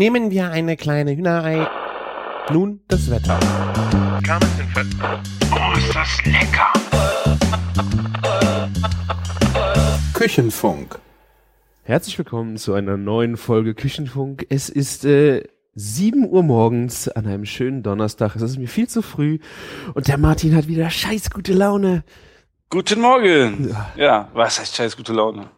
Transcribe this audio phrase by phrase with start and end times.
[0.00, 1.68] Nehmen wir eine kleine Hühnerei.
[2.50, 3.38] Nun das Wetter.
[5.52, 6.72] Oh, ist das lecker!
[10.14, 10.98] Küchenfunk.
[11.82, 14.46] Herzlich willkommen zu einer neuen Folge Küchenfunk.
[14.48, 15.44] Es ist äh,
[15.74, 18.36] 7 Uhr morgens an einem schönen Donnerstag.
[18.36, 19.38] Es ist mir viel zu früh
[19.92, 22.04] und der Martin hat wieder scheiß gute Laune.
[22.70, 23.76] Guten Morgen!
[23.96, 25.50] Ja, was heißt scheiß gute Laune?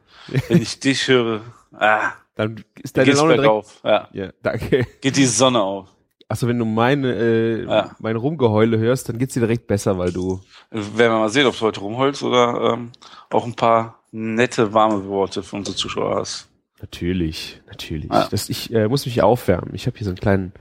[0.49, 1.43] Wenn ich dich höre,
[1.75, 3.43] ah, Dann ist deine Laune direkt.
[3.43, 3.81] bergauf.
[3.85, 4.87] Ja, Ja, danke.
[5.01, 5.89] geht die Sonne auf.
[6.29, 7.95] Achso, wenn du meine, äh, Ja.
[7.99, 10.41] mein Rumgeheule hörst, dann geht's dir direkt besser, weil du.
[10.71, 12.93] Werden wir mal sehen, ob du heute rumholst oder ähm,
[13.31, 16.49] auch ein paar nette, warme Worte für unsere Zuschauer hast.
[16.81, 18.11] Natürlich, natürlich.
[18.11, 18.29] Ja.
[18.31, 19.75] Das, ich äh, muss mich aufwärmen.
[19.75, 20.53] Ich habe hier so einen kleinen,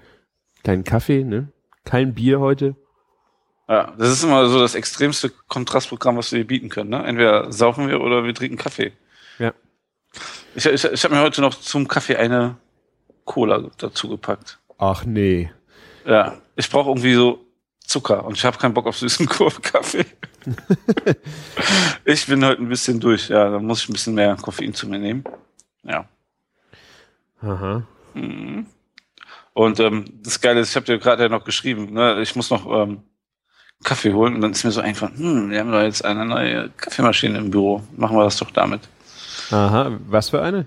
[0.63, 1.47] kleinen Kaffee, ne?
[1.85, 2.75] Kein Bier heute.
[3.69, 6.89] Ja, das ist immer so das extremste Kontrastprogramm, was wir bieten können.
[6.89, 7.03] Ne?
[7.05, 8.91] Entweder saufen wir oder wir trinken Kaffee.
[10.55, 12.57] Ich, ich, ich habe mir heute noch zum Kaffee eine
[13.25, 14.59] Cola dazu gepackt.
[14.77, 15.51] Ach nee.
[16.05, 17.45] Ja, ich brauche irgendwie so
[17.79, 20.05] Zucker und ich habe keinen Bock auf süßen Kurvenkaffee.
[22.05, 24.87] ich bin heute ein bisschen durch, ja, da muss ich ein bisschen mehr Koffein zu
[24.87, 25.23] mir nehmen.
[25.83, 26.05] Ja.
[27.41, 27.83] Aha.
[29.53, 32.49] Und ähm, das Geile ist, ich habe dir gerade ja noch geschrieben, ne, ich muss
[32.49, 33.03] noch ähm,
[33.83, 36.69] Kaffee holen und dann ist mir so einfach, hm, wir haben doch jetzt eine neue
[36.77, 37.81] Kaffeemaschine im Büro.
[37.95, 38.81] Machen wir das doch damit.
[39.51, 39.99] Aha.
[40.07, 40.65] Was für eine?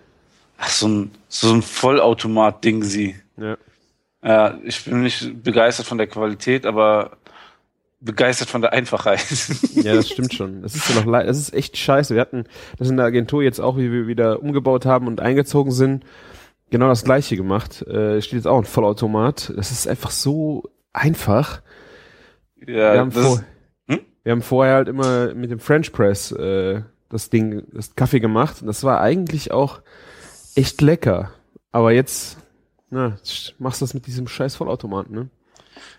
[0.59, 3.17] Ach, so ein, so ein Vollautomat-Ding sie.
[3.37, 3.57] Ja.
[4.23, 7.19] Ja, ich bin nicht begeistert von der Qualität, aber
[8.01, 9.25] begeistert von der Einfachheit.
[9.75, 10.63] Ja, das stimmt schon.
[10.63, 11.29] Das ist ja noch leid.
[11.29, 12.15] Das ist echt scheiße.
[12.15, 12.45] Wir hatten
[12.79, 16.05] das in der Agentur jetzt auch, wie wir wieder umgebaut haben und eingezogen sind,
[16.71, 17.83] genau das gleiche gemacht.
[17.83, 19.53] Äh, steht jetzt auch ein Vollautomat.
[19.57, 21.61] Das ist einfach so einfach.
[22.61, 23.45] ja, wir, haben das, vor,
[23.89, 24.01] Hm?
[24.23, 28.61] wir haben vorher halt immer mit dem French Press äh, das Ding, das Kaffee gemacht.
[28.61, 29.81] Und das war eigentlich auch
[30.55, 31.33] echt lecker.
[31.73, 32.37] Aber jetzt,
[32.91, 33.17] na,
[33.59, 35.29] machst du das mit diesem scheiß Vollautomaten, ne?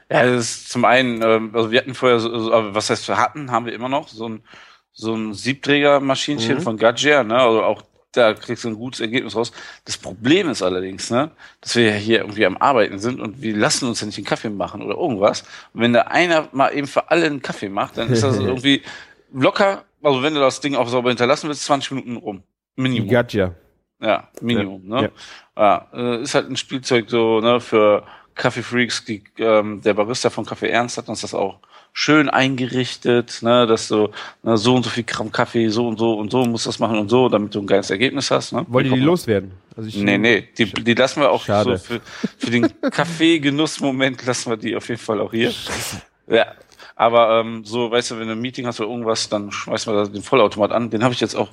[0.09, 3.51] Ja, das ist zum einen, ähm, also wir hatten vorher, so, was heißt wir hatten,
[3.51, 4.43] haben wir immer noch so ein
[4.97, 6.61] so ein Siebträgermaschinchen Mhm.
[6.61, 7.35] von Gadget, ne?
[7.37, 7.83] Also auch
[8.13, 9.51] da kriegst du ein gutes Ergebnis raus.
[9.83, 13.57] Das Problem ist allerdings, ne, dass wir ja hier irgendwie am Arbeiten sind und wir
[13.57, 15.41] lassen uns ja nicht einen Kaffee machen oder irgendwas.
[15.73, 18.83] Und wenn da einer mal eben für alle einen Kaffee macht, dann ist das irgendwie
[19.33, 22.43] locker, also wenn du das Ding auch sauber hinterlassen willst, 20 Minuten rum.
[22.75, 23.09] Minimum.
[23.09, 23.55] Gadja.
[24.01, 25.11] Ja, Minimum, Ja, ne?
[25.57, 28.03] Ja, äh, ist halt ein Spielzeug so, ne, für
[28.35, 31.59] Kaffeefreaks, die, ähm, der Barista von Kaffee Ernst hat uns das auch
[31.93, 34.09] schön eingerichtet, ne, dass du
[34.43, 36.99] ne, so und so viel Gramm Kaffee, so und so und so musst das machen
[36.99, 38.65] und so, damit du ein geiles Ergebnis hast, ne?
[38.67, 39.53] Wollt ihr die loswerden?
[39.77, 41.77] Also ich, Nee, nee, die, die lassen wir auch Schade.
[41.77, 42.01] so für,
[42.37, 45.53] für den Kaffee-Genussmoment lassen wir die auf jeden Fall auch hier.
[46.27, 46.47] Ja.
[46.95, 50.03] Aber ähm, so, weißt du, wenn du ein Meeting hast oder irgendwas, dann schmeißen wir
[50.03, 50.89] da den Vollautomat an.
[50.89, 51.49] Den habe ich jetzt auch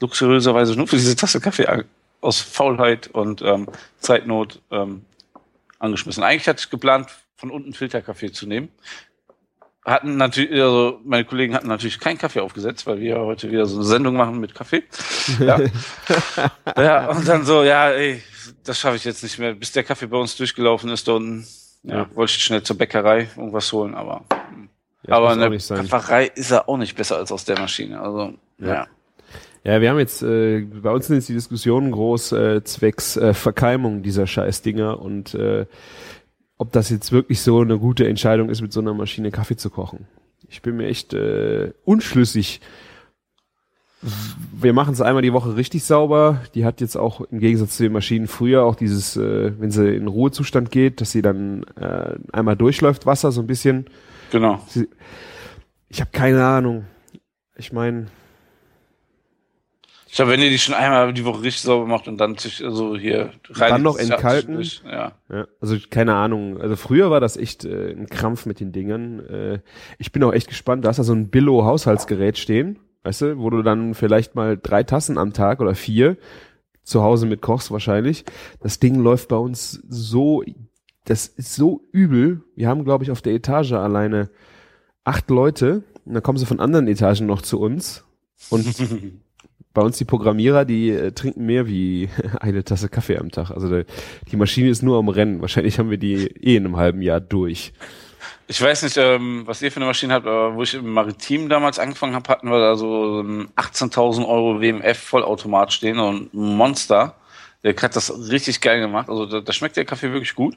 [0.00, 1.66] luxuriöserweise nur für diese Tasse Kaffee
[2.20, 3.68] aus Faulheit und ähm,
[3.98, 5.04] Zeitnot ähm,
[5.78, 6.22] angeschmissen.
[6.22, 8.68] Eigentlich hatte ich geplant, von unten Filterkaffee zu nehmen.
[9.84, 13.76] Hatten natürlich, also meine Kollegen hatten natürlich keinen Kaffee aufgesetzt, weil wir heute wieder so
[13.76, 14.84] eine Sendung machen mit Kaffee.
[15.40, 15.60] Ja.
[16.78, 18.22] ja, und dann so, ja, ey,
[18.64, 19.52] das schaffe ich jetzt nicht mehr.
[19.54, 21.46] Bis der Kaffee bei uns durchgelaufen ist, da unten,
[21.82, 22.16] ja, Ja.
[22.16, 24.24] wollte ich schnell zur Bäckerei irgendwas holen, aber,
[25.06, 25.88] Ja, aber sein.
[25.88, 28.00] Bäckerei ist er auch nicht besser als aus der Maschine.
[28.00, 28.66] Also, ja.
[28.66, 28.86] Ja.
[29.66, 33.32] Ja, wir haben jetzt, äh, bei uns sind jetzt die Diskussionen groß äh, zwecks äh,
[33.32, 35.64] Verkeimung dieser Scheißdinger und äh,
[36.58, 39.70] ob das jetzt wirklich so eine gute Entscheidung ist, mit so einer Maschine Kaffee zu
[39.70, 40.06] kochen.
[40.50, 42.60] Ich bin mir echt äh, unschlüssig.
[44.54, 46.42] Wir machen es einmal die Woche richtig sauber.
[46.54, 49.96] Die hat jetzt auch im Gegensatz zu den Maschinen früher auch dieses, äh, wenn sie
[49.96, 53.86] in Ruhezustand geht, dass sie dann äh, einmal durchläuft Wasser so ein bisschen.
[54.34, 54.58] Genau.
[55.88, 56.86] Ich habe keine Ahnung.
[57.56, 58.06] Ich meine,
[60.08, 62.56] Ich glaube, wenn ihr die schon einmal die Woche richtig sauber macht und dann sich
[62.66, 63.70] so hier rein.
[63.70, 64.60] Dann noch entkalken?
[64.84, 65.12] Ja.
[65.28, 66.60] Ja, also keine Ahnung.
[66.60, 69.20] Also früher war das echt äh, ein Krampf mit den Dingern.
[69.20, 69.60] Äh,
[69.98, 70.84] ich bin auch echt gespannt.
[70.84, 74.82] Da hast du so ein Billo-Haushaltsgerät stehen, weißt du, wo du dann vielleicht mal drei
[74.82, 76.16] Tassen am Tag oder vier
[76.82, 78.24] zu Hause mit kochst wahrscheinlich.
[78.60, 80.42] Das Ding läuft bei uns so,
[81.04, 82.42] das ist so übel.
[82.56, 84.30] Wir haben, glaube ich, auf der Etage alleine
[85.04, 85.82] acht Leute.
[86.04, 88.04] Und dann kommen sie von anderen Etagen noch zu uns.
[88.50, 88.66] Und
[89.74, 92.08] bei uns die Programmierer, die äh, trinken mehr wie
[92.40, 93.50] eine Tasse Kaffee am Tag.
[93.50, 93.84] Also der,
[94.30, 95.40] die Maschine ist nur am Rennen.
[95.40, 97.72] Wahrscheinlich haben wir die eh in einem halben Jahr durch.
[98.46, 101.48] Ich weiß nicht, ähm, was ihr für eine Maschine habt, aber wo ich im Maritim
[101.48, 106.56] damals angefangen habe, hatten wir da so ein 18.000 Euro WMF Vollautomat stehen und ein
[106.56, 107.16] Monster.
[107.62, 109.08] Der hat das richtig geil gemacht.
[109.08, 110.56] Also da, da schmeckt der Kaffee wirklich gut.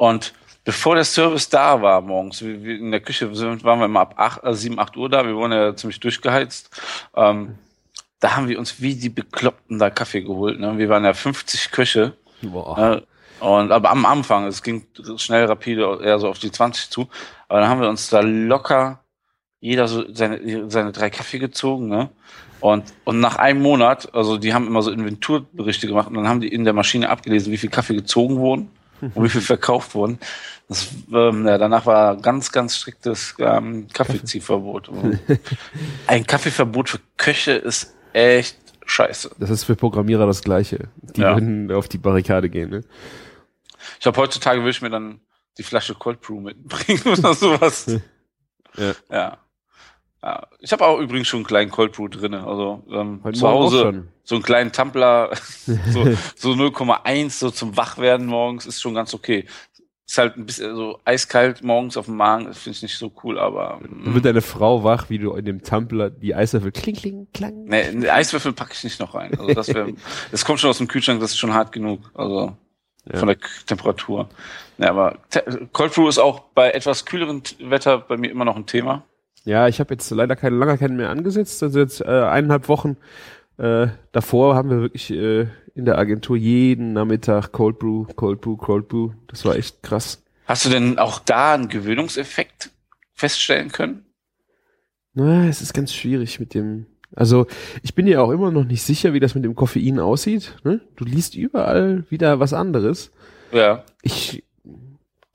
[0.00, 0.32] Und
[0.64, 4.44] bevor der Service da war morgens, in der Küche sind, waren wir immer ab 8,
[4.44, 6.70] äh, 7, 8 Uhr da, wir wurden ja ziemlich durchgeheizt.
[7.14, 7.58] Ähm,
[8.18, 10.58] da haben wir uns wie die Bekloppten da Kaffee geholt.
[10.58, 10.78] Ne?
[10.78, 12.14] Wir waren ja 50 Köche.
[12.78, 13.02] Äh,
[13.40, 14.86] Und aber am Anfang, es ging
[15.18, 17.10] schnell rapide eher so auf die 20 zu.
[17.48, 19.04] Aber dann haben wir uns da locker
[19.60, 22.08] jeder so seine, seine drei Kaffee gezogen, ne?
[22.60, 26.40] Und, und nach einem Monat, also die haben immer so Inventurberichte gemacht und dann haben
[26.40, 28.70] die in der Maschine abgelesen, wie viel Kaffee gezogen wurden
[29.00, 30.18] und wie viel verkauft wurden.
[30.68, 34.90] Das, ähm, ja, danach war ganz, ganz striktes ähm, Kaffeeziehverbot.
[36.06, 38.56] Ein Kaffeeverbot für Köche ist echt
[38.86, 39.30] scheiße.
[39.38, 40.88] Das ist für Programmierer das Gleiche.
[41.16, 41.34] Die Ja.
[41.34, 42.80] würden auf die Barrikade gehen, ne?
[43.94, 45.20] Ich glaube, heutzutage würde ich mir dann
[45.58, 47.86] die Flasche Cold Brew mitbringen oder sowas.
[48.76, 48.92] Ja.
[49.10, 49.38] ja.
[50.22, 50.46] Ja.
[50.58, 52.34] Ich habe auch übrigens schon einen kleinen Cold Brew drin.
[52.34, 55.30] Also ähm, zu Hause so einen kleinen Tumbler,
[55.66, 56.04] so,
[56.36, 59.46] so 0,1 so zum Wachwerden morgens ist schon ganz okay.
[60.06, 63.12] Ist halt ein bisschen so eiskalt morgens auf dem Magen, das finde ich nicht so
[63.22, 66.96] cool, aber Dann wird deine Frau wach, wie du in dem Tumbler die Eiswürfel kling,
[66.96, 67.64] kling, klang.
[67.64, 69.30] nee, einen Eiswürfel packe ich nicht noch rein.
[69.38, 69.92] Also das wäre,
[70.32, 72.10] das kommt schon aus dem Kühlschrank, das ist schon hart genug.
[72.14, 72.56] Also
[73.10, 73.18] Ja.
[73.18, 74.28] von der K Temperatur.
[74.78, 78.56] Ja, aber Te Cold Brew ist auch bei etwas kühleren Wetter bei mir immer noch
[78.56, 79.04] ein Thema.
[79.44, 81.62] Ja, ich habe jetzt leider keine lange keinen mehr angesetzt.
[81.62, 82.96] Also jetzt äh, eineinhalb Wochen
[83.60, 88.56] äh, davor haben wir wirklich äh, in der Agentur jeden Nachmittag Cold Brew, Cold Brew,
[88.56, 89.10] Cold Brew.
[89.28, 90.22] Das war echt krass.
[90.46, 92.70] Hast du denn auch da einen Gewöhnungseffekt
[93.12, 94.06] feststellen können?
[95.12, 96.86] Na, es ist ganz schwierig mit dem.
[97.14, 97.46] Also
[97.82, 100.56] ich bin ja auch immer noch nicht sicher, wie das mit dem Koffein aussieht.
[100.64, 100.80] Ne?
[100.96, 103.10] Du liest überall wieder was anderes.
[103.52, 103.84] Ja.
[104.00, 104.42] Ich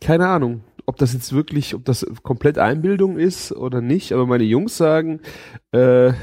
[0.02, 4.12] keine Ahnung, ob das jetzt wirklich, ob das komplett Einbildung ist oder nicht.
[4.12, 5.22] Aber meine Jungs sagen,
[5.72, 6.14] äh,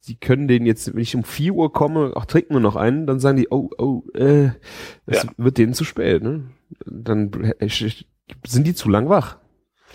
[0.00, 3.06] sie können den jetzt, wenn ich um 4 Uhr komme, ach, trinken wir noch einen,
[3.06, 4.50] dann sagen die, oh, oh, äh,
[5.06, 5.30] das Ja.
[5.36, 6.44] wird denen zu spät, ne?
[6.86, 7.30] Dann
[8.46, 9.36] sind die zu lang wach.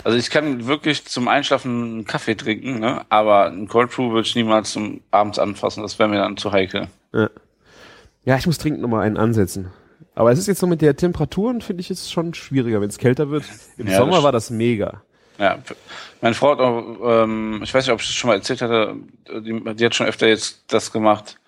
[0.04, 3.06] Also ich kann wirklich zum Einschlafen einen Kaffee trinken, ne?
[3.10, 5.84] aber einen Cold Brew würde ich niemals zum abends anfassen.
[5.84, 6.88] Das wäre mir dann zu heikel.
[8.26, 9.68] Ja, ich muss dringend nochmal einen ansetzen.
[10.16, 12.98] Aber es ist jetzt so mit der Temperaturen, finde ich, es schon schwieriger, wenn es
[12.98, 13.46] kälter wird.
[13.78, 15.04] Im Ja, Sommer das war das mega.
[15.40, 15.58] Ja,
[16.22, 18.96] meine Frau hat auch, ähm, ich weiß nicht, ob ich das schon mal erzählt hatte,
[19.28, 21.40] die, die hat schon öfter jetzt das gemacht,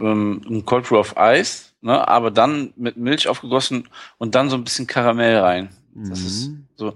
[0.00, 4.56] ähm, ein Cold Brew auf Eis, ne, aber dann mit Milch aufgegossen und dann so
[4.56, 5.68] ein bisschen Karamell rein.
[5.94, 6.64] Das ist Mhm.
[6.76, 6.94] so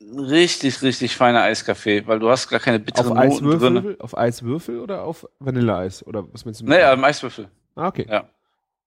[0.00, 3.96] richtig, richtig feiner Eiskaffee, weil du hast gar keine Auf bitteren Noten drin.
[4.00, 6.06] Auf Eiswürfel oder auf Vanilleeis?
[6.06, 6.64] Oder was meinst du?
[6.64, 7.48] Nee, am Eiswürfel.
[7.74, 8.06] Ah, okay.
[8.08, 8.28] Ja.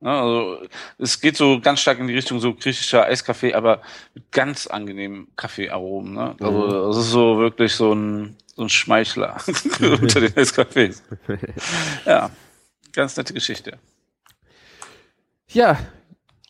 [0.02, 0.62] Ja, also
[0.98, 3.82] es geht so ganz stark in die Richtung so griechischer Eiskaffee, aber
[4.14, 6.14] mit ganz angenehmen Kaffeearomen.
[6.14, 6.36] Ne?
[6.40, 9.38] Also das ist so wirklich so ein, so ein Schmeichler
[9.80, 11.04] unter den Eiskaffees.
[12.06, 12.30] Ja,
[12.94, 13.78] ganz nette Geschichte.
[15.50, 15.78] Ja,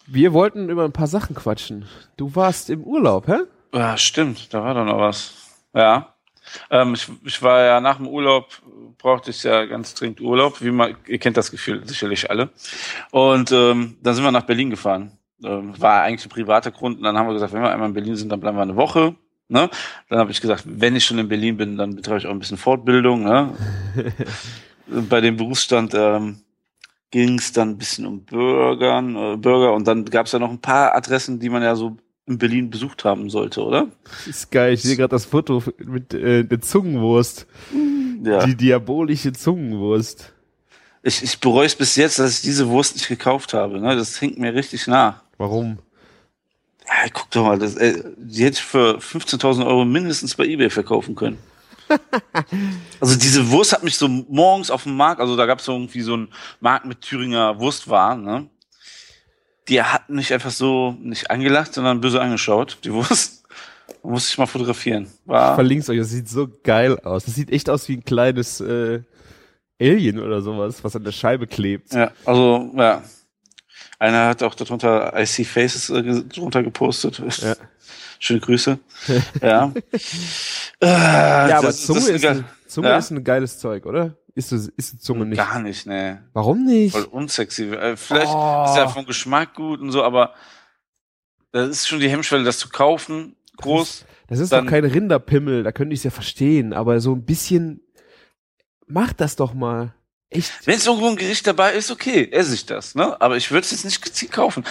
[0.05, 1.87] wir wollten über ein paar Sachen quatschen.
[2.17, 3.37] Du warst im Urlaub, hä?
[3.73, 5.33] Ja, stimmt, da war doch noch was.
[5.73, 6.13] Ja.
[6.69, 8.47] Ähm, ich, ich war ja nach dem Urlaub,
[8.99, 12.49] brauchte ich ja ganz dringend Urlaub, wie man, ihr kennt das Gefühl sicherlich alle.
[13.11, 15.13] Und ähm, dann sind wir nach Berlin gefahren.
[15.43, 16.97] Ähm, war eigentlich ein privater Grund.
[16.97, 18.75] Und dann haben wir gesagt, wenn wir einmal in Berlin sind, dann bleiben wir eine
[18.75, 19.15] Woche.
[19.47, 19.69] Ne?
[20.09, 22.39] Dann habe ich gesagt, wenn ich schon in Berlin bin, dann betreibe ich auch ein
[22.39, 23.23] bisschen Fortbildung.
[23.23, 23.55] Ne?
[25.09, 26.41] Bei dem Berufsstand ähm,
[27.09, 30.51] ging es dann ein bisschen um Bürgern, äh, Bürger und dann gab es ja noch
[30.51, 31.97] ein paar Adressen, die man ja so
[32.27, 33.87] in Berlin besucht haben sollte, oder?
[34.27, 34.73] Ist geil.
[34.73, 37.47] Ich sehe gerade das Foto mit äh, der Zungenwurst.
[38.21, 38.45] Ja.
[38.45, 40.33] Die diabolische Zungenwurst.
[41.03, 43.79] Ich, ich bereue es bis jetzt, dass ich diese Wurst nicht gekauft habe.
[43.79, 43.95] Ne?
[43.95, 45.23] Das hängt mir richtig nach.
[45.37, 45.79] Warum?
[46.85, 50.69] Ja, guck doch mal, das, ey, die hätte ich für 15.000 Euro mindestens bei eBay
[50.69, 51.37] verkaufen können.
[52.99, 55.73] also diese Wurst hat mich so morgens auf dem Markt, also da gab es so
[55.73, 58.49] irgendwie so einen Markt mit Thüringer Wurstwaren, ne?
[59.67, 63.38] Die hat mich einfach so nicht angelacht, sondern böse angeschaut, die Wurst.
[64.03, 65.03] Da musste ich mal fotografieren.
[65.03, 65.97] Ich War, verlink's euch.
[65.99, 67.25] Das sieht so geil aus.
[67.25, 69.01] Das sieht echt aus wie ein kleines äh,
[69.81, 71.93] Alien oder sowas, was an der Scheibe klebt.
[71.93, 73.01] Ja, also, ja.
[73.97, 77.21] Einer hat auch darunter I See Faces äh, drunter gepostet.
[77.41, 77.55] Ja.
[78.21, 78.77] Schöne Grüße.
[79.41, 79.71] ja.
[80.81, 82.97] Äh, Ja, aber das- Zunge, das ist, ein, Zunge Ja?
[82.97, 84.17] ist ein geiles Zeug, oder?
[84.35, 85.37] Ist, es- ist die Zunge nicht?
[85.37, 86.23] Gar nicht, ne.
[86.33, 86.91] Warum nicht?
[86.91, 87.63] Voll unsexy.
[87.73, 88.65] Äh, Vielleicht Oh.
[88.67, 90.33] ist ja vom Geschmack gut und so, aber
[91.53, 93.35] das ist schon die Hemmschwelle, das zu kaufen.
[93.61, 94.05] Groß.
[94.27, 97.25] Das ist Dann- doch kein Rinderpimmel, da könnte ich es ja verstehen, aber so ein
[97.25, 97.81] bisschen,
[98.87, 99.93] mach das doch mal.
[100.29, 100.51] Echt.
[100.65, 103.19] Wenn es irgendwo ein Gericht dabei ist, okay, esse ich das, ne?
[103.19, 104.63] Aber ich würde es jetzt nicht gezielt kaufen.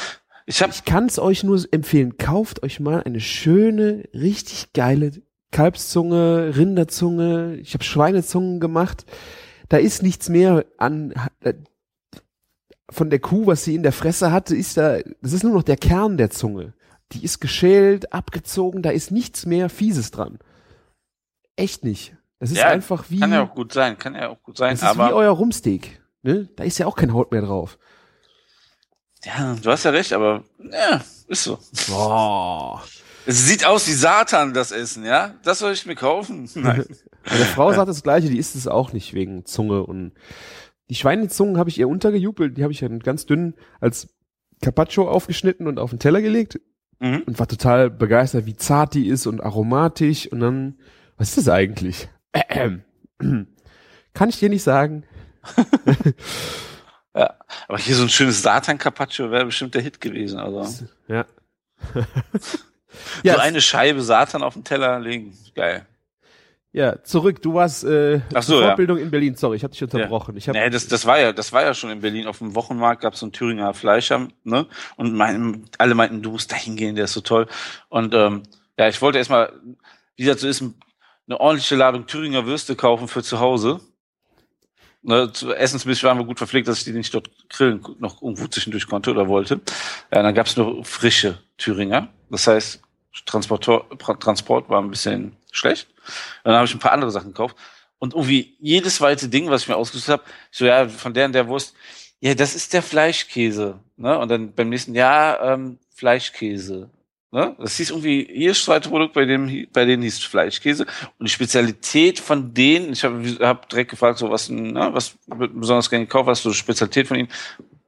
[0.47, 5.11] Ich habe Ich kann es euch nur empfehlen, kauft euch mal eine schöne, richtig geile
[5.51, 9.05] Kalbszunge, Rinderzunge, ich habe Schweinezungen gemacht.
[9.69, 11.55] Da ist nichts mehr an äh,
[12.91, 15.63] von der Kuh, was sie in der Fresse hatte, ist da, das ist nur noch
[15.63, 16.73] der Kern der Zunge.
[17.13, 20.39] Die ist geschält, abgezogen, da ist nichts mehr Fieses dran.
[21.57, 22.15] Echt nicht.
[22.39, 24.73] Das ist Ja, einfach wie, kann ja auch gut sein, kann ja auch gut sein,
[24.79, 26.01] das ist wie aber euer Rumsteak.
[26.23, 26.49] Ne?
[26.57, 27.79] Da ist ja auch kein Haut mehr drauf.
[29.25, 31.59] ja, du hast ja recht, aber Ja, ist so.
[31.89, 32.83] Boah.
[33.27, 35.35] Es sieht aus wie Satan, das Essen, ja?
[35.43, 36.49] Das soll ich mir kaufen?
[36.55, 36.85] Nein.
[37.29, 40.13] Meine Frau sagt das Gleiche, die isst es auch nicht wegen Zunge und
[40.89, 44.09] die Schweinezungen habe ich ihr untergejubelt, die habe ich dann ganz dünn als
[44.63, 46.61] Carpaccio aufgeschnitten und auf den Teller gelegt
[47.01, 47.23] Mhm.
[47.27, 50.79] und war total begeistert, wie zart die ist und aromatisch und dann,
[51.17, 52.09] was ist das eigentlich?
[52.33, 52.83] Ähm.
[54.15, 55.05] Kann ich dir nicht sagen.
[57.15, 57.35] Ja.
[57.67, 60.39] Aber hier so ein schönes Satan-Carpaccio wäre bestimmt der Hit gewesen.
[60.39, 60.87] Also.
[61.09, 61.25] Ja.
[62.39, 62.55] so
[63.23, 65.37] ja, eine Scheibe Satan auf den Teller legen.
[65.55, 65.87] Geil.
[66.79, 67.43] Ja, zurück.
[67.43, 68.67] Du warst äh, Ach so, zur ja.
[68.69, 69.35] Fortbildung in Berlin.
[69.35, 70.37] Sorry, ich hatte dich unterbrochen.
[70.37, 72.55] Ich hab, Nee, das, das war ja, das war ja schon in Berlin auf dem
[72.55, 74.67] Wochenmarkt, gab es so einen Thüringer Fleischer, ne?
[74.95, 77.49] Und mein, alle meinten, du musst da hingehen, der ist so toll.
[77.89, 78.45] Und ähm,
[78.79, 79.53] ja, ich wollte erstmal,
[80.15, 80.63] wie das so ist,
[81.27, 83.81] eine ordentliche Ladung Thüringer Würste kaufen für zu Hause.
[85.03, 88.47] Ne, zu essensmäßig waren wir gut verpflegt, dass ich die nicht dort grillen noch irgendwo
[88.47, 89.61] zwischendurch konnte oder wollte.
[90.13, 92.07] Ja, dann gab es nur frische Thüringer.
[92.31, 92.81] Das heißt,
[93.27, 93.85] Transportor,
[94.21, 95.89] Transport war ein bisschen schlecht.
[96.45, 97.57] Dann habe ich ein paar andere Sachen gekauft.
[97.99, 101.33] Und irgendwie jedes zweite Ding, was ich mir ausgesucht habe, so ja, von der und
[101.33, 101.75] der Wurst,
[102.21, 103.79] ja, das ist der Fleischkäse.
[103.97, 104.19] Ne?
[104.19, 106.91] Und dann beim nächsten Jahr ähm, Fleischkäse.
[107.31, 107.55] Ne?
[107.59, 110.87] Das hieß irgendwie, jedes zweite Produkt bei dem, bei denen hieß Fleischkäse.
[111.19, 115.91] Und die Spezialität von denen, ich habe hab direkt gefragt, so was, ne, was besonders
[115.91, 117.29] gerne gekauft, was so Spezialität von ihnen?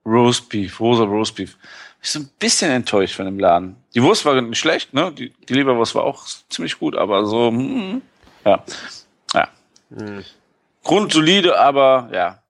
[0.04, 1.56] Roastbeef, rosa Roastbeef.
[2.02, 3.76] Ich bin so ein bisschen enttäuscht von dem Laden.
[3.94, 5.12] Die Wurst war nicht schlecht, ne?
[5.12, 8.00] Die, die Leberwurst war auch ziemlich gut, aber so, hm,
[8.44, 8.64] ja.
[9.34, 9.48] Ja.
[9.94, 10.24] Hm.
[10.82, 12.42] Grundsolide, aber ja.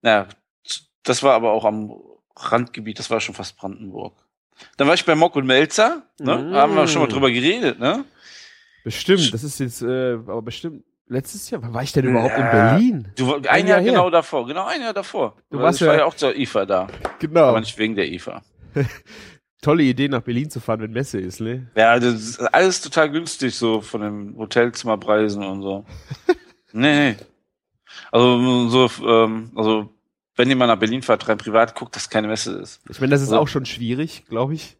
[0.00, 0.26] Naja,
[1.02, 1.92] das war aber auch am
[2.36, 4.14] Randgebiet, das war schon fast Brandenburg.
[4.76, 6.36] Dann war ich bei Mock und Melzer, ne?
[6.38, 6.54] Mm.
[6.54, 8.04] Haben wir schon mal drüber geredet, ne?
[8.84, 12.40] Bestimmt, das ist jetzt, äh, aber bestimmt, letztes Jahr, wann war ich denn überhaupt in
[12.44, 12.50] Ja.
[12.50, 13.08] Berlin?
[13.16, 15.36] Du, ein, Ein Jahr, Jahr genau davor, genau ein Jahr davor.
[15.50, 16.86] Du warst ich war ja- ja auch zur IFA da,
[17.18, 17.44] Genau.
[17.46, 18.42] aber nicht wegen der IFA.
[19.62, 21.70] Tolle Idee, nach Berlin zu fahren, wenn Messe ist, ne?
[21.74, 25.84] Ja, das ist alles total günstig, so von den Hotelzimmerpreisen und so.
[26.72, 27.16] nee, nee.
[28.12, 29.88] Also, so, ähm, also,
[30.36, 32.82] wenn jemand nach Berlin fährt, rein privat, guckt, dass keine Messe ist.
[32.90, 33.38] Ich meine, das ist Ja.
[33.38, 34.76] auch schon schwierig, glaube ich.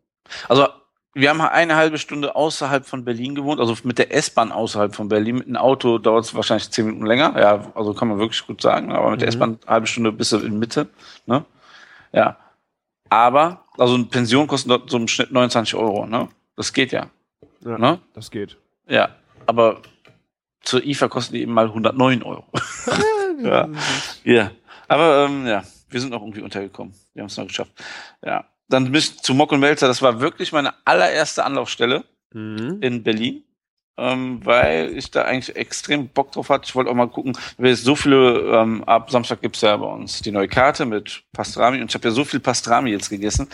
[0.48, 0.66] Also,
[1.14, 5.08] wir haben eine halbe Stunde außerhalb von Berlin gewohnt, also mit der S-Bahn außerhalb von
[5.08, 5.36] Berlin.
[5.36, 7.38] Mit einem Auto dauert es wahrscheinlich zehn Minuten länger.
[7.38, 8.90] Ja, also kann man wirklich gut sagen.
[8.92, 9.32] Aber mit der Mhm.
[9.34, 10.88] S-Bahn eine halbe Stunde bis in Mitte.
[11.26, 11.44] Ne?
[12.12, 12.36] Ja.
[13.10, 16.06] Aber, also eine Pension kostet dort so im Schnitt 29 Euro.
[16.06, 16.28] Ne?
[16.56, 17.10] Das geht ja.
[17.64, 18.00] Ja, Ne?
[18.14, 18.56] das geht.
[18.88, 19.08] Ja.
[19.46, 19.80] Aber
[20.62, 22.44] zur IFA kosten die eben mal 109 Euro.
[23.42, 23.68] Ja.
[24.22, 24.50] Ja.
[24.86, 26.94] Aber ähm, ja, wir sind noch irgendwie untergekommen.
[27.14, 27.72] Wir haben es noch geschafft.
[28.24, 28.44] Ja.
[28.68, 32.78] Dann bis zu Mock und Melzer, das war wirklich meine allererste Anlaufstelle Mhm.
[32.80, 33.42] in Berlin,
[33.96, 36.64] ähm, weil ich da eigentlich extrem Bock drauf hatte.
[36.66, 39.86] Ich wollte auch mal gucken, weil es so viele, ähm, ab Samstag gibt's ja bei
[39.86, 43.48] uns die neue Karte mit Pastrami und ich habe ja so viel Pastrami jetzt gegessen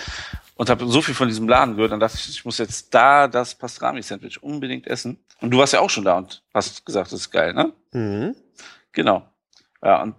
[0.61, 3.29] und habe so viel von diesem Laden gehört, dann dachte ich, ich muss jetzt da
[3.29, 5.19] das Pastrami-Sandwich unbedingt essen.
[5.41, 7.73] Und du warst ja auch schon da und hast gesagt, das ist geil, ne?
[7.93, 8.37] Mhm.
[8.93, 9.27] Genau.
[9.83, 10.17] Ja, und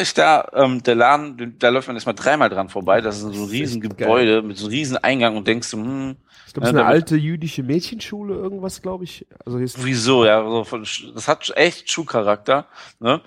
[0.00, 3.00] ich da, ähm, der Laden, den- da läuft man erstmal dreimal dran vorbei.
[3.00, 5.46] Das ist so ein Das ist riesen echt Gebäude mit so einem riesen Eingang und
[5.46, 6.16] denkst du, hm,
[6.46, 9.26] Ich glaube, Ja, es ist eine alte jüdische Mädchenschule, irgendwas, glaube ich.
[9.44, 12.66] Also hier ist wieso, ja, so von, das hat echt Schuhcharakter,
[13.00, 13.20] ne?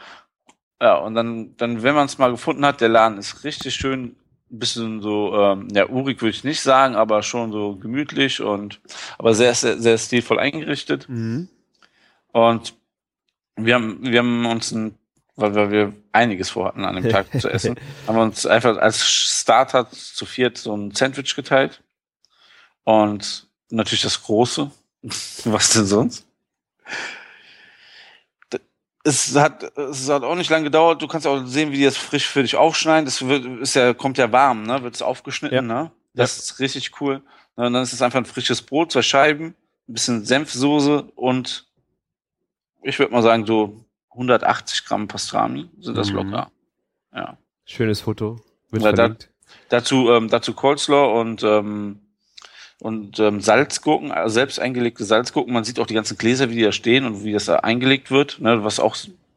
[0.82, 4.16] Ja, und dann, dann, wenn man es mal gefunden hat, der Laden ist richtig schön,
[4.50, 8.80] ein bisschen so, ähm, ja, urig würde ich nicht sagen, aber schon so gemütlich und,
[9.18, 11.10] aber sehr, sehr, sehr stilvoll eingerichtet.
[11.10, 11.50] Mhm.
[12.32, 12.76] Und
[13.58, 14.97] wir haben, wir haben uns ein,
[15.38, 19.06] weil wir, wir einiges vorhatten an dem Tag zu essen, haben wir uns einfach als
[19.08, 21.82] Starter zu viert so ein Sandwich geteilt.
[22.84, 24.70] Und natürlich das große.
[25.46, 26.26] Was denn sonst?
[29.04, 31.02] Es hat, es hat auch nicht lange gedauert.
[31.02, 33.06] Du kannst auch sehen, wie die das frisch für dich aufschneiden.
[33.06, 34.84] Das wird, ist ja, kommt ja warm, ne?
[34.84, 35.62] Wird es aufgeschnitten, Ja.
[35.62, 35.92] ne?
[36.14, 37.22] Das ist richtig cool.
[37.56, 39.56] Und dann ist es einfach ein frisches Brot, zwei Scheiben,
[39.88, 41.68] ein bisschen Senfsoße und
[42.82, 43.86] ich würde mal sagen, so
[44.18, 46.16] 180 Gramm Pastrami sind das Mhm.
[46.18, 46.52] locker.
[47.14, 47.38] Ja.
[47.66, 48.40] Schönes Foto.
[48.72, 49.16] Wird Ja, da-.
[49.70, 52.00] Dazu, ähm, dazu Coleslaw und, ähm,
[52.80, 55.54] und ähm, Salzgurken, also selbst eingelegte Salzgurken.
[55.54, 58.12] Man sieht auch die ganzen Gläser, wie die da stehen und wie das da eingelegt
[58.12, 58.96] wird, ne, was auch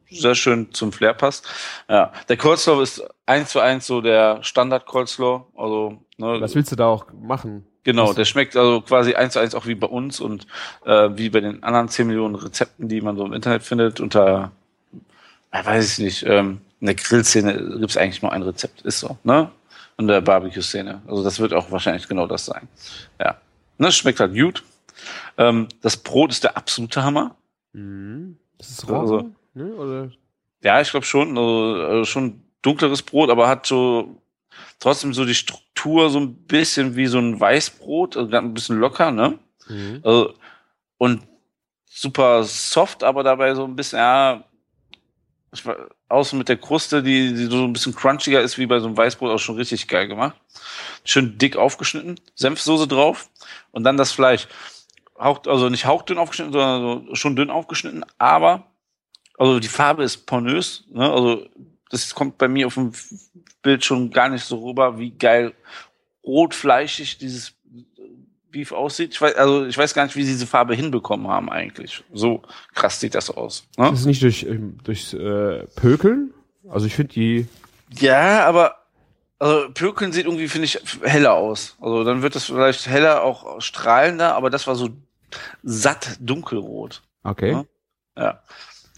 [0.09, 1.47] sehr schön zum Flair passt.
[1.89, 5.45] Ja, der Coleslaw ist eins zu eins so der Standard Coleslaw.
[5.55, 7.65] Also, ne, Was willst du da auch machen?
[7.83, 10.45] Genau, Was- der schmeckt also quasi eins zu eins auch wie bei uns und
[10.85, 13.99] äh, wie bei den anderen 10 Millionen Rezepten, die man so im Internet findet.
[14.01, 14.51] Unter,
[15.51, 19.17] äh, weiß ich nicht, ähm, in der Grillszene gibt's eigentlich nur ein Rezept, ist so,
[19.23, 19.51] ne?
[19.97, 21.01] In der Barbecue-Szene.
[21.07, 22.67] Also das wird auch wahrscheinlich genau das sein.
[23.19, 23.39] Ja.
[23.77, 24.63] Ne, schmeckt halt gut.
[25.37, 27.35] Ähm, das Brot ist der absolute Hammer.
[27.73, 28.37] Mhm.
[28.57, 29.65] Das ist Also- rosa, ne?
[29.75, 30.11] Oder?
[30.63, 31.37] Ja, ich glaube schon.
[31.37, 34.21] Also, also schon dunkleres Brot, aber hat so
[34.79, 38.77] trotzdem so die Struktur Struktur so ein bisschen wie so ein Weißbrot, also ein bisschen
[38.77, 39.39] locker, ne?
[39.67, 40.01] Mhm.
[40.03, 40.33] Also,
[40.99, 41.23] und
[41.89, 44.43] super soft, aber dabei so ein bisschen, ja,
[45.53, 45.75] ich war,
[46.07, 48.97] außen mit der Kruste, die, die so ein bisschen crunchiger ist wie bei so einem
[48.97, 50.35] Weißbrot, auch schon richtig geil gemacht.
[51.03, 53.29] Schön dick aufgeschnitten, Senfsoße drauf
[53.71, 54.47] und dann das Fleisch.
[55.19, 58.65] Haucht, also nicht hauchdünn aufgeschnitten, sondern so schon dünn aufgeschnitten, aber
[59.37, 61.11] also die Farbe ist pornös, ne?
[61.11, 61.47] Also
[61.89, 62.93] das kommt bei mir auf dem
[63.61, 65.53] Bild schon gar nicht so rüber, wie geil
[66.23, 67.53] rotfleischig dieses
[68.51, 69.13] Beef aussieht.
[69.13, 72.03] Ich weiß, also ich weiß gar nicht, wie sie diese Farbe hinbekommen haben eigentlich.
[72.13, 72.41] So
[72.73, 73.67] krass sieht das aus.
[73.77, 73.89] Ne?
[73.89, 76.33] Das ist nicht durch ähm, durchs äh, Pökeln.
[76.69, 77.47] Also ich finde die.
[77.99, 78.77] Ja, aber
[79.39, 81.75] also Pökeln sieht irgendwie finde ich heller aus.
[81.81, 84.89] Also dann wird das vielleicht heller, auch strahlender, aber das war so
[85.63, 87.01] satt dunkelrot.
[87.23, 87.55] Okay.
[87.55, 87.67] Ne?
[88.15, 88.43] Ja.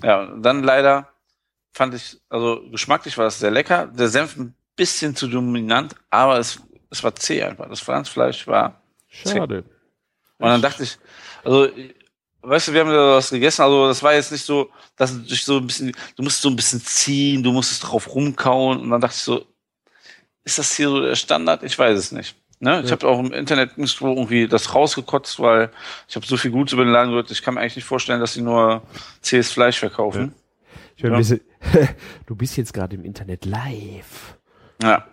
[0.02, 1.08] Ja, dann leider
[1.72, 3.88] fand ich, also geschmacklich war das sehr lecker.
[3.88, 7.70] Der Senf ein bisschen zu dominant, aber es, es war zäh einfach.
[7.70, 8.83] Das Pflanzfleisch war
[9.14, 9.64] Schade.
[10.40, 10.98] Und dann dachte ich,
[11.44, 11.70] also,
[12.42, 15.20] weißt du, wir haben da was gegessen, also das war jetzt nicht so, dass du
[15.20, 18.90] dich so ein bisschen, du musst so ein bisschen ziehen, du musstest drauf rumkauen und
[18.90, 19.46] dann dachte ich so,
[20.44, 21.64] ist das hier so der Standard?
[21.64, 22.36] Ich weiß es nicht.
[22.60, 22.82] Ne?
[22.82, 22.92] Ich ja.
[22.94, 25.70] habe auch im Internet nicht irgendwie das rausgekotzt, weil
[26.08, 28.20] ich habe so viel Gutes über den Laden gehört, ich kann mir eigentlich nicht vorstellen,
[28.20, 28.84] dass sie nur
[29.22, 30.34] zähes Fleisch verkaufen.
[30.98, 31.10] Ja.
[31.10, 31.18] Ja.
[31.18, 31.42] Bisschen,
[32.26, 34.38] du bist jetzt gerade im Internet live.
[34.82, 35.06] Ja,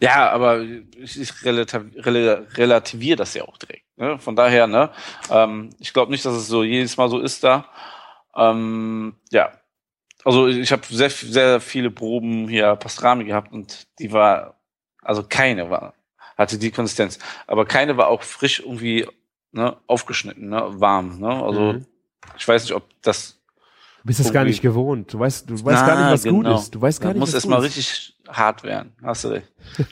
[0.00, 3.84] ja aber ich, ich relativ, relativiere das ja auch direkt.
[3.96, 4.18] Ne?
[4.18, 4.90] Von daher, ne,
[5.30, 7.66] ähm, ich glaube nicht, dass es so jedes Mal so ist da.
[8.34, 9.52] Ähm, ja,
[10.24, 14.60] also ich habe sehr, sehr viele Proben hier Pastrami gehabt und die war,
[15.02, 15.94] also keine war,
[16.36, 19.06] hatte die Konsistenz, aber keine war auch frisch irgendwie
[19.52, 21.18] ne, aufgeschnitten, ne, warm.
[21.20, 21.42] Ne?
[21.42, 21.86] Also mhm.
[22.36, 23.36] ich weiß nicht, ob das
[24.02, 25.12] Du bist es gar nicht gewohnt.
[25.12, 26.36] Du weißt, du weißt Na, gar nicht, was genau.
[26.36, 26.74] gut ist.
[26.74, 28.92] Du weißt gar Man nicht, muss erst mal richtig hart werden.
[29.02, 29.48] Hast du recht.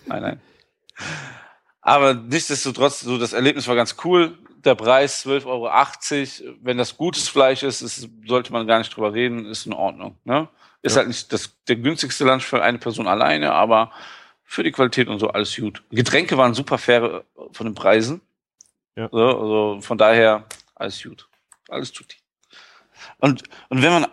[0.07, 0.40] nein, nein.
[1.80, 4.37] Aber nichtsdestotrotz, so das Erlebnis war ganz cool.
[4.64, 6.57] Der Preis 12,80 Euro.
[6.61, 10.16] Wenn das gutes Fleisch ist, ist, sollte man gar nicht drüber reden, ist in Ordnung.
[10.24, 10.48] Ne?
[10.83, 10.98] Ist ja.
[10.98, 13.92] halt nicht das, der günstigste Lunch für eine Person alleine, aber
[14.44, 15.83] für die Qualität und so alles gut.
[15.90, 18.20] Getränke waren super fair von den Preisen.
[18.96, 19.09] Ja.
[19.12, 21.29] So, also von daher alles gut.
[21.68, 22.16] Alles tut.
[23.18, 24.07] Und, und wenn man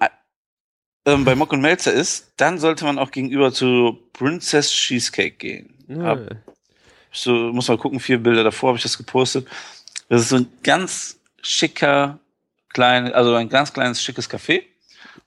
[1.05, 5.73] ähm, bei Mock und Melzer ist, dann sollte man auch gegenüber zu Princess Cheesecake gehen.
[5.87, 6.17] Ja.
[7.11, 9.47] so, muss mal gucken, vier Bilder davor habe ich das gepostet.
[10.09, 12.19] Das ist so ein ganz schicker,
[12.69, 14.63] klein, also ein ganz kleines, schickes Café.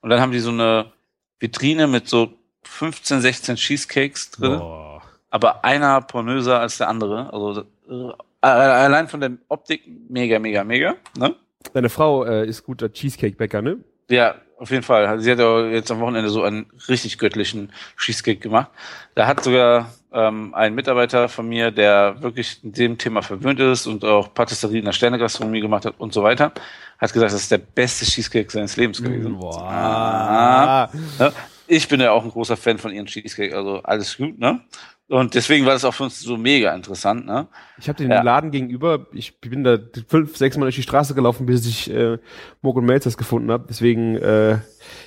[0.00, 0.92] Und dann haben die so eine
[1.38, 2.32] Vitrine mit so
[2.64, 4.58] 15, 16 Cheesecakes drin.
[4.58, 5.02] Boah.
[5.30, 7.32] Aber einer pornöser als der andere.
[7.32, 10.96] Also äh, allein von der Optik mega, mega, mega.
[11.16, 11.34] Ne?
[11.72, 13.78] Deine Frau äh, ist guter Cheesecake-Bäcker, ne?
[14.08, 15.21] Ja, auf jeden Fall.
[15.21, 18.71] Sie hat ja jetzt am Wochenende so einen richtig göttlichen Cheesecake gemacht.
[19.14, 23.87] Da hat sogar ähm, ein Mitarbeiter von mir, der wirklich in dem Thema verwöhnt ist
[23.87, 26.53] und auch Patisserie in der Sternegastronomie gemacht hat und so weiter,
[26.99, 29.37] hat gesagt, das ist der beste Cheesecake seines Lebens gewesen.
[29.38, 29.62] Wow.
[29.62, 31.33] Ah, ja.
[31.66, 34.61] Ich bin ja auch ein großer Fan von ihren Cheesecake, also alles gut, ne?
[35.09, 37.25] Und deswegen war das auch für uns so mega interessant.
[37.25, 37.49] Ne?
[37.79, 38.23] Ich habe den ja.
[38.23, 42.18] Laden gegenüber, ich bin da fünf, sechs Mal durch die Straße gelaufen, bis ich äh,
[42.61, 43.64] Morgan Melzers gefunden habe.
[43.68, 44.59] Deswegen, äh,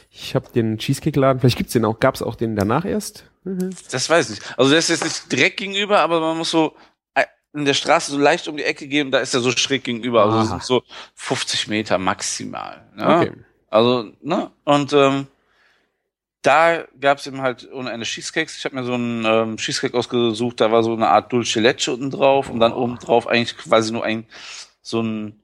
[0.09, 3.25] ich habe den Cheesecake-Laden, vielleicht gibt's den auch, gab's auch den danach erst?
[3.43, 3.69] Mhm.
[3.91, 4.57] Das weiß ich nicht.
[4.57, 6.73] Also der ist jetzt nicht direkt gegenüber, aber man muss so
[7.13, 9.83] äh, in der Straße so leicht um die Ecke gehen, da ist er so schräg
[9.83, 10.25] gegenüber.
[10.25, 10.81] Also das sind so
[11.13, 12.87] 50 Meter maximal.
[12.95, 13.17] Ne?
[13.17, 13.31] Okay.
[13.69, 14.49] Also, ne?
[14.63, 15.27] Und ähm,
[16.41, 18.57] da gab es eben halt ohne eine Cheesecakes.
[18.57, 21.91] Ich habe mir so einen ähm, Cheesecake ausgesucht, da war so eine Art Dulce Leche
[21.91, 24.25] unten drauf und dann oben drauf eigentlich quasi nur ein
[24.81, 25.39] so ein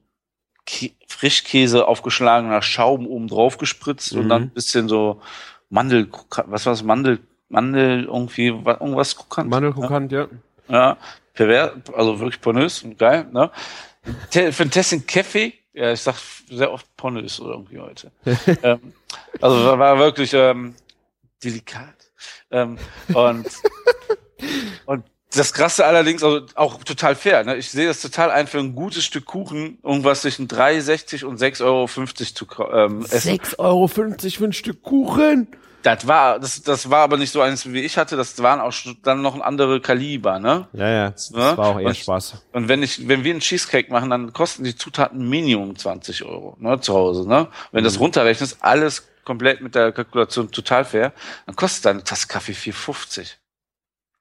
[0.66, 4.20] Kä Frischkäse aufgeschlagener Schaum oben drauf gespritzt mhm.
[4.20, 5.20] und dann ein bisschen so
[5.70, 6.08] Mandel,
[6.46, 9.50] was war das, Mandel, Mandel irgendwie, irgendwas krokant.
[9.50, 10.22] Mandelkrokant, ja.
[10.22, 10.28] ja.
[10.68, 10.96] Ja,
[11.32, 13.50] pervers, also wirklich pornös und geil, ne?
[14.30, 16.16] Für ein Tessin Kaffee, ja, ich sag
[16.50, 18.10] sehr oft oder irgendwie heute.
[18.62, 18.92] ähm,
[19.40, 20.74] also war wirklich, ähm,
[21.42, 22.10] delikat.
[22.50, 22.78] Ähm,
[23.14, 23.46] und,
[24.86, 27.44] und das Krasse allerdings, also auch total fair.
[27.44, 27.56] Ne?
[27.56, 31.64] Ich sehe das total ein für ein gutes Stück Kuchen, irgendwas zwischen 3,60 und 6,50
[31.64, 33.38] Euro zu ähm, essen.
[33.38, 35.48] 6,50 Euro für ein Stück Kuchen?
[35.82, 38.16] Das war, das, das war aber nicht so eins, wie ich hatte.
[38.16, 38.74] Das waren auch
[39.04, 40.66] dann noch ein andere Kaliber, ne?
[40.72, 41.10] Ja, ja.
[41.10, 41.56] Das, ne?
[41.56, 42.42] war auch eher und, Spaß.
[42.52, 46.56] Und wenn ich, wenn wir einen Cheesecake machen, dann kosten die Zutaten Minimum 20 Euro,
[46.58, 47.46] ne, zu Hause, ne?
[47.70, 47.84] Wenn mhm.
[47.84, 51.12] das runterrechnest, alles komplett mit der Kalkulation total fair,
[51.44, 53.34] dann kostet deine Tasse Kaffee 4,50.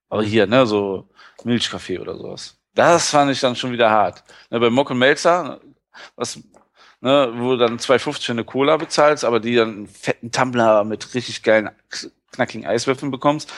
[0.10, 1.08] Aber hier, ne, so
[1.46, 2.58] Milchkaffee oder sowas.
[2.76, 4.24] Das fand ich dann schon wieder hart.
[4.50, 5.62] Ne, bei Mock und Melzer,
[6.18, 6.40] was,
[7.00, 10.84] ne, wo du dann 2,50 für eine Cola bezahlst, aber die dann einen fetten Tumbler
[10.84, 11.70] mit richtig geilen,
[12.34, 13.52] knackigen Eiswürfeln bekommst,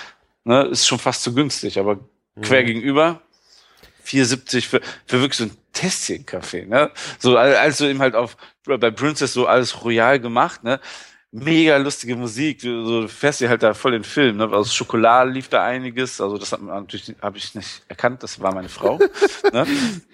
[0.44, 1.80] ne, ist schon fast zu günstig.
[1.80, 2.42] Aber mhm.
[2.42, 3.22] quer gegenüber,
[4.06, 6.92] 4,70 für, für wirklich so ein Tässchen-Kaffee, ne?
[7.18, 10.80] So, also eben halt auf, bei Princess so alles royal gemacht, ne?
[11.32, 14.46] Mega lustige Musik, du, so, du fährst dir halt da voll den Film, ne?
[14.52, 18.40] Aus Schokolade lief da einiges, also das hat man natürlich, habe ich nicht erkannt, das
[18.40, 18.98] war meine Frau,
[19.54, 19.68] ne?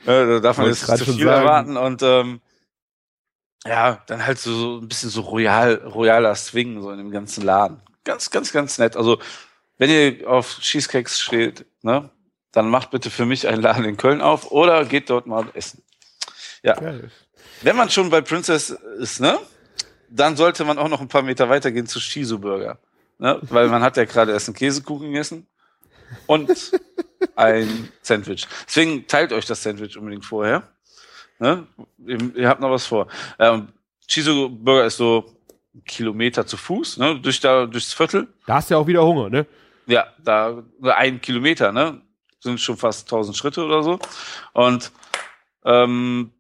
[0.06, 2.42] Äh, da darf man jetzt zu viel erwarten und, ähm,
[3.66, 7.44] ja, dann halt so, so ein bisschen so royal, royaler Swing, so in dem ganzen
[7.44, 7.82] Laden.
[8.04, 8.96] Ganz, ganz, ganz nett.
[8.96, 9.20] Also,
[9.78, 12.10] wenn ihr auf Cheesecakes steht, ne,
[12.52, 15.82] dann macht bitte für mich einen Laden in Köln auf oder geht dort mal essen.
[16.62, 16.76] Ja.
[16.76, 17.10] Geil.
[17.62, 19.40] Wenn man schon bei Princess ist, ne,
[20.10, 22.80] dann sollte man auch noch ein paar Meter weitergehen zu Shizu Burger.
[23.18, 23.40] Ne?
[23.44, 25.48] Weil man hat ja gerade erst einen Käsekuchen gegessen
[26.28, 26.72] und
[27.36, 28.48] ein Sandwich.
[28.68, 30.70] Deswegen teilt euch das Sandwich unbedingt vorher.
[31.40, 31.68] Ne?
[31.98, 33.08] Ihr, habt noch was vor.
[33.40, 33.70] Ähm,
[34.08, 35.36] Shizu Burger ist so
[35.74, 37.20] ein Kilometer zu Fuß, ne?
[37.20, 38.28] Durch da, durchs Viertel.
[38.46, 39.46] Da hast du ja auch wieder Hunger, ne?
[39.88, 42.02] Ja, da ein Kilometer, ne?
[42.40, 44.00] Sind schon fast 1000 Schritte oder so.
[44.54, 44.92] Und
[45.66, 46.32] ähm,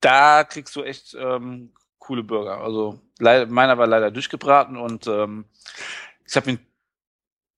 [0.00, 1.72] da kriegst du echt ähm,
[2.08, 2.58] coole Burger.
[2.58, 5.44] Also meiner war leider durchgebraten und ähm,
[6.26, 6.58] ich habe mir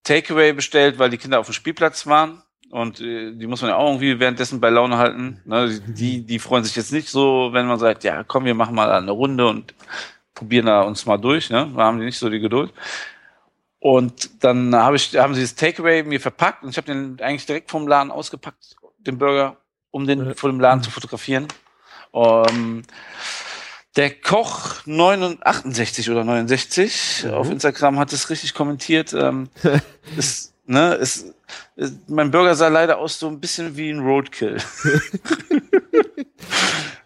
[0.02, 2.42] Takeaway bestellt, weil die Kinder auf dem Spielplatz waren.
[2.70, 5.40] Und äh, die muss man ja auch irgendwie währenddessen bei Laune halten.
[5.44, 5.80] Ne?
[5.86, 8.90] Die, die freuen sich jetzt nicht so, wenn man sagt, ja, komm, wir machen mal
[8.90, 9.74] eine Runde und
[10.34, 11.50] probieren da uns mal durch.
[11.50, 11.72] Ne?
[11.76, 12.72] Da haben die nicht so die Geduld.
[13.78, 17.46] Und dann hab ich, haben sie das Takeaway mir verpackt und ich habe den eigentlich
[17.46, 19.56] direkt vom Laden ausgepackt, den Burger,
[19.90, 21.46] um den vor dem Laden zu fotografieren.
[22.12, 22.82] Um,
[23.96, 27.30] der Koch 69 oder 69 mhm.
[27.30, 29.12] auf Instagram hat es richtig kommentiert.
[29.12, 29.48] Ähm,
[30.16, 31.34] ist, ne, ist,
[31.76, 34.56] ist, mein Burger sah leider aus so ein bisschen wie ein Roadkill.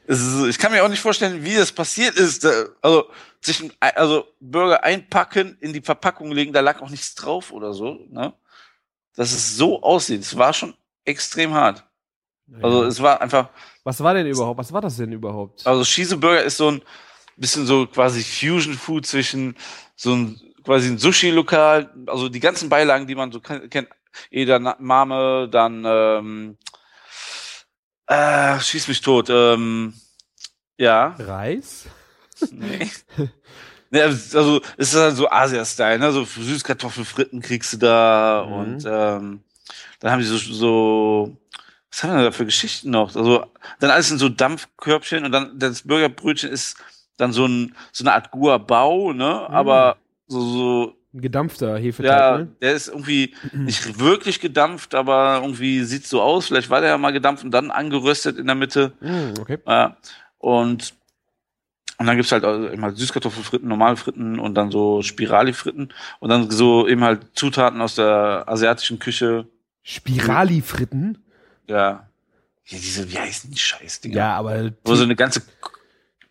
[0.07, 2.47] ist, ich kann mir auch nicht vorstellen, wie das passiert ist.
[2.83, 3.09] Also
[3.41, 7.99] sich also Burger einpacken, in die Verpackung legen, da lag auch nichts drauf oder so.
[8.11, 8.35] Ne?
[9.17, 11.85] Dass es so aussieht, es war schon extrem hart.
[12.63, 13.49] Also es war einfach.
[13.85, 14.59] Was war denn überhaupt?
[14.59, 15.67] Was war das denn überhaupt?
[15.67, 16.83] Also Shizu Burger ist so ein
[17.37, 19.57] bisschen so quasi Fusion Food zwischen
[19.97, 23.89] so ein quasi ein Sushi-Lokal, also die ganzen Beilagen, die man so kennt,
[24.31, 26.59] Edamame, dann ähm,
[28.07, 29.95] äh, schieß mich tot, ähm,
[30.79, 31.15] ja.
[31.19, 31.87] Reis?
[32.51, 32.91] Nee.
[33.91, 34.03] nee.
[34.03, 36.13] Also es ist halt so Asia-Style, ne?
[36.13, 38.53] So Süßkartoffelfritten kriegst du da mhm.
[38.53, 39.45] und ähm,
[40.01, 41.37] dann haben die so, so
[41.95, 43.15] was haben wir da für Geschichten noch?
[43.15, 43.47] Also
[43.79, 46.77] dann alles in so Dampfkörbchen und dann das Burgerbrötchen ist
[47.17, 49.47] dann so ein so eine Art Guabau, ne?
[49.49, 49.55] Mhm.
[49.55, 52.49] Aber so so ein gedampfter Hefeteig, ja, ne?
[52.61, 56.47] der ist irgendwie nicht wirklich gedampft, aber irgendwie sieht so aus.
[56.47, 58.93] Vielleicht war der ja mal gedampft und dann angeröstet in der Mitte.
[59.01, 59.59] Mhm, okay.
[59.65, 59.97] Ja.
[60.39, 60.95] Und
[61.97, 66.89] und dann gibt's halt immer Süßkartoffelfritten, normale Fritten und dann so Spirali-Fritten und dann so
[66.89, 69.47] eben halt Zutaten aus der asiatischen Küche.
[69.85, 71.24] Spirali-Fritten?
[71.67, 72.09] Ja.
[72.67, 74.17] Ja, diese, wie heißen die Scheißdinger?
[74.17, 74.73] Ja, aber.
[74.85, 75.43] Wo so eine ganze.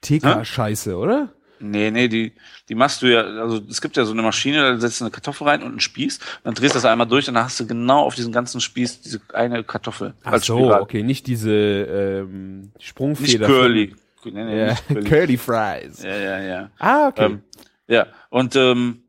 [0.01, 1.29] TK-Scheiße, oder?
[1.59, 2.33] Nee, nee, die,
[2.67, 5.11] die machst du ja, also es gibt ja so eine Maschine, da setzt du eine
[5.11, 7.65] Kartoffel rein und einen Spieß, dann drehst du das einmal durch und dann hast du
[7.65, 10.13] genau auf diesen ganzen Spieß diese eine Kartoffel.
[10.23, 10.81] Ach so, Spielrad.
[10.81, 13.47] okay, nicht diese ähm, Sprungfeder.
[13.47, 13.95] Nicht curly.
[14.25, 14.67] Nee, nee, ja.
[14.67, 15.09] nicht curly.
[15.09, 16.03] curly Fries.
[16.03, 16.69] Ja, ja, ja.
[16.79, 17.25] Ah, okay.
[17.25, 17.43] Ähm,
[17.87, 19.02] ja, und ähm,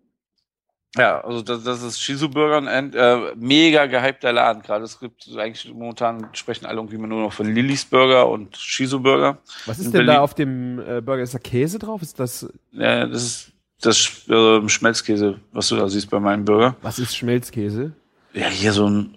[0.96, 4.84] ja, also das, das ist Shizu Burger ein äh, mega gehypter Laden gerade.
[4.84, 9.38] Es gibt eigentlich momentan sprechen alle irgendwie nur noch von Lillys Burger und Shizu Burger.
[9.66, 10.06] Was ist denn Berlin.
[10.06, 11.22] da auf dem äh, Burger?
[11.22, 12.02] Ist da Käse drauf?
[12.02, 12.46] Ist das?
[12.72, 16.76] Ja, das ist das äh, Schmelzkäse, was du da siehst bei meinem Burger.
[16.82, 17.92] Was ist Schmelzkäse?
[18.32, 19.14] Ja, hier so ein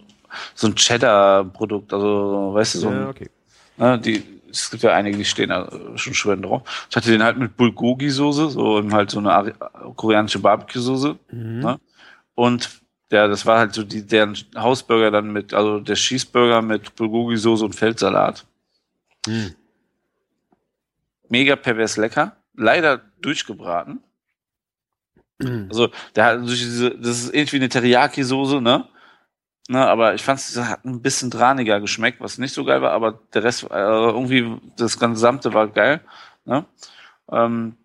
[0.55, 2.91] so ein Cheddar-Produkt, also weißt du so.
[2.91, 3.29] Ja, okay.
[3.77, 6.87] Ne, die es gibt ja einige, die stehen da schon schön drauf.
[6.89, 9.53] Ich hatte den halt mit Bulgogi-Soße, so halt so eine
[9.95, 11.17] koreanische Barbecue-Soße.
[11.31, 11.59] Mhm.
[11.59, 11.79] Ne?
[12.35, 12.81] Und
[13.11, 17.63] ja, das war halt so die, deren Hausburger dann mit, also der Cheeseburger mit Bulgogi-Soße
[17.63, 18.45] und Feldsalat.
[19.25, 19.55] Mhm.
[21.29, 22.37] Mega pervers lecker.
[22.55, 23.99] Leider durchgebraten.
[25.39, 25.67] Mhm.
[25.69, 28.87] Also, der hat durch diese, das ist irgendwie eine Teriyaki-Soße, ne?
[29.69, 32.91] Ne, aber ich fand es hat ein bisschen drahniger geschmeckt, was nicht so geil war,
[32.91, 35.99] aber der Rest, äh, irgendwie, das gesamte war geil.
[36.45, 36.63] Ne?
[37.29, 37.75] Ähm,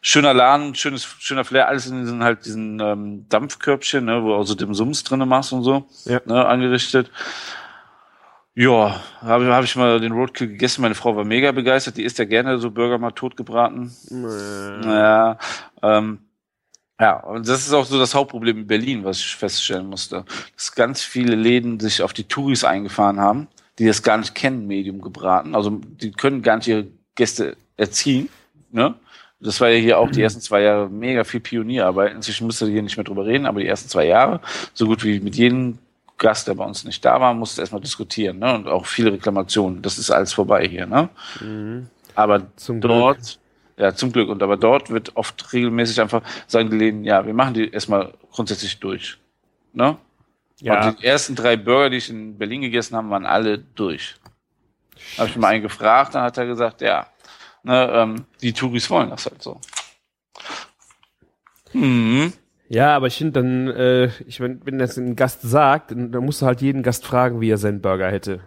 [0.00, 4.36] schöner Laden, schönes, schöner Flair, alles in diesen halt diesen ähm, Dampfkörbchen, ne, wo du
[4.36, 6.20] also dem Sums drinne machst und so, ja.
[6.24, 7.10] ne, angerichtet.
[8.54, 10.82] Ja, habe hab ich mal den Roadkill gegessen.
[10.82, 11.96] Meine Frau war mega begeistert.
[11.96, 13.90] Die isst ja gerne so Burger mal totgebraten.
[14.10, 14.88] Nee.
[14.90, 15.38] Ja,
[15.82, 16.18] ähm,
[17.00, 20.24] ja, und das ist auch so das Hauptproblem in Berlin, was ich feststellen musste.
[20.54, 24.66] Dass ganz viele Läden sich auf die Touris eingefahren haben, die das gar nicht kennen,
[24.66, 25.54] Medium gebraten.
[25.54, 28.28] Also die können gar nicht ihre Gäste erziehen.
[28.70, 28.94] Ne?
[29.40, 30.24] Das war ja hier auch die mhm.
[30.24, 32.14] ersten zwei Jahre mega viel Pionierarbeit.
[32.14, 34.40] Inzwischen müsst ihr hier nicht mehr drüber reden, aber die ersten zwei Jahre,
[34.72, 35.78] so gut wie mit jedem
[36.18, 38.54] Gast, der bei uns nicht da war, musste erstmal diskutieren, ne?
[38.54, 39.82] Und auch viele Reklamationen.
[39.82, 41.08] Das ist alles vorbei hier, ne?
[41.40, 41.88] Mhm.
[42.14, 43.38] Aber zum dort, Glück.
[43.82, 44.28] Ja, zum Glück.
[44.28, 48.78] Und aber dort wird oft regelmäßig einfach sagen Läden, ja, wir machen die erstmal grundsätzlich
[48.78, 49.18] durch.
[49.72, 49.96] Ne?
[50.60, 50.86] Ja.
[50.86, 54.14] Und die ersten drei Burger, die ich in Berlin gegessen habe, waren alle durch.
[55.18, 57.08] Habe ich mal einen gefragt, dann hat er gesagt, ja,
[57.64, 59.60] ne, ähm, die Touris wollen das halt so.
[61.72, 62.32] Mhm.
[62.68, 66.24] Ja, aber ich finde dann, äh, ich wenn, wenn das ein Gast sagt, dann, dann
[66.24, 68.40] musst du halt jeden Gast fragen, wie er seinen Burger hätte.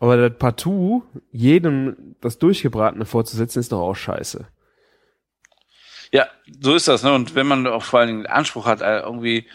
[0.00, 4.46] Aber das Partout, jedem das Durchgebratene vorzusetzen, ist doch auch scheiße.
[6.10, 6.26] Ja,
[6.60, 7.12] so ist das, ne?
[7.14, 9.46] Und wenn man auch vor allen Dingen den Anspruch hat, äh, irgendwie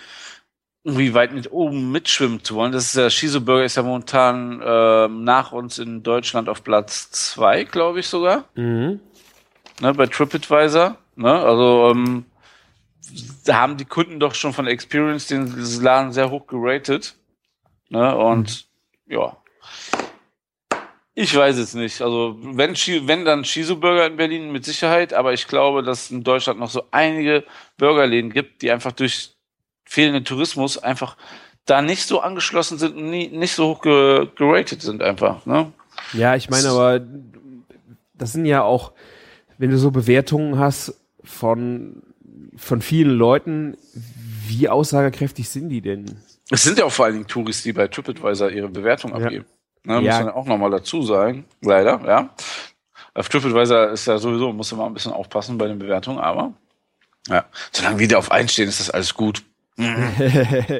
[0.86, 2.72] irgendwie weit mit oben mitschwimmen zu wollen.
[2.72, 7.10] Das ist der Shizo Burger ist ja momentan äh, nach uns in Deutschland auf Platz
[7.10, 8.46] zwei, glaube ich sogar.
[8.54, 9.00] Mhm.
[9.82, 10.96] Ne, bei TripAdvisor.
[11.16, 11.32] Ne?
[11.32, 12.26] Also ähm,
[13.46, 17.16] da haben die Kunden doch schon von Experience den Laden sehr hoch geratet.
[17.90, 18.16] Ne?
[18.16, 18.68] Und
[19.08, 19.14] mhm.
[19.14, 19.38] ja.
[21.17, 22.01] Ich weiß es nicht.
[22.01, 26.12] Also wenn, wenn dann Shizu Burger in Berlin mit Sicherheit, aber ich glaube, dass es
[26.12, 27.45] in Deutschland noch so einige
[27.78, 29.34] Burgerläden gibt, die einfach durch
[29.86, 31.15] fehlenden Tourismus einfach
[31.65, 35.45] da nicht so angeschlossen sind und nie, nicht so hoch ge geratet sind einfach.
[35.45, 35.71] Ne?
[36.12, 37.01] Ja, ich meine aber,
[38.13, 38.91] das sind ja auch,
[39.58, 42.04] wenn du so Bewertungen hast von,
[42.58, 43.78] von vielen Leuten,
[44.47, 46.17] wie aussagekräftig sind die denn?
[46.51, 49.45] Es sind ja auch vor allen Dingen Touristen, die bei TripAdvisor ihre Bewertung abgeben.
[49.47, 49.55] Ja.
[49.86, 50.17] Ne, ja.
[50.17, 52.30] Muss man auch nochmal dazu sagen, leider, ja.
[53.13, 56.54] Auf TripAdvisor ist ja sowieso, muss man mal ein bisschen aufpassen bei den Bewertungen, aber
[57.28, 59.43] ja, solange wir da auf einstehen, ist das alles gut.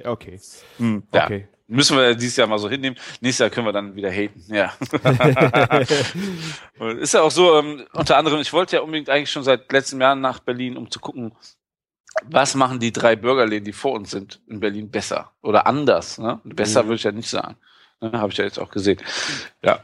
[0.05, 0.39] Okay.
[0.77, 1.25] Mhm, ja.
[1.25, 1.47] Okay.
[1.67, 2.95] Müssen wir dieses Jahr mal so hinnehmen.
[3.21, 4.43] Nächstes Jahr können wir dann wieder haten.
[4.53, 4.73] Ja.
[6.99, 9.99] ist ja auch so, ähm, unter anderem, ich wollte ja unbedingt eigentlich schon seit letztem
[9.99, 11.31] Jahr nach Berlin, um zu gucken,
[12.23, 16.19] was machen die drei Burgerläden, die vor uns sind, in Berlin besser oder anders.
[16.19, 16.39] Ne?
[16.43, 16.87] Besser mhm.
[16.87, 17.57] würde ich ja nicht sagen.
[18.01, 18.12] Ne?
[18.13, 19.01] Habe ich ja jetzt auch gesehen.
[19.63, 19.84] Ja.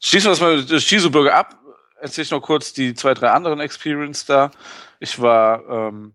[0.00, 1.58] Schließen wir das mal das Shizu Burger ab.
[2.00, 4.50] Erzähle ich noch kurz die zwei, drei anderen Experience da.
[5.00, 6.14] Ich war ähm,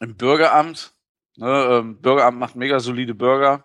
[0.00, 0.94] im Bürgeramt
[1.36, 3.64] Ne, ähm, Bürgeramt macht mega solide Burger.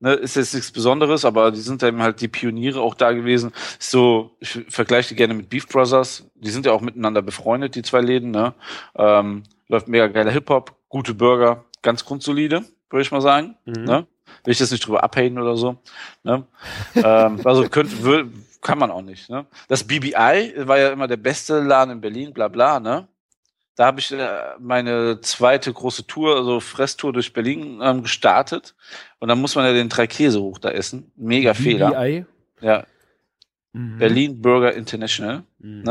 [0.00, 3.52] Ne, ist jetzt nichts Besonderes, aber die sind eben halt die Pioniere auch da gewesen.
[3.78, 6.28] So, ich vergleiche die gerne mit Beef Brothers.
[6.34, 8.30] Die sind ja auch miteinander befreundet, die zwei Läden.
[8.30, 8.54] Ne?
[8.96, 13.56] Ähm, läuft mega geiler Hip-Hop, gute Burger, ganz grundsolide, würde ich mal sagen.
[13.64, 13.84] Mhm.
[13.84, 14.06] Ne?
[14.44, 15.76] Will ich jetzt nicht drüber abhaten oder so.
[16.24, 16.44] Ne?
[16.94, 19.30] ähm, also könnte, will, kann man auch nicht.
[19.30, 19.46] Ne?
[19.68, 23.08] Das BBI war ja immer der beste Laden in Berlin, bla bla, ne?
[23.74, 24.28] Da habe ich äh,
[24.58, 28.74] meine zweite große Tour, also Fresstour durch Berlin ähm, gestartet.
[29.18, 31.10] Und dann muss man ja den drei Käse hoch da essen.
[31.16, 31.62] Mega BBI?
[31.62, 32.26] Fehler.
[32.60, 32.84] Ja.
[33.72, 33.98] Mhm.
[33.98, 35.44] Berlin Burger International.
[35.58, 35.82] Mhm.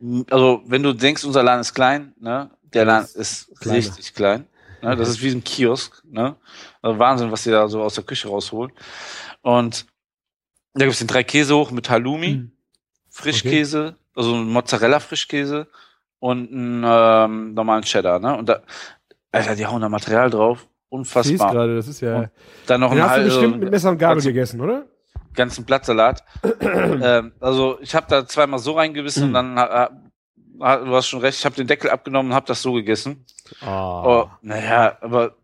[0.00, 0.26] Ne?
[0.30, 2.50] Also, wenn du denkst, unser Laden ist klein, ne?
[2.72, 3.78] der Laden ist Kleine.
[3.78, 4.46] richtig klein.
[4.82, 4.96] Ne?
[4.96, 6.02] Das ist wie ein Kiosk.
[6.04, 6.36] Ne?
[6.82, 8.72] Also Wahnsinn, was sie da so aus der Küche rausholen.
[9.42, 9.86] Und
[10.74, 12.52] da gibt es den drei Käse hoch mit Halloumi, mhm.
[13.08, 13.96] Frischkäse, okay.
[14.14, 15.68] also Mozzarella Frischkäse
[16.18, 18.36] und einen ähm, normalen Cheddar, ne?
[18.36, 18.60] Und da,
[19.32, 20.66] Alter, die hauen da Material drauf.
[20.88, 21.52] Unfassbar.
[21.52, 22.16] gerade, das ist ja.
[22.16, 22.30] Und
[22.66, 24.86] dann noch ein hast du bestimmt mit Messer und Gabel gegessen, oder?
[25.34, 26.22] Ganzen Blattsalat.
[26.60, 29.88] ähm, also ich habe da zweimal so reingebissen und dann äh,
[30.58, 33.24] du hast schon recht, ich habe den Deckel abgenommen und habe das so gegessen.
[33.62, 33.66] Oh.
[33.66, 35.36] oh naja, aber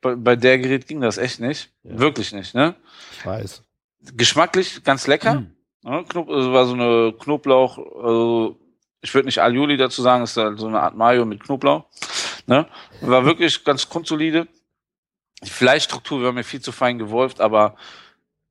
[0.00, 1.70] bei, bei, der Gerät ging das echt nicht.
[1.84, 1.98] Ja.
[1.98, 2.74] Wirklich nicht, ne?
[3.12, 3.62] Ich weiß.
[4.16, 5.40] Geschmacklich ganz lecker.
[5.40, 5.54] Mm.
[5.82, 6.04] Ne?
[6.08, 8.58] Knob, also war so eine Knoblauch, also
[9.00, 11.84] ich würde nicht Alioli dazu sagen, ist halt so eine Art Mayo mit Knoblauch.
[12.46, 12.66] Ne?
[13.00, 14.46] War wirklich ganz grundsolide.
[15.42, 17.76] Die Fleischstruktur war mir viel zu fein gewolft, aber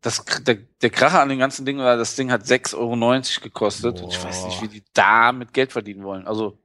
[0.01, 4.01] das, der, der Kracher an dem ganzen Ding war, das Ding hat 6,90 Euro gekostet.
[4.01, 6.27] Und ich weiß nicht, wie die da mit Geld verdienen wollen.
[6.27, 6.57] Also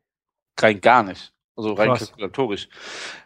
[0.58, 1.32] rein gar nicht.
[1.54, 2.08] Also rein Krass.
[2.08, 2.68] kalkulatorisch.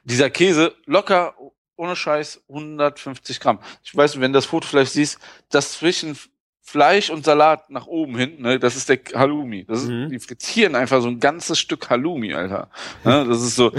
[0.05, 1.35] Dieser Käse locker,
[1.77, 3.61] ohne Scheiß, 150 Gramm.
[3.85, 5.19] Ich weiß, wenn du das Foto vielleicht siehst,
[5.49, 6.17] das zwischen
[6.61, 9.65] Fleisch und Salat nach oben hin, ne, das ist der Halloumi.
[9.65, 10.11] Das ist, mhm.
[10.11, 12.69] Die frittieren einfach so ein ganzes Stück Halloumi, Alter.
[13.05, 13.73] Ne, das ist so.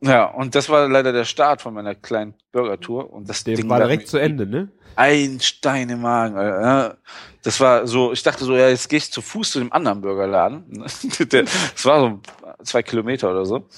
[0.00, 3.12] Ja, und das war leider der Start von meiner kleinen Burger-Tour.
[3.12, 4.68] Und das der Ding war direkt zu Ende, ne?
[4.94, 6.98] Ein Stein im Magen, Alter.
[7.42, 10.00] Das war so, ich dachte so, ja, jetzt gehe ich zu Fuß zu dem anderen
[10.00, 10.84] Burgerladen.
[11.28, 12.20] das war so
[12.64, 13.68] zwei Kilometer oder so.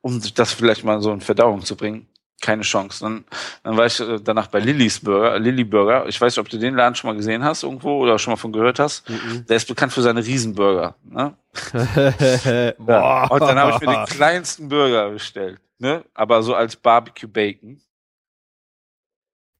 [0.00, 2.06] Um das vielleicht mal so in Verdauung zu bringen
[2.40, 3.04] keine Chance.
[3.04, 3.24] Dann,
[3.62, 6.06] dann war ich äh, danach bei Lillys Burger, Lilly Burger.
[6.08, 8.36] Ich weiß nicht, ob du den Laden schon mal gesehen hast irgendwo oder schon mal
[8.36, 9.08] von gehört hast.
[9.08, 9.46] Mhm.
[9.46, 10.96] Der ist bekannt für seine Riesenburger.
[11.04, 11.36] Ne?
[12.86, 13.26] ja.
[13.26, 15.60] Und dann habe ich mir den kleinsten Burger bestellt.
[15.78, 16.04] Ne?
[16.14, 17.80] Aber so als Barbecue Bacon.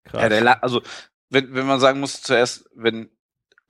[0.04, 0.22] Krass.
[0.22, 0.82] Ja, der, also,
[1.28, 3.10] wenn, wenn man sagen muss, zuerst, wenn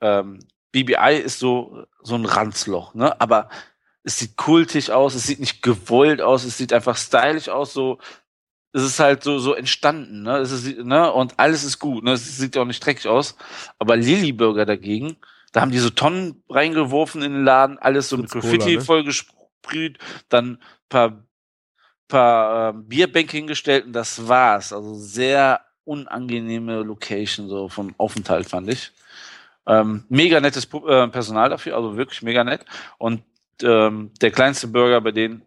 [0.01, 0.39] ähm,
[0.71, 3.19] BBI ist so, so ein Ranzloch, ne?
[3.19, 3.49] Aber
[4.03, 7.99] es sieht kultig aus, es sieht nicht gewollt aus, es sieht einfach stylisch aus, so
[8.73, 10.37] es ist halt so, so entstanden, ne?
[10.37, 11.11] Es ist, ne?
[11.11, 12.13] Und alles ist gut, ne?
[12.13, 13.35] Es sieht auch nicht dreckig aus.
[13.79, 15.17] Aber Lilly Burger dagegen,
[15.51, 18.81] da haben die so Tonnen reingeworfen in den Laden, alles so mit Graffiti ne?
[18.81, 21.23] vollgesprüht, dann paar,
[22.07, 24.71] paar äh, Bierbänke hingestellt und das war's.
[24.71, 28.91] Also sehr unangenehme Location so vom Aufenthalt, fand ich.
[29.67, 32.65] Ähm, mega nettes äh, Personal dafür, also wirklich mega nett.
[32.97, 33.23] Und
[33.61, 35.41] ähm, der kleinste Burger bei denen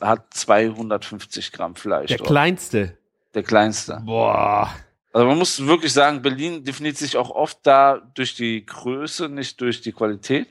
[0.00, 2.08] hat 250 Gramm Fleisch.
[2.08, 2.28] Der dort.
[2.28, 2.98] kleinste.
[3.34, 4.02] Der kleinste.
[4.04, 4.70] Boah.
[5.12, 9.60] Also man muss wirklich sagen, Berlin definiert sich auch oft da durch die Größe, nicht
[9.60, 10.48] durch die Qualität.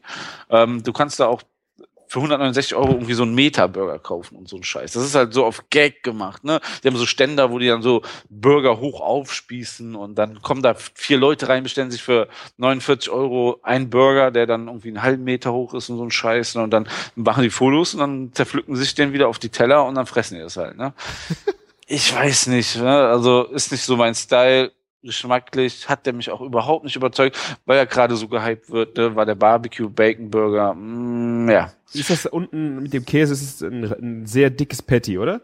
[0.49, 1.43] Ähm, du kannst da auch
[2.07, 4.93] für 169 Euro irgendwie so einen Meta-Burger kaufen und so ein Scheiß.
[4.93, 6.59] Das ist halt so auf Gag gemacht, ne?
[6.83, 10.73] Die haben so Ständer, wo die dann so Burger hoch aufspießen und dann kommen da
[10.73, 15.23] vier Leute rein, bestellen sich für 49 Euro einen Burger, der dann irgendwie einen halben
[15.23, 16.55] Meter hoch ist und so ein Scheiß.
[16.55, 16.63] Ne?
[16.63, 19.95] Und dann machen die Fotos und dann zerpflücken sich den wieder auf die Teller und
[19.95, 20.93] dann fressen die das halt, ne?
[21.87, 23.07] ich weiß nicht, ne?
[23.07, 24.71] Also ist nicht so mein Style
[25.03, 29.15] geschmacklich hat der mich auch überhaupt nicht überzeugt, weil er gerade so gehypt wird, ne?
[29.15, 30.73] war der Barbecue Bacon Burger.
[30.73, 31.73] Mm, ja.
[31.93, 35.41] Ist das unten mit dem Käse, ist es ein, ein, sehr dickes Patty, oder?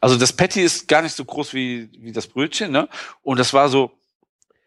[0.00, 2.88] Also das Patty ist gar nicht so groß wie, wie das Brötchen, ne?
[3.22, 3.92] Und das war so,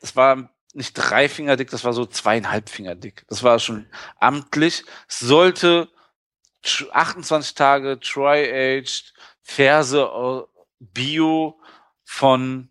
[0.02, 3.26] das war nicht drei Finger dick, das war so zweieinhalb Finger dick.
[3.28, 3.88] Das war schon
[4.20, 4.84] amtlich.
[5.08, 5.90] Es sollte
[6.92, 10.48] 28 Tage Tri-Aged Ferse
[10.80, 11.60] Bio
[12.04, 12.70] von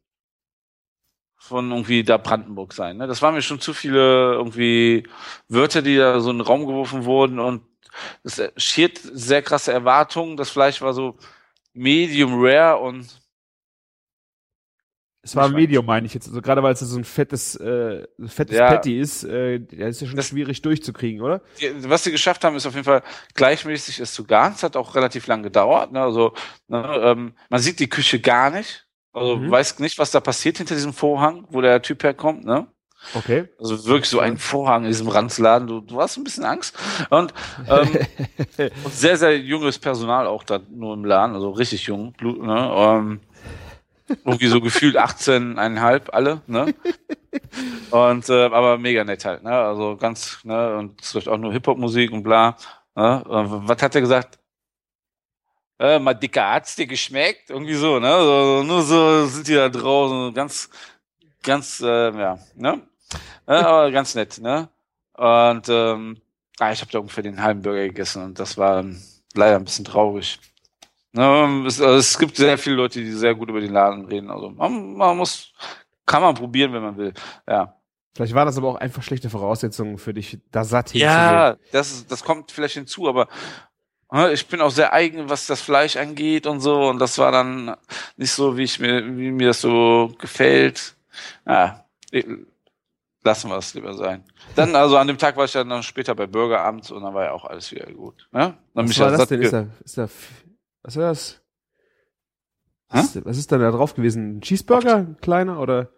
[1.49, 2.99] von irgendwie da Brandenburg sein.
[2.99, 3.07] Ne?
[3.07, 5.05] Das waren mir schon zu viele irgendwie
[5.49, 7.63] Wörter, die da so in den Raum geworfen wurden und
[8.23, 10.37] es schiert sehr krasse Erwartungen.
[10.37, 11.17] Das Fleisch war so
[11.73, 13.09] medium rare und
[15.29, 16.29] es war Medium, meine ich jetzt.
[16.29, 18.69] Also gerade weil es so ein fettes, äh, fettes ja.
[18.69, 21.43] Patty ist, äh, der ist ja schon das, schwierig durchzukriegen, oder?
[21.81, 23.03] Was sie geschafft haben, ist auf jeden Fall
[23.35, 24.55] gleichmäßig es zu garen.
[24.55, 25.93] Es hat auch relativ lang gedauert.
[25.93, 26.01] Ne?
[26.01, 26.33] Also
[26.69, 28.88] ne, ähm, man sieht die Küche gar nicht.
[29.13, 29.51] Also mhm.
[29.51, 32.67] weiß nicht, was da passiert hinter diesem Vorhang, wo der Typ herkommt, ne?
[33.15, 33.49] Okay.
[33.59, 35.69] Also wirklich so ein Vorhang in diesem Ranzladen.
[35.69, 36.77] Du, du hast ein bisschen Angst.
[37.11, 37.33] Und,
[37.69, 37.89] ähm,
[38.85, 42.13] und sehr, sehr junges Personal auch da nur im Laden, also richtig jung.
[42.13, 42.73] Blut, ne?
[42.75, 43.21] Ähm,
[44.25, 46.75] irgendwie so gefühlt 18,5 alle, ne?
[47.91, 49.53] Und äh, aber mega nett halt, ne?
[49.53, 50.77] Also ganz, ne?
[50.77, 52.57] Und es läuft auch nur Hip-Hop-Musik und bla.
[52.95, 53.23] Ne?
[53.27, 54.38] Was hat er gesagt?
[55.79, 58.19] Äh, mal dicker Arzt dir geschmeckt, irgendwie so, ne?
[58.21, 60.71] So, nur so sind die da draußen, ganz,
[61.43, 62.83] ganz, äh, ja, ne?
[63.47, 64.69] Äh, aber ganz nett, ne?
[65.15, 66.21] Und ähm,
[66.59, 69.01] ah, ich habe da ungefähr den halben Burger gegessen und das war ähm,
[69.35, 70.39] leider ein bisschen traurig.
[71.13, 71.65] Ne?
[71.67, 74.31] Es, also es gibt sehr viele Leute, die sehr gut über den Laden reden.
[74.31, 75.53] Also man, man muss,
[76.07, 77.13] kann man probieren, wenn man will.
[77.49, 77.75] Ja.
[78.15, 81.13] Vielleicht war das aber auch einfach schlechte Voraussetzungen für dich, da satt hinzugehen.
[81.13, 83.29] Ja, das, das kommt vielleicht hinzu, aber
[84.33, 86.89] ich bin auch sehr eigen, was das Fleisch angeht und so.
[86.89, 87.77] Und das war dann
[88.17, 90.95] nicht so, wie ich mir, wie mir das so gefällt.
[91.47, 91.85] Ja,
[93.23, 94.25] lassen wir es lieber sein.
[94.55, 97.25] Dann, also an dem Tag war ich dann noch später bei Bürgeramt und dann war
[97.25, 98.29] ja auch alles wieder gut.
[98.33, 98.57] Ja?
[98.75, 99.43] Dann was war das denn?
[99.43, 100.09] Ist da, ist da,
[100.83, 101.41] was war das?
[102.89, 104.39] Was, was ist denn da drauf gewesen?
[104.39, 104.97] Ein Cheeseburger?
[104.97, 105.91] Ein kleiner oder?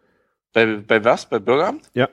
[0.52, 1.26] Bei, bei was?
[1.26, 1.88] Bei Bürgeramt?
[1.94, 2.08] Ja.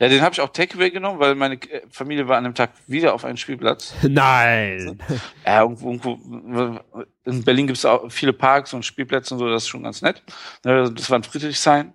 [0.00, 2.70] Ja, den habe ich auch Takeaway genommen, weil meine äh, Familie war an dem Tag
[2.86, 3.94] wieder auf einem Spielplatz.
[4.02, 4.98] Nein.
[5.44, 6.80] Ja, irgendwo, irgendwo
[7.24, 10.02] in Berlin gibt es auch viele Parks und Spielplätze und so, das ist schon ganz
[10.02, 10.22] nett.
[10.62, 11.94] Das war ein Friedrichshain.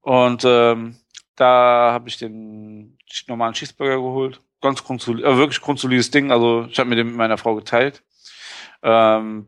[0.00, 0.96] Und ähm,
[1.36, 4.40] da habe ich den normalen Cheeseburger geholt.
[4.60, 6.30] Ganz grundsolid, äh, wirklich grundsolides Ding.
[6.30, 8.02] Also ich habe mir den mit meiner Frau geteilt.
[8.82, 9.46] Ähm,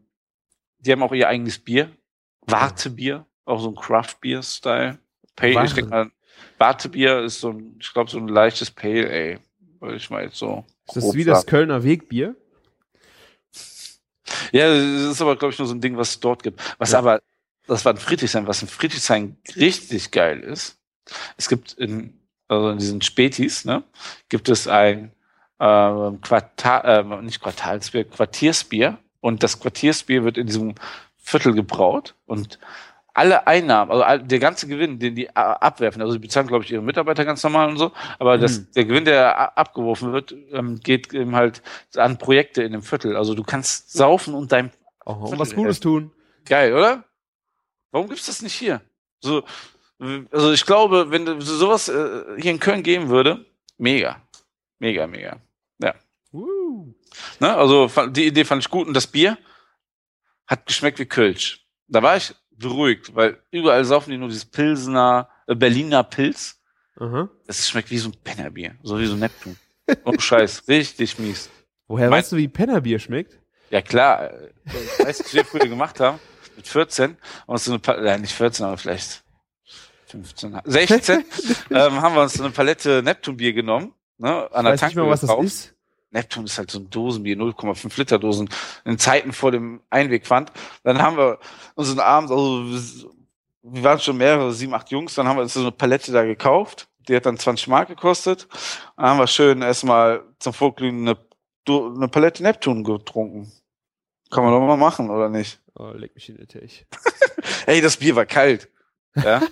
[0.78, 1.90] die haben auch ihr eigenes Bier.
[2.42, 4.98] Wartebier, auch so ein Craft-Bier-Style.
[5.36, 6.10] Pale, ich denke mal,
[6.58, 9.40] Wartebier ist so ein, ich glaube, so ein leichtes Pale Ale.
[9.80, 10.64] Würde ich mal jetzt so.
[10.88, 12.36] Ist das wie das Kölner Wegbier?
[14.52, 16.60] Ja, das ist aber, glaube ich, nur so ein Ding, was es dort gibt.
[16.78, 16.98] Was ja.
[16.98, 17.20] aber,
[17.66, 20.78] das war ein Friedrichshain, was in Friedrichshain richtig geil ist.
[21.36, 23.82] Es gibt in, also in diesen Spätis, ne,
[24.28, 25.12] gibt es ein
[25.58, 28.98] äh, Quartal, äh, nicht Quartalsbier, Quartiersbier.
[29.20, 30.74] Und das Quartiersbier wird in diesem
[31.16, 32.14] Viertel gebraut.
[32.26, 32.58] Und
[33.14, 36.82] alle Einnahmen, also der ganze Gewinn, den die abwerfen, also sie bezahlen, glaube ich, ihre
[36.82, 38.66] Mitarbeiter ganz normal und so, aber das, mhm.
[38.74, 41.62] der Gewinn, der abgeworfen wird, ähm, geht eben halt
[41.96, 43.16] an Projekte in dem Viertel.
[43.16, 44.72] Also du kannst saufen und dein
[45.04, 46.10] oh, und was Gutes tun.
[46.44, 47.04] Geil, oder?
[47.90, 48.80] Warum gibt's das nicht hier?
[49.20, 49.44] So,
[50.30, 53.44] also ich glaube, wenn sowas äh, hier in Köln geben würde,
[53.76, 54.20] mega.
[54.78, 55.36] Mega, mega.
[55.78, 55.94] Ja.
[56.32, 56.92] Uh.
[57.38, 59.36] Ne, also die Idee fand ich gut und das Bier
[60.46, 61.66] hat geschmeckt wie Kölsch.
[61.88, 66.60] Da war ich beruhigt, weil überall saufen die nur dieses Pilsener, äh, Berliner Pilz.
[66.98, 67.28] Mhm.
[67.46, 69.56] Das schmeckt wie so ein Pennerbier, so wie so ein Neptun.
[70.04, 71.50] oh Scheiß, richtig mies.
[71.88, 73.38] Woher mein, weißt du, wie Pennerbier schmeckt?
[73.70, 74.50] Ja klar, äh,
[74.98, 76.18] weißt du, was wir früher gemacht haben?
[76.56, 79.22] mit 14 uns so eine Palette, äh, nicht 14, aber vielleicht
[80.06, 81.24] 15, 16,
[81.70, 85.06] ähm, haben wir uns so eine Palette Neptunbier genommen, ne, an der Weiß nicht mehr,
[85.06, 85.71] was das ist.
[86.12, 88.48] Neptun ist halt so ein Dosenbier, 0,5 Liter Dosen,
[88.84, 90.52] in Zeiten vor dem Einwegpfand.
[90.84, 91.38] Dann haben wir
[91.74, 93.10] uns abends, also
[93.62, 96.24] wir waren schon mehrere, sieben, acht Jungs, dann haben wir uns so eine Palette da
[96.24, 96.88] gekauft.
[97.08, 98.46] Die hat dann 20 Mark gekostet.
[98.96, 101.18] Dann haben wir schön erstmal zum Vorglühen eine,
[101.68, 103.50] eine Palette Neptun getrunken.
[104.30, 105.60] Kann man doch mal machen, oder nicht?
[105.74, 106.86] Oh, leck mich in den Tech.
[107.66, 108.68] Ey, das Bier war kalt.
[109.16, 109.42] Ja?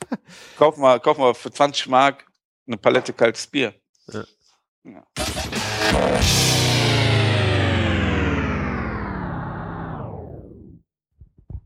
[0.58, 2.26] kauf mal, kauf mal für 20 Mark
[2.66, 3.74] eine Palette kaltes Bier.
[4.06, 4.24] Ja.
[4.84, 5.04] Ja.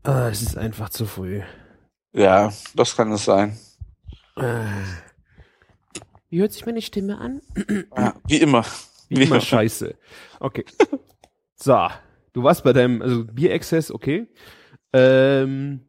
[0.03, 1.41] Ah, es ist einfach zu früh.
[2.13, 3.57] ja, das kann es sein.
[4.35, 4.65] Ah.
[6.29, 7.41] Wie hört sich meine Stimme an?
[7.97, 8.65] Ja, wie immer.
[9.09, 9.95] Wie immer scheiße.
[10.39, 10.65] Okay.
[11.55, 11.87] So,
[12.33, 14.27] du warst bei deinem, also Bierexzess, okay.
[14.93, 15.87] Ähm,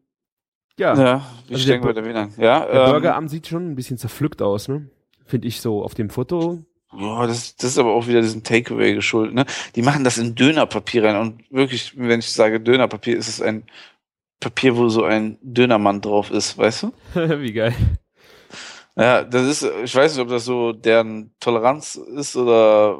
[0.79, 2.33] ja, Ja, wie Also steigen der wir da wieder an?
[2.37, 4.89] Ja, der ähm, Burgeramt sieht schon ein bisschen zerpflückt aus, ne?
[5.25, 6.63] Finde ich so auf dem Foto.
[6.93, 9.35] Ja, das, das ist aber auch wieder diesem Takeaway geschuldet.
[9.35, 9.45] Ne?
[9.75, 13.65] Die machen das in Dönerpapier rein und wirklich, wenn ich sage Dönerpapier, ist es ein
[14.39, 16.93] Papier, wo so ein Dönermann drauf ist, weißt du?
[17.41, 17.75] Wie geil.
[18.95, 22.99] Ja, das ist, ich weiß nicht, ob das so deren Toleranz ist oder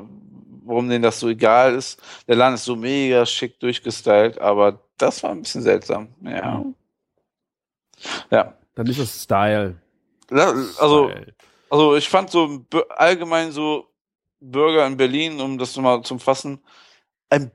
[0.64, 2.02] warum denen das so egal ist.
[2.28, 6.10] Der Laden ist so mega schick durchgestylt, aber das war ein bisschen seltsam.
[6.22, 6.64] Ja.
[8.30, 8.54] Ja.
[8.76, 9.76] Dann ist das Style.
[10.30, 11.34] Also, Style.
[11.70, 13.88] Also ich fand so allgemein so
[14.40, 16.60] Burger in Berlin, um das mal zum Fassen,
[17.30, 17.52] ein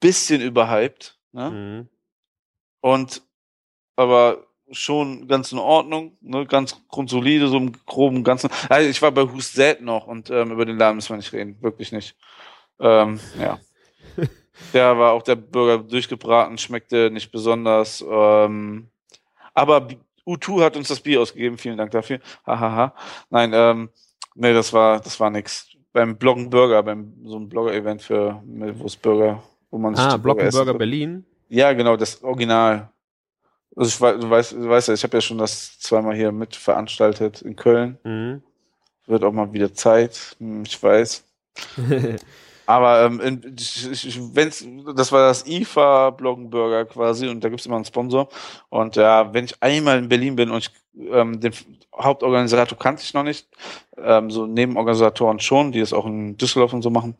[0.00, 1.18] bisschen überhyped.
[1.32, 1.50] Ne?
[1.50, 1.88] Mhm.
[2.80, 3.22] Und
[3.96, 6.46] aber schon ganz in Ordnung, ne?
[6.46, 8.50] ganz grundsolide, so im groben Ganzen.
[8.68, 11.32] Also ich war bei Who's That noch und ähm, über den Laden müssen wir nicht
[11.32, 12.16] reden, wirklich nicht.
[12.78, 13.58] Ähm, ja.
[14.72, 18.04] Der war auch der Burger durchgebraten, schmeckte nicht besonders.
[18.08, 18.90] Ähm,
[19.54, 19.88] aber
[20.28, 22.20] U2 hat uns das Bier ausgegeben, vielen Dank dafür.
[22.46, 22.94] Hahaha.
[23.30, 23.88] Nein, ähm,
[24.34, 25.68] nee, das war, das war nix.
[25.92, 28.42] Beim Bloggen Burger, beim so einem Blogger-Event für
[28.84, 30.74] es Burger, wo man sich Ah, die Burger.
[30.74, 31.24] Berlin.
[31.48, 32.90] Ja, genau, das Original.
[33.74, 36.30] Also ich weiß, du weißt, du weißt ja, ich habe ja schon das zweimal hier
[36.32, 37.98] mit veranstaltet in Köln.
[38.04, 38.42] Mhm.
[39.06, 41.24] Wird auch mal wieder Zeit, Hm, ich weiß.
[42.68, 43.18] Aber ähm,
[44.34, 48.28] wenn's, das war das IFA Bloggenburger quasi und da gibt's immer einen Sponsor.
[48.68, 50.70] Und ja, wenn ich einmal in Berlin bin und ich,
[51.10, 51.54] ähm, den
[51.98, 53.48] Hauptorganisator kannte ich noch nicht,
[53.96, 57.14] ähm, so Nebenorganisatoren schon, die es auch in Düsseldorf und so machen,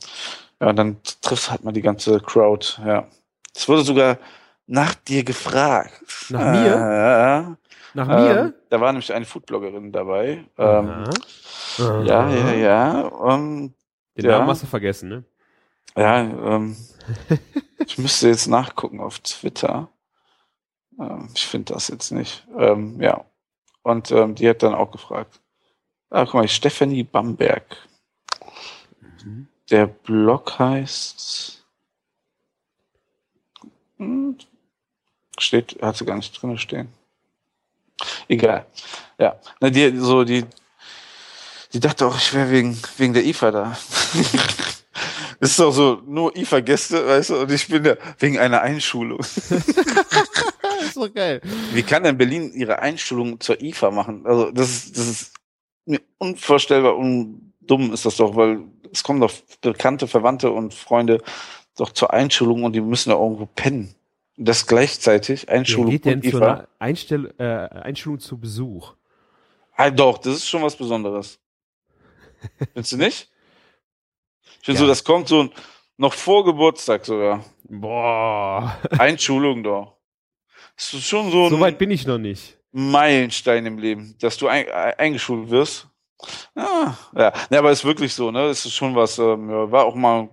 [0.61, 3.09] ja, dann triffst du halt mal die ganze Crowd, ja.
[3.57, 4.18] Es wurde sogar
[4.66, 6.28] nach dir gefragt.
[6.28, 6.66] Nach mir?
[6.66, 7.57] Ja.
[7.94, 8.38] Nach mir?
[8.38, 10.44] Ähm, da war nämlich eine Foodbloggerin dabei.
[10.59, 11.05] Ähm,
[11.78, 13.12] ja, ja, ja.
[13.30, 13.72] Ähm,
[14.14, 14.32] Den Ja.
[14.32, 15.24] Namen hast du vergessen, ne?
[15.97, 16.76] Ja, ähm,
[17.84, 19.89] ich müsste jetzt nachgucken auf Twitter.
[20.99, 22.47] Ähm, ich finde das jetzt nicht.
[22.57, 23.24] Ähm, ja.
[23.82, 25.41] Und ähm, die hat dann auch gefragt.
[26.11, 27.76] Ah, guck mal, Stephanie Bamberg.
[29.24, 29.49] Mhm.
[29.70, 31.64] Der Blog heißt.
[33.99, 34.39] Hm,
[35.39, 36.93] steht, hat sie gar nicht drin stehen.
[38.28, 38.66] Egal.
[39.18, 39.41] Ja.
[39.61, 40.45] Na, die, so, die,
[41.72, 43.78] die dachte auch, ich wäre wegen, wegen der IFA da.
[45.41, 49.20] Das ist doch so, nur IFA-Gäste, weißt du, und ich bin da wegen einer Einschulung.
[50.80, 51.41] ist doch geil.
[51.72, 54.26] Wie kann denn Berlin ihre Einschulung zur IFA machen?
[54.26, 55.32] Also, das ist, das ist
[55.86, 58.61] mir unvorstellbar und dumm ist das doch, weil
[58.93, 61.22] es kommen doch bekannte Verwandte und Freunde
[61.76, 63.95] doch zur Einschulung und die müssen da irgendwo pennen.
[64.36, 66.66] Und Das gleichzeitig, Wer Einschulung geht denn und zu IFA.
[66.78, 68.95] Einstell äh, Einschulung zu Besuch?
[69.76, 71.39] Ah, doch, das ist schon was Besonderes.
[72.72, 73.30] Findest du nicht?
[74.61, 74.86] Ich finde Ja.
[74.86, 75.49] so, das kommt so
[75.96, 77.44] noch vor Geburtstag sogar.
[77.64, 79.94] Boah, Einschulung doch.
[80.76, 82.57] Das ist schon so ein so weit bin ich noch nicht.
[82.72, 85.88] Meilenstein im Leben, dass du ein, ein, eingeschult wirst.
[86.55, 88.49] Ah, ja, ne, aber ist wirklich so, ne?
[88.49, 90.28] Das ist schon was, ähm, ja, war auch mal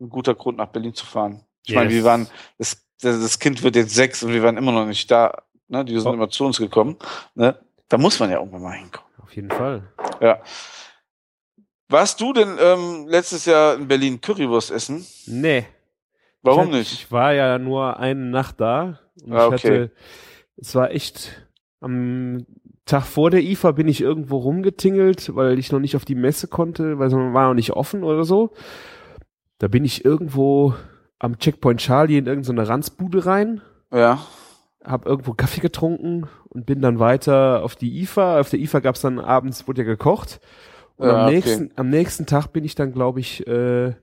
[0.00, 1.44] ein guter Grund, nach Berlin zu fahren.
[1.66, 1.96] Ich meine, Yes.
[1.98, 5.10] wir waren, das, das das Kind wird jetzt sechs und wir waren immer noch nicht
[5.10, 5.42] da.
[5.68, 5.84] Ne?
[5.84, 6.14] Die sind Oh.
[6.14, 6.96] immer zu uns gekommen.
[7.34, 7.58] Ne?
[7.88, 9.10] Da muss man ja irgendwann mal hinkommen.
[9.22, 9.92] Auf jeden Fall.
[10.20, 10.40] Ja.
[11.88, 15.04] Warst du denn ähm, letztes Jahr in Berlin Currywurst essen?
[15.26, 15.66] Nee.
[16.42, 16.92] Warum ich hatte, nicht?
[16.92, 19.00] Ich war ja nur eine Nacht da.
[19.22, 19.56] Und Ah, ich okay.
[19.56, 19.90] hatte,
[20.56, 21.46] es war echt,
[21.80, 22.46] am
[22.86, 26.48] Tag vor der IFA bin ich irgendwo rumgetingelt, weil ich noch nicht auf die Messe
[26.48, 28.52] konnte, weil es war noch nicht offen oder so.
[29.58, 30.74] Da bin ich irgendwo
[31.18, 33.62] am Checkpoint Charlie in irgendeine Ranzbude rein,
[33.92, 34.18] Ja.
[34.82, 38.40] hab irgendwo Kaffee getrunken und bin dann weiter auf die IFA.
[38.40, 40.40] Auf der IFA gab's dann abends, wurde ja gekocht.
[40.96, 41.34] Und Ja, am, okay.
[41.34, 43.94] nächsten, am nächsten Tag bin ich dann, glaube ich, äh,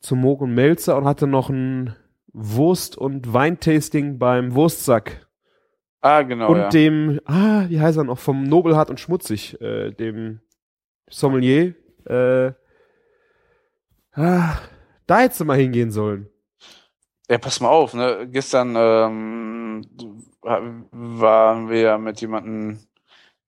[0.00, 1.94] zu Moog und Melzer und hatte noch ein
[2.32, 5.26] Wurst- und Weintasting beim Wurstsack.
[6.02, 6.50] Ah, genau.
[6.50, 6.68] und ja.
[6.70, 10.40] dem, ah, wie heißt er noch, vom Nobelhart und Schmutzig, äh, dem
[11.10, 11.74] Sommelier,
[12.06, 12.52] äh,
[14.12, 14.56] ah,
[15.06, 16.30] da hättest du mal hingehen sollen.
[17.28, 18.26] Ja, pass mal auf, ne?
[18.30, 19.82] Gestern ähm,
[20.42, 22.80] waren wir ja mit jemandem,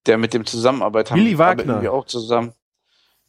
[0.07, 1.19] der mit dem Zusammenarbeit haben.
[1.19, 1.81] Willi Wagner.
[1.81, 2.53] Wir auch zusammen.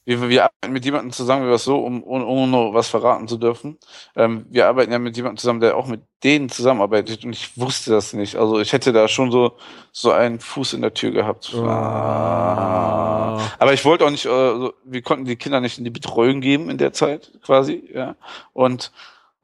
[0.05, 3.27] Wir, wir arbeiten mit jemandem zusammen, wie wir es so, um, ohne, ohne was verraten
[3.27, 3.77] zu dürfen.
[4.15, 7.91] Ähm, wir arbeiten ja mit jemandem zusammen, der auch mit denen zusammenarbeitet und ich wusste
[7.91, 8.35] das nicht.
[8.35, 9.57] Also ich hätte da schon so,
[9.91, 11.53] so einen Fuß in der Tür gehabt.
[11.55, 13.39] Ah.
[13.59, 16.41] Aber ich wollte auch nicht, äh, so, wir konnten die Kinder nicht in die Betreuung
[16.41, 18.15] geben in der Zeit quasi, ja.
[18.51, 18.91] Und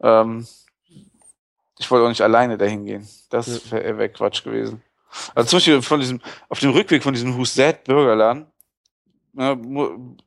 [0.02, 0.46] ähm,
[1.80, 3.08] ich wollte auch nicht alleine dahin gehen.
[3.30, 4.84] Das wäre wär Quatsch gewesen.
[5.34, 8.48] Also zum Beispiel von diesem, auf dem Rückweg von diesem Husset Burgerladen,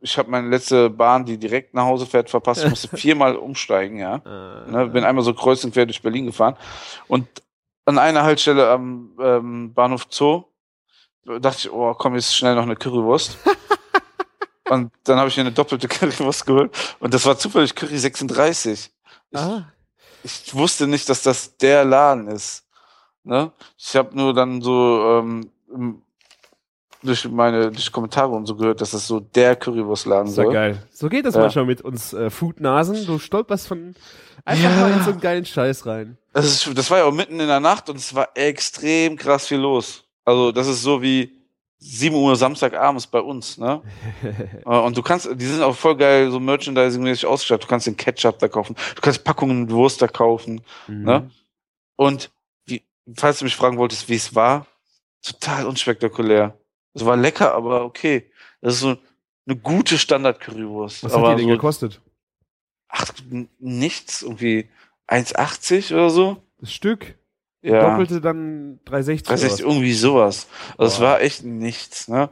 [0.00, 2.64] ich habe meine letzte Bahn, die direkt nach Hause fährt, verpasst.
[2.64, 4.18] Ich musste viermal umsteigen, ja.
[4.66, 6.56] Ne, bin einmal so kreuz und quer durch Berlin gefahren.
[7.08, 7.28] Und
[7.84, 10.44] an einer Haltestelle am ähm, Bahnhof Zoo
[11.24, 13.38] dachte ich, oh, komm, jetzt schnell noch eine Currywurst.
[14.70, 16.96] und dann habe ich mir eine doppelte Currywurst geholt.
[17.00, 18.90] Und das war zufällig Curry 36.
[19.30, 19.64] Ich, Ah,
[20.22, 22.64] ich wusste nicht, dass das der Laden ist.
[23.24, 23.52] Ne?
[23.76, 25.50] Ich habe nur dann so ähm,
[27.02, 30.52] durch meine durch Kommentare und so gehört, dass das so der Currywurstladen ist ja soll.
[30.52, 30.82] geil.
[30.92, 31.40] So geht das Ja.
[31.42, 33.06] manchmal mit uns äh, Foodnasen.
[33.06, 33.94] Du stolperst von
[34.44, 34.76] einfach Ja.
[34.80, 36.16] mal in so einen geilen Scheiß rein.
[36.32, 39.46] Das, ist, das war ja auch mitten in der Nacht und es war extrem krass
[39.48, 40.04] viel los.
[40.24, 41.32] Also das ist so wie
[41.78, 43.82] 7 Uhr Samstagabends bei uns, ne?
[44.64, 47.64] Äh, und du kannst, die sind auch voll geil, so merchandising-mäßig ausgestattet.
[47.64, 50.60] Du kannst den Ketchup da kaufen, du kannst Packungen mit Wurst da kaufen.
[50.86, 51.02] Mhm.
[51.02, 51.30] Ne?
[51.96, 52.30] Und
[52.66, 52.82] wie,
[53.16, 54.66] falls du mich fragen wolltest, wie es war,
[55.24, 56.56] total unspektakulär.
[56.94, 58.30] Es war lecker, aber okay.
[58.60, 58.96] Das ist so
[59.46, 61.04] eine gute Standard-Currywurst.
[61.04, 62.00] Was aber hat die denn so, gekostet?
[62.88, 63.10] ach,
[63.58, 64.68] nichts, irgendwie
[65.08, 66.36] 1,80 oder so.
[66.60, 67.14] Das Stück?
[67.62, 67.90] Ja.
[67.90, 69.60] Doppelte dann 360 Das oder ist was?
[69.60, 70.48] irgendwie sowas.
[70.76, 72.28] Also es war echt nichts, ne?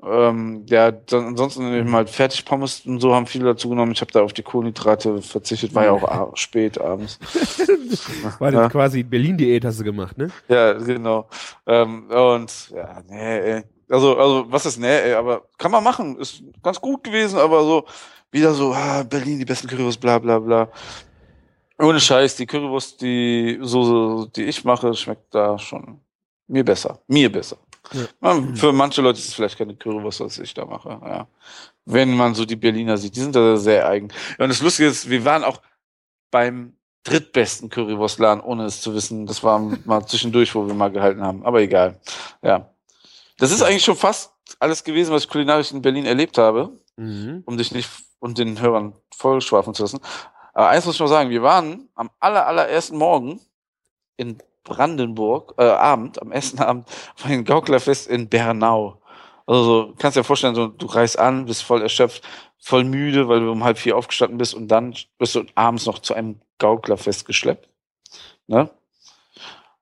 [0.00, 3.90] Ähm, ja, dann, ansonsten eben halt Fertigpommes und so haben viele dazu genommen.
[3.90, 7.18] Ich habe da auf die Kohlenhydrate verzichtet, war ja auch spät abends.
[8.38, 8.68] War das Ja.
[8.68, 10.30] quasi Berlin-Diät hast du gemacht, ne?
[10.48, 11.28] Ja, genau.
[11.66, 13.62] Ähm, und ja, nee, ey.
[13.88, 16.18] Also, also, was ist nee, ey, aber kann man machen.
[16.18, 17.84] Ist ganz gut gewesen, aber so,
[18.30, 20.68] wieder so, ah, Berlin, die besten Currywurst, bla bla bla.
[21.78, 26.00] Ohne Scheiß, die Currywurst, die so, so die ich mache, schmeckt da schon
[26.48, 27.00] mir besser.
[27.06, 27.58] Mir besser.
[27.92, 28.42] Ja.
[28.54, 31.00] Für manche Leute ist es vielleicht keine Currywurst, was ich da mache.
[31.02, 31.26] Ja.
[31.84, 34.08] Wenn man so die Berliner sieht, die sind da sehr eigen.
[34.38, 35.60] Und das Lustige ist, wir waren auch
[36.30, 36.74] beim
[37.04, 39.26] drittbesten Currywurstladen, ohne es zu wissen.
[39.26, 41.44] Das war mal zwischendurch, wo wir mal gehalten haben.
[41.44, 41.98] Aber egal.
[42.42, 42.70] Ja.
[43.38, 47.42] Das ist eigentlich schon fast alles gewesen, was ich kulinarisch in Berlin erlebt habe, Mhm.
[47.46, 50.00] um dich nicht und den Hörern vollschwafen zu lassen.
[50.52, 53.40] Aber eins muss ich noch sagen, wir waren am aller, allerersten Morgen
[54.16, 56.88] in Brandenburg, äh, Abend, am ersten Abend,
[57.22, 59.00] war ein Gauklerfest in Bernau.
[59.46, 62.22] Also so, kannst dir vorstellen, so, du reist an, bist voll erschöpft,
[62.58, 66.00] voll müde, weil du um halb vier aufgestanden bist und dann wirst du abends noch
[66.00, 67.68] zu einem Gauklerfest geschleppt.
[68.48, 68.68] Ne?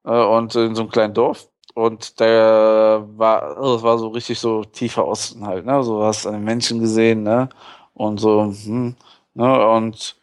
[0.04, 1.48] Äh, und in so einem kleinen Dorf.
[1.76, 5.84] Und da war, also das war so richtig so tiefer Osten halt, ne?
[5.84, 7.50] So hast den Menschen gesehen, ne?
[7.92, 8.96] Und so, hm,
[9.34, 9.68] ne?
[9.68, 10.16] Und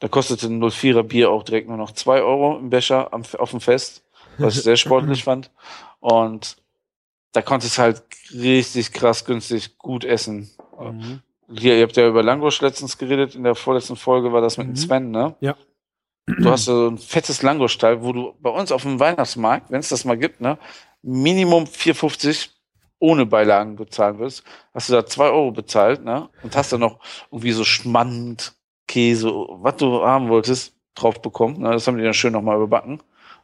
[0.00, 3.50] da kostete ein 04er Bier auch direkt nur noch zwei Euro im Becher am, auf
[3.50, 4.02] dem Fest,
[4.36, 5.50] was ich sehr sportlich fand.
[6.00, 6.58] Und
[7.32, 8.02] da konntest halt
[8.34, 10.50] richtig krass günstig gut essen.
[10.78, 11.22] Mhm.
[11.50, 14.66] Hier, ihr habt ja über Langosch letztens geredet, in der vorletzten Folge war das mit
[14.66, 14.72] Mhm.
[14.74, 15.34] dem Sven, ne?
[15.40, 15.56] Ja.
[16.26, 19.88] Du hast so ein fettes Langosch-Teil, wo du bei uns auf dem Weihnachtsmarkt, wenn es
[19.88, 20.58] das mal gibt, ne,
[21.02, 22.50] Minimum 4,50
[22.98, 24.44] ohne Beilagen bezahlen wirst,
[24.74, 26.28] hast du da zwei Euro bezahlt, ne?
[26.42, 28.52] Und hast dann noch irgendwie so Schmand,
[28.86, 31.60] Käse, was du haben wolltest, drauf bekommen.
[31.60, 31.70] Ne?
[31.70, 33.00] Das haben die dann schön nochmal überbacken.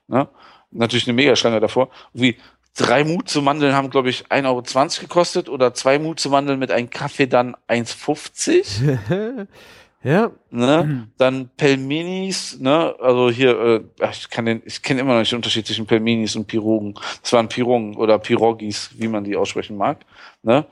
[0.08, 0.28] Ne?
[0.70, 1.88] Natürlich eine Megaschlange davor.
[2.12, 2.36] Wie
[2.76, 4.62] drei Mut zu Mandeln haben, glaube ich, 1,20 Euro
[5.00, 9.46] gekostet oder zwei Mut zu Mandeln mit einem Kaffee dann 1,50.
[10.02, 10.30] ja.
[10.50, 11.08] Ne?
[11.18, 12.94] Dann Pelmenis, ne?
[13.00, 13.58] Also hier,
[14.00, 16.94] äh, ich kann den, ich kenne immer noch nicht den Unterschied zwischen Pelmenis und Pirogen.
[17.22, 20.04] Das waren Pirungen oder Pirogis, wie man die aussprechen mag.
[20.42, 20.66] Ne?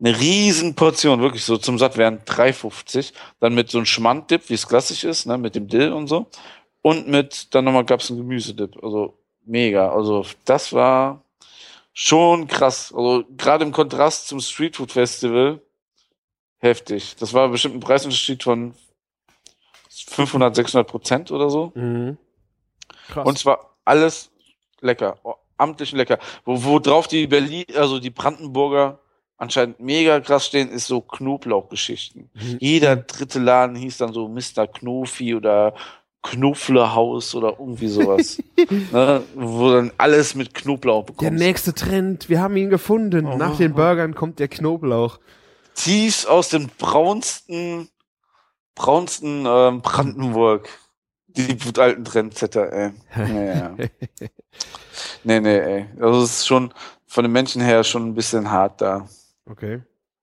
[0.00, 3.12] Eine riesen Portion, wirklich so zum Satt wären 3,50.
[3.38, 5.36] Dann mit so einem Schmanddip, wie es klassisch ist, ne?
[5.36, 6.26] Mit dem Dill und so.
[6.82, 8.82] Und mit, dann nochmal gab's einen Gemüsedip.
[8.82, 9.92] Also mega.
[9.92, 11.22] Also das war
[11.92, 12.92] schon krass.
[12.96, 15.60] Also gerade im Kontrast zum Streetfood Festival
[16.60, 17.16] heftig.
[17.18, 18.74] Das war bestimmt ein Preisunterschied von
[19.90, 21.72] 500, 600 Prozent oder so.
[21.74, 22.16] Mhm.
[23.08, 23.26] Krass.
[23.26, 24.30] Und zwar alles
[24.80, 26.18] lecker, oh, amtlich lecker.
[26.44, 29.00] Wo, wo drauf die Berlin, also die Brandenburger
[29.36, 32.30] anscheinend mega krass stehen, ist so Knoblauchgeschichten.
[32.34, 32.56] Mhm.
[32.60, 34.66] Jeder dritte Laden hieß dann so Mr.
[34.66, 35.74] Knofi oder
[36.22, 38.42] Knoflerhaus oder irgendwie sowas.
[38.92, 39.22] ne?
[39.34, 41.22] Wo dann alles mit Knoblauch bekommt.
[41.22, 43.26] Der nächste Trend, wir haben ihn gefunden.
[43.26, 43.36] Oh.
[43.36, 45.18] Nach den Burgern kommt der Knoblauch.
[45.74, 47.88] Tief aus dem braunsten,
[48.74, 50.68] braunsten ähm, Brandenburg.
[51.28, 52.92] Die alten Trendsetter, ey.
[53.14, 53.76] Naja.
[55.24, 55.86] nee, nee, ey.
[56.00, 56.74] Also es ist schon
[57.06, 59.08] von den Menschen her schon ein bisschen hart da.
[59.46, 59.82] Okay.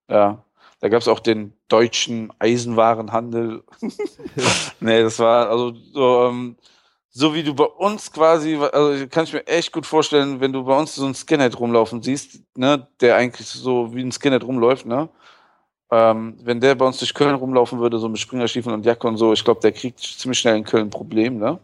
[0.10, 0.44] Ja.
[0.80, 3.64] Da gab es auch den deutschen Eisenwarenhandel.
[4.80, 6.56] nee, das war also so, ähm,
[7.10, 10.64] so wie du bei uns quasi, also kann ich mir echt gut vorstellen, wenn du
[10.64, 14.86] bei uns so einen Skinhead rumlaufen siehst, ne, der eigentlich so wie ein Skinhead rumläuft,
[14.86, 15.10] ne?
[15.90, 19.18] Ähm, wenn der bei uns durch Köln rumlaufen würde, so mit Springerstiefeln und Jacke und
[19.18, 21.60] so, ich glaube, der kriegt ziemlich schnell in Köln ein Problem, ne?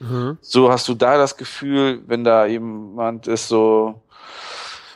[0.00, 0.38] Mhm.
[0.40, 4.00] So hast du da das Gefühl, wenn da jemand ist, so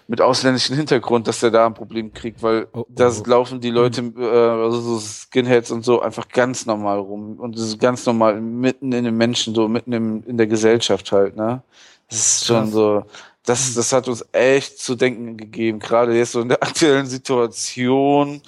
[0.06, 3.22] mit ausländischem Hintergrund, dass der da ein Problem kriegt, weil Oh, oh, da oh.
[3.26, 7.38] laufen die Leute, äh, also so Skinheads und so, einfach ganz normal rum.
[7.38, 11.10] Und das ist ganz normal mitten in den Menschen, so mitten im, in der Gesellschaft
[11.12, 11.62] halt, ne?
[12.10, 13.04] Das ist schon so,
[13.44, 18.40] das, das hat uns echt zu denken gegeben, gerade jetzt so in der aktuellen Situation,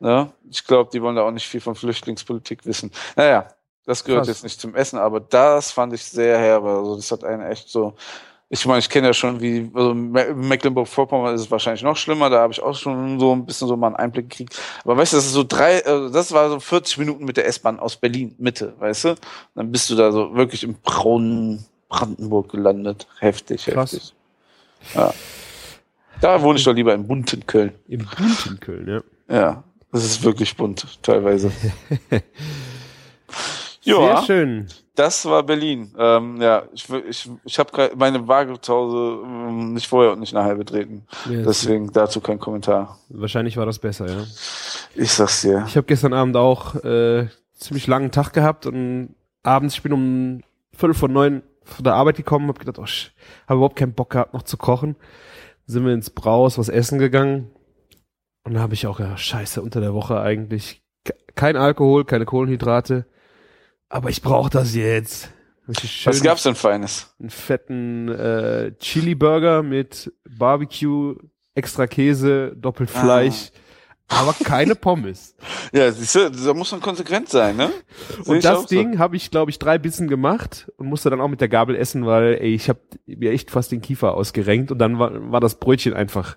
[0.00, 0.30] ne?
[0.50, 2.92] Ich glaube, die wollen da auch nicht viel von Flüchtlingspolitik wissen.
[3.16, 3.48] Naja,
[3.84, 4.36] das gehört Krass.
[4.36, 6.70] jetzt nicht zum Essen, aber das fand ich sehr herbe.
[6.70, 7.94] Also das hat einen echt so.
[8.48, 12.30] Ich meine, ich kenne ja schon, wie also Me- Mecklenburg-Vorpommern ist es wahrscheinlich noch schlimmer.
[12.30, 14.56] Da habe ich auch schon so ein bisschen so mal einen Einblick gekriegt.
[14.84, 17.46] Aber weißt du, das ist so drei, also das war so 40 Minuten mit der
[17.48, 19.14] S-Bahn aus Berlin Mitte, weißt du?
[19.56, 23.08] Dann bist du da so wirklich im braunen Brandenburg gelandet.
[23.18, 23.92] Heftig, Krass.
[23.92, 24.14] heftig.
[24.94, 25.12] Ja.
[26.20, 27.72] Da wohne ich doch lieber im bunten Köln.
[27.88, 29.02] Im bunten Köln, ja.
[29.28, 31.50] Ja, das ist wirklich bunt, teilweise.
[33.80, 34.66] Sehr ja, schön.
[34.96, 35.92] das war Berlin.
[35.96, 40.32] Ähm, ja, ich, ich, ich habe meine Waage zu Hause ähm, nicht vorher und nicht
[40.32, 41.06] nachher betreten.
[41.30, 42.98] Ja, Deswegen dazu kein Kommentar.
[43.08, 44.24] wahrscheinlich war das besser, ja.
[44.94, 45.64] Ich sag's dir.
[45.68, 49.14] Ich habe gestern Abend auch äh, ziemlich langen Tag gehabt und
[49.44, 50.40] abends, ich bin um
[50.72, 53.12] Viertel vor neun von der Arbeit gekommen, habe gedacht, oh, ich
[53.46, 54.96] habe überhaupt keinen Bock gehabt, noch zu kochen.
[55.66, 57.50] Sind wir ins Braus, was essen gegangen.
[58.44, 62.24] Und da habe ich auch, ja, scheiße, unter der Woche eigentlich ke- kein Alkohol, keine
[62.24, 63.04] Kohlenhydrate.
[63.88, 65.30] Aber ich brauche das jetzt.
[65.82, 67.14] Schön Was gab's denn Feines?
[67.18, 71.16] einen fetten äh, Chili-Burger mit Barbecue,
[71.56, 73.00] extra Käse, doppelt Ah.
[74.08, 75.34] Aber keine Pommes.
[75.72, 77.70] Ja, siehst du, da muss man konsequent sein, ne?
[78.22, 78.66] Seh Und das auch so.
[78.68, 81.74] Ding habe ich, glaube ich, drei Bissen gemacht und musste dann auch mit der Gabel
[81.74, 85.40] essen, weil ey, ich habe mir echt fast den Kiefer ausgerenkt und dann war, war
[85.40, 86.36] das Brötchen einfach.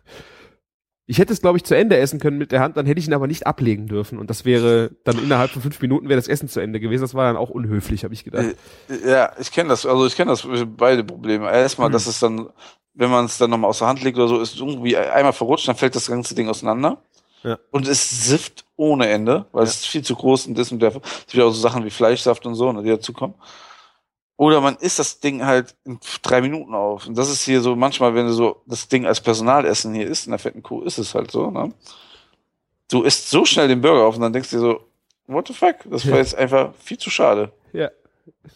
[1.05, 3.07] Ich hätte es, glaube ich, zu Ende essen können mit der Hand, dann hätte ich
[3.07, 4.17] ihn aber nicht ablegen dürfen.
[4.20, 7.01] Und das wäre dann innerhalb von fünf Minuten wäre das Essen zu Ende gewesen.
[7.03, 8.55] Das war dann auch unhöflich, habe ich gedacht.
[8.89, 9.86] Äh, Ja, ich kenne das.
[9.86, 11.49] Also ich kenne das äh, beide Probleme.
[11.51, 11.93] Erstmal, Hm.
[11.93, 12.49] dass es dann,
[12.95, 15.67] wenn man es dann nochmal aus der Hand legt oder so, ist irgendwie einmal verrutscht,
[15.67, 17.01] dann fällt das ganze Ding auseinander.
[17.43, 17.57] Ja.
[17.71, 20.89] Und es sifft ohne Ende, weil es ist viel zu groß und das und der,
[20.95, 23.35] es gibt auch so Sachen wie Fleischsaft und so, ne, die dazukommen.
[24.35, 27.07] Oder man isst das Ding halt in drei Minuten auf.
[27.07, 30.27] Und das ist hier so, manchmal, wenn du so das Ding als Personalessen hier isst,
[30.27, 31.73] in der fetten Kuh, ist es halt so, ne?
[32.89, 34.81] Du isst so schnell den Burger auf und dann denkst du dir so,
[35.27, 35.75] what the fuck?
[35.89, 36.17] Das war Ja.
[36.19, 37.51] jetzt einfach viel zu schade.
[37.73, 37.89] Ja.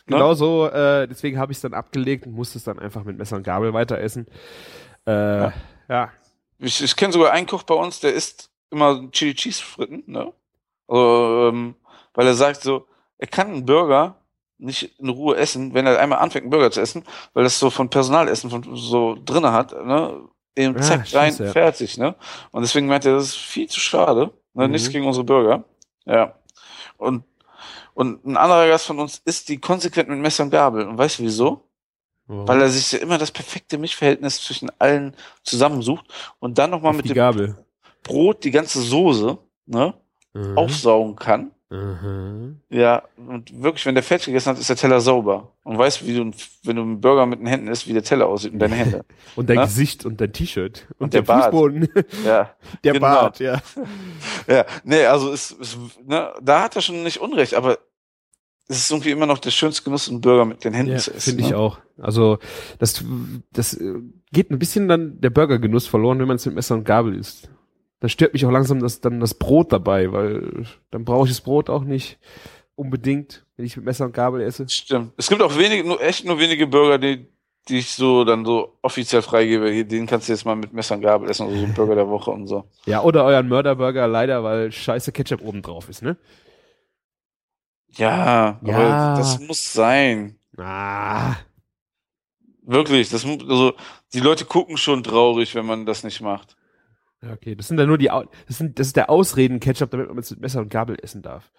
[0.07, 3.17] Genau so, äh, deswegen habe ich es dann abgelegt und musste es dann einfach mit
[3.17, 4.25] Messer und Gabel weiter essen.
[5.05, 5.53] Äh, ja.
[5.89, 6.09] Ja.
[6.59, 10.33] Ich, ich kenne sogar einen Koch bei uns, der isst immer Chili Cheese Fritten, ne?
[10.87, 11.75] Also, ähm,
[12.13, 12.85] weil er sagt so,
[13.17, 14.15] er kann einen Burger
[14.57, 17.03] nicht in Ruhe essen, wenn er einmal anfängt, einen Burger zu essen,
[17.33, 20.27] weil das so von Personalessen von so drinne hat, ne?
[20.55, 21.51] Eben Ah, zack, rein, scheiße, ja.
[21.51, 22.15] fertig, ne?
[22.51, 24.31] Und deswegen meint er, das ist viel zu schade.
[24.53, 24.67] Ne?
[24.67, 24.71] Mhm.
[24.71, 25.63] Nichts gegen unsere Burger.
[26.05, 26.35] Ja.
[26.97, 27.23] Und,
[27.95, 30.87] und ein anderer Gast von uns isst die konsequent mit Messer und Gabel.
[30.87, 31.67] Und weißt du wieso?
[32.27, 32.47] Warum?
[32.47, 36.05] Weil er sich ja immer das perfekte Mischverhältnis zwischen allen zusammensucht
[36.39, 37.57] und dann nochmal mit die dem Gabel.
[38.03, 39.93] Brot die ganze Soße ne,
[40.35, 40.57] Mhm.
[40.57, 41.51] aufsaugen kann.
[41.69, 42.59] Mhm.
[42.69, 45.53] Ja, und wirklich, wenn der fertig gegessen hat, ist der Teller sauber.
[45.63, 46.31] Und weißt, wie du,
[46.63, 49.05] wenn du einen Burger mit den Händen isst, wie der Teller aussieht und deine Hände.
[49.35, 49.63] Und dein Ne?
[49.63, 50.87] Gesicht und dein T-Shirt.
[50.99, 51.45] Und, der Bart.
[51.45, 51.87] Fußboden.
[52.25, 52.51] Ja,
[52.83, 52.99] der Genau.
[53.07, 53.61] Bart, ja.
[54.47, 57.77] ja, nee, also ist, ist ne, da hat er schon nicht Unrecht, aber
[58.67, 61.11] es ist irgendwie immer noch der schönste Genuss, einen Burger mit den Händen Ja, zu
[61.11, 61.31] essen.
[61.31, 61.57] finde ich ne?
[61.57, 61.79] auch.
[61.99, 62.37] Also
[62.79, 63.03] das,
[63.51, 63.95] das äh,
[64.31, 67.49] geht ein bisschen dann der Burgergenuss verloren, wenn man es mit Messer und Gabel isst.
[68.03, 71.39] Da stört mich auch langsam das, dann das Brot dabei, weil dann brauche ich das
[71.39, 72.19] Brot auch nicht
[72.75, 74.67] unbedingt, wenn ich mit Messer und Gabel esse.
[74.67, 75.13] Stimmt.
[75.15, 77.27] Es gibt auch wenige, nur echt nur wenige Burger, die,
[77.69, 79.71] die ich so dann so offiziell freigebe.
[79.71, 81.95] Hier, Den kannst du jetzt mal mit Messer und Gabel essen, oder so ein Burger
[81.95, 82.65] der Woche und so.
[82.85, 86.17] Ja, oder euren Mörderburger leider, weil scheiße Ketchup oben drauf ist, ne?
[87.95, 88.75] Ja, Ja.
[88.75, 90.37] aber das muss sein.
[90.57, 91.35] Ah,
[92.63, 93.73] Wirklich, das also
[94.13, 96.57] die Leute gucken schon traurig, wenn man das nicht macht.
[97.23, 97.55] Ja, okay.
[97.55, 100.31] Das sind dann nur die, Au- das sind, das ist der Ausreden-Ketchup, damit man es
[100.31, 101.51] mit Messer und Gabel essen darf.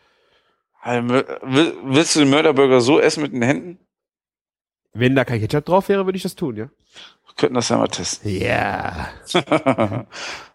[0.84, 3.78] Willst du den Mörderburger so essen mit den Händen?
[4.92, 6.64] Wenn da kein Ketchup drauf wäre, würde ich das tun, ja.
[7.26, 8.30] Wir könnten das ja mal testen.
[8.30, 9.08] Ja.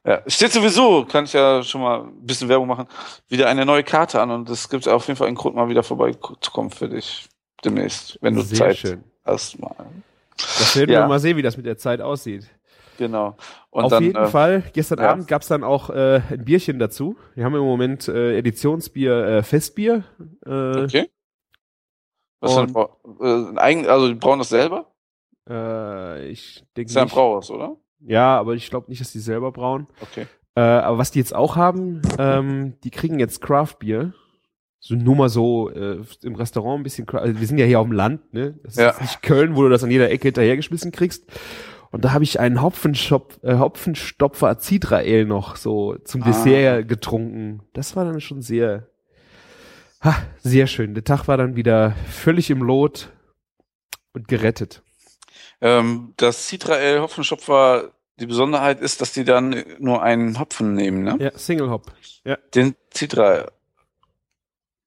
[0.06, 0.22] ja.
[0.28, 2.88] Steht sowieso, kann ich ja schon mal ein bisschen Werbung machen,
[3.28, 5.84] wieder eine neue Karte an und es gibt auf jeden Fall einen Grund, mal wieder
[5.84, 7.28] vorbeizukommen für dich
[7.66, 9.04] demnächst, wenn du Sehr Zeit schön.
[9.26, 9.76] hast mal.
[10.38, 11.02] Das werden Ja.
[11.02, 12.48] wir mal sehen, wie das mit der Zeit aussieht.
[13.00, 13.38] Genau.
[13.70, 15.10] Und Auf dann, jeden äh, Fall, gestern ja.
[15.12, 17.16] Abend gab's dann auch äh, ein Bierchen dazu.
[17.34, 20.04] Wir haben im Moment äh, Editionsbier, äh, Festbier.
[20.46, 20.50] Äh,
[20.84, 21.10] Okay.
[22.42, 22.86] Was Und- dann,
[23.22, 24.88] äh, ein eigen, also die brauen das selber?
[25.50, 27.08] äh, ich denke Ist ja ein.
[27.08, 27.78] Brauhaus, oder?
[28.02, 29.88] Ja, aber ich glaube nicht, dass die selber brauen.
[30.02, 30.28] Okay.
[30.56, 34.14] Äh, aber was die jetzt auch haben, ähm, die kriegen jetzt Craft-Bier.
[34.82, 37.08] So nur mal so äh, im Restaurant ein bisschen.
[37.10, 38.58] Also wir sind ja hier auf dem Land, ne?
[38.64, 38.96] Das ist Ja.
[39.02, 41.30] nicht Köln, wo du das an jeder Ecke hinterhergeschmissen kriegst.
[41.92, 46.26] Und da habe ich einen Hopfenschop, äh, Hopfenstopfer Citra Ale noch so zum Ah.
[46.26, 47.64] Dessert getrunken.
[47.74, 48.88] Das war dann schon sehr,
[50.04, 50.94] ha, sehr schön.
[50.94, 53.12] Der Tag war dann wieder völlig im Lot
[54.14, 54.84] und gerettet.
[55.62, 61.04] Ähm, das Citra Ale Hopfenschopfer, die Besonderheit ist, dass die dann nur einen Hopfen nehmen,
[61.04, 61.18] ne?
[61.20, 61.92] Ja, Single Hop.
[62.24, 62.38] Ja.
[62.54, 63.52] Den Citra,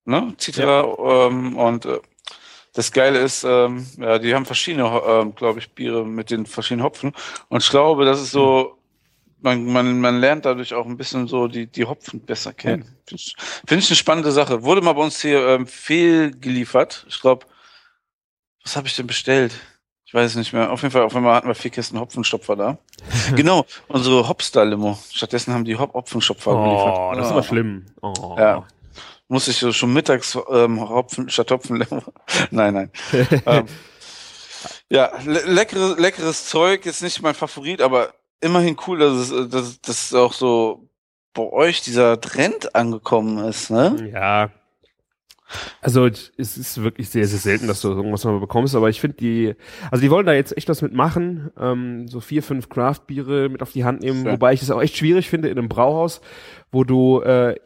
[0.05, 0.35] ne?
[0.39, 1.99] Citra, ähm, und äh,
[2.73, 6.85] das Geile ist, ähm, ja, die haben verschiedene, ähm, glaube ich, Biere mit den verschiedenen
[6.85, 7.13] Hopfen.
[7.49, 8.79] Und ich glaube, das ist so,
[9.41, 12.85] man, man, man lernt dadurch auch ein bisschen so die, die Hopfen besser kennen.
[13.07, 13.35] Finde ich,
[13.67, 14.63] find ich eine spannende Sache.
[14.63, 17.05] Wurde mal bei uns hier ähm, fehlgeliefert.
[17.09, 17.47] Ich glaube,
[18.63, 19.53] was habe ich denn bestellt?
[20.07, 20.71] Ich weiß es nicht mehr.
[20.71, 22.79] Auf jeden Fall, auf einmal hatten wir vier Kisten Hopfenstopfer da.
[23.37, 24.99] genau, unsere Hopstar-Limo.
[25.11, 26.97] Stattdessen haben die Hop Hopfenstopfer geliefert.
[26.99, 27.87] Oh, das ist aber schlimm.
[28.01, 28.37] Oh.
[28.39, 28.67] Ja.
[29.33, 31.79] Muss ich so schon mittags ähm, Hopfen statt Hopfen.
[32.51, 32.91] nein, nein.
[33.47, 33.65] ähm,
[34.91, 38.13] ja, le leckeres, leckeres Zeug, jetzt nicht mein Favorit, aber
[38.43, 40.87] immerhin cool, dass es, äh, dass, dass auch so
[41.33, 44.11] bei euch dieser Trend angekommen ist, ne?
[44.13, 44.51] Ja.
[45.81, 49.17] Also es ist wirklich sehr, sehr selten, dass du irgendwas mal bekommst, aber ich finde
[49.17, 49.55] die,
[49.91, 53.73] also die wollen da jetzt echt was mitmachen, ähm, so vier, fünf Craft-Biere mit auf
[53.73, 54.33] die Hand nehmen, Ja.
[54.33, 56.21] wobei ich es auch echt schwierig finde in einem Brauhaus,
[56.71, 57.57] wo du äh,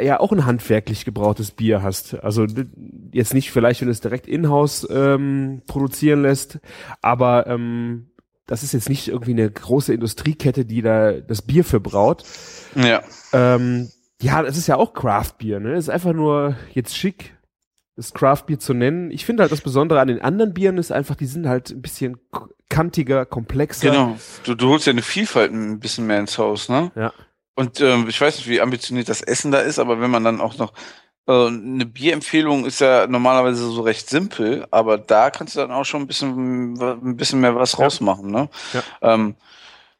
[0.00, 2.14] ja auch ein handwerklich gebrautes Bier hast.
[2.22, 2.46] Also
[3.12, 6.58] jetzt nicht vielleicht, wenn du es direkt in-house ähm, produzieren lässt,
[7.00, 8.10] aber ähm,
[8.46, 12.24] das ist jetzt nicht irgendwie eine große Industriekette, die da das Bier für braut.
[12.74, 13.02] Ja.
[13.32, 13.90] Ähm,
[14.20, 15.72] ja, das ist ja auch Craft-Bier, ne?
[15.72, 17.36] Es ist einfach nur jetzt schick,
[17.96, 19.10] das Craft-Bier zu nennen.
[19.10, 21.82] Ich finde halt das Besondere an den anderen Bieren ist einfach, die sind halt ein
[21.82, 22.18] bisschen
[22.68, 23.90] kantiger, komplexer.
[23.90, 24.16] Genau.
[24.44, 26.90] Du, du holst ja eine Vielfalt ein bisschen mehr ins Haus, ne?
[26.94, 27.12] Ja.
[27.54, 30.40] Und ähm, ich weiß nicht, wie ambitioniert das Essen da ist, aber wenn man dann
[30.40, 30.72] auch noch
[31.28, 35.84] äh, eine Bierempfehlung ist ja normalerweise so recht simpel, aber da kannst du dann auch
[35.84, 38.48] schon ein bisschen ein bisschen mehr was rausmachen, ne?
[38.72, 38.82] Ja.
[39.02, 39.34] Ähm,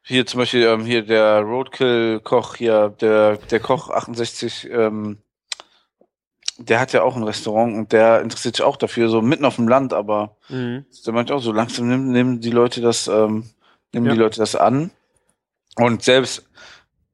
[0.05, 5.19] hier zum Beispiel ähm, hier der Roadkill Koch hier, der der Koch 68, ähm,
[6.59, 9.57] der hat ja auch ein Restaurant und der interessiert sich auch dafür, so mitten auf
[9.57, 10.85] dem Land, aber Mhm.
[11.07, 13.45] der meint auch, so langsam nehmen, nehmen die Leute das, ähm,
[13.93, 14.13] nehmen Ja.
[14.13, 14.91] die Leute das an.
[15.77, 16.47] Und selbst,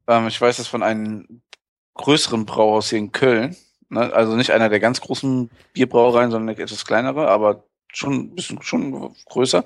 [0.09, 1.42] ähm, ich weiß das von einem
[1.94, 3.56] größeren Brauhaus hier in Köln,
[3.88, 4.12] ne?
[4.12, 8.62] also nicht einer der ganz großen Bierbrauereien, sondern eine etwas kleinere, aber schon ein bisschen
[8.62, 9.64] schon größer.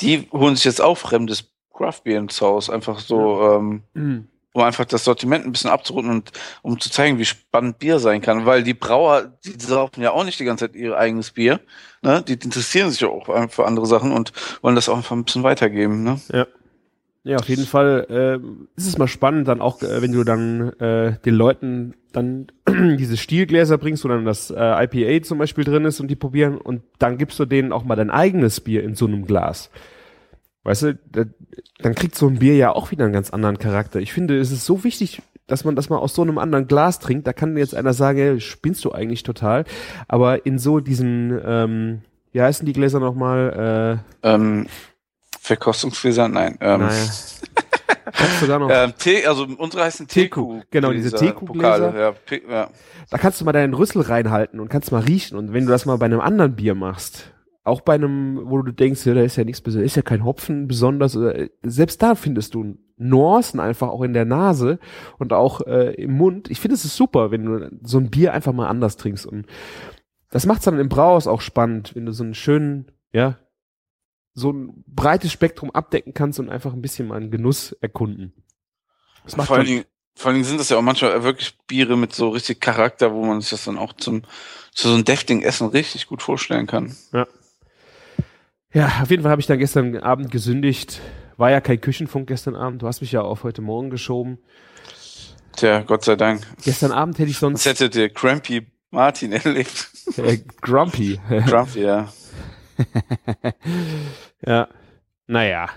[0.00, 4.28] Die holen sich jetzt auch fremdes Craftbier ins Haus, einfach so, ähm, Mhm.
[4.54, 6.32] um einfach das Sortiment ein bisschen abzurunden und
[6.62, 8.46] um zu zeigen, wie spannend Bier sein kann.
[8.46, 11.60] Weil die Brauer, die saufen ja auch nicht die ganze Zeit ihr eigenes Bier.
[12.00, 12.22] Ne?
[12.22, 14.32] Die interessieren sich ja auch für andere Sachen und
[14.62, 16.02] wollen das auch einfach ein bisschen weitergeben.
[16.04, 16.18] Ne?
[16.32, 16.46] Ja,
[17.34, 21.18] auf jeden Fall ähm, ist es mal spannend, dann auch, äh, wenn du dann äh,
[21.24, 25.98] den Leuten dann diese Stielgläser bringst, wo dann das äh, IPA zum Beispiel drin ist
[25.98, 29.06] und die probieren und dann gibst du denen auch mal dein eigenes Bier in so
[29.06, 29.70] einem Glas.
[30.62, 31.24] Weißt du, da,
[31.78, 33.98] dann kriegt so ein Bier ja auch wieder einen ganz anderen Charakter.
[33.98, 37.00] Ich finde, es ist so wichtig, dass man das mal aus so einem anderen Glas
[37.00, 37.26] trinkt.
[37.26, 39.64] Da kann jetzt einer sagen, ey, spinnst du eigentlich total.
[40.06, 44.00] Aber in so diesen, ähm, wie heißen die Gläser nochmal?
[44.22, 44.66] Ähm,
[45.46, 46.28] Verkostungsgläser?
[46.28, 46.58] Nein.
[46.60, 48.46] Ähm, Äh, naja.
[48.46, 50.60] Da noch ähm, T, also unsere heißen Teku.
[50.70, 51.98] Genau, diese Gläser, Teku-Gläser.
[51.98, 52.14] Ja,
[52.48, 52.70] ja.
[53.10, 55.36] da kannst du mal deinen Rüssel reinhalten und kannst mal riechen.
[55.36, 57.32] Und wenn du das mal bei einem anderen Bier machst,
[57.64, 60.24] auch bei einem, wo du denkst, ja, da ist ja nichts besonders, ist ja kein
[60.24, 64.78] Hopfen besonders, oder, selbst da findest du Nuancen einfach auch in der Nase
[65.18, 66.50] und auch äh, im Mund.
[66.50, 69.26] Ich finde es ist super, wenn du so ein Bier einfach mal anders trinkst.
[69.26, 69.46] Und
[70.30, 73.36] das macht's dann im Brauhaus auch spannend, wenn du so einen schönen, ja,
[74.36, 78.34] so ein breites Spektrum abdecken kannst und einfach ein bisschen mal einen Genuss erkunden.
[79.24, 79.84] Das macht Vor allen, Dingen,
[80.14, 83.24] vor allen Dingen sind das ja auch manchmal wirklich Biere mit so richtig Charakter, wo
[83.24, 84.22] man sich das dann auch zum
[84.72, 86.94] zu so einem deftigen Essen richtig gut vorstellen kann.
[88.74, 91.00] Ja, auf jeden Fall habe ich dann gestern Abend gesündigt.
[91.38, 92.82] War ja kein Küchenfunk gestern Abend.
[92.82, 94.38] Du hast mich ja auf heute Morgen geschoben.
[95.56, 96.42] Tja, Gott sei Dank.
[96.62, 97.80] Gestern Abend hätte ich Sonst sonst.
[97.80, 99.88] hätte der Crampy Martin, er lebt.
[100.18, 101.18] Äh, grumpy.
[101.46, 102.12] Grumpy, ja.
[104.46, 104.68] ja.
[105.26, 105.68] Naja.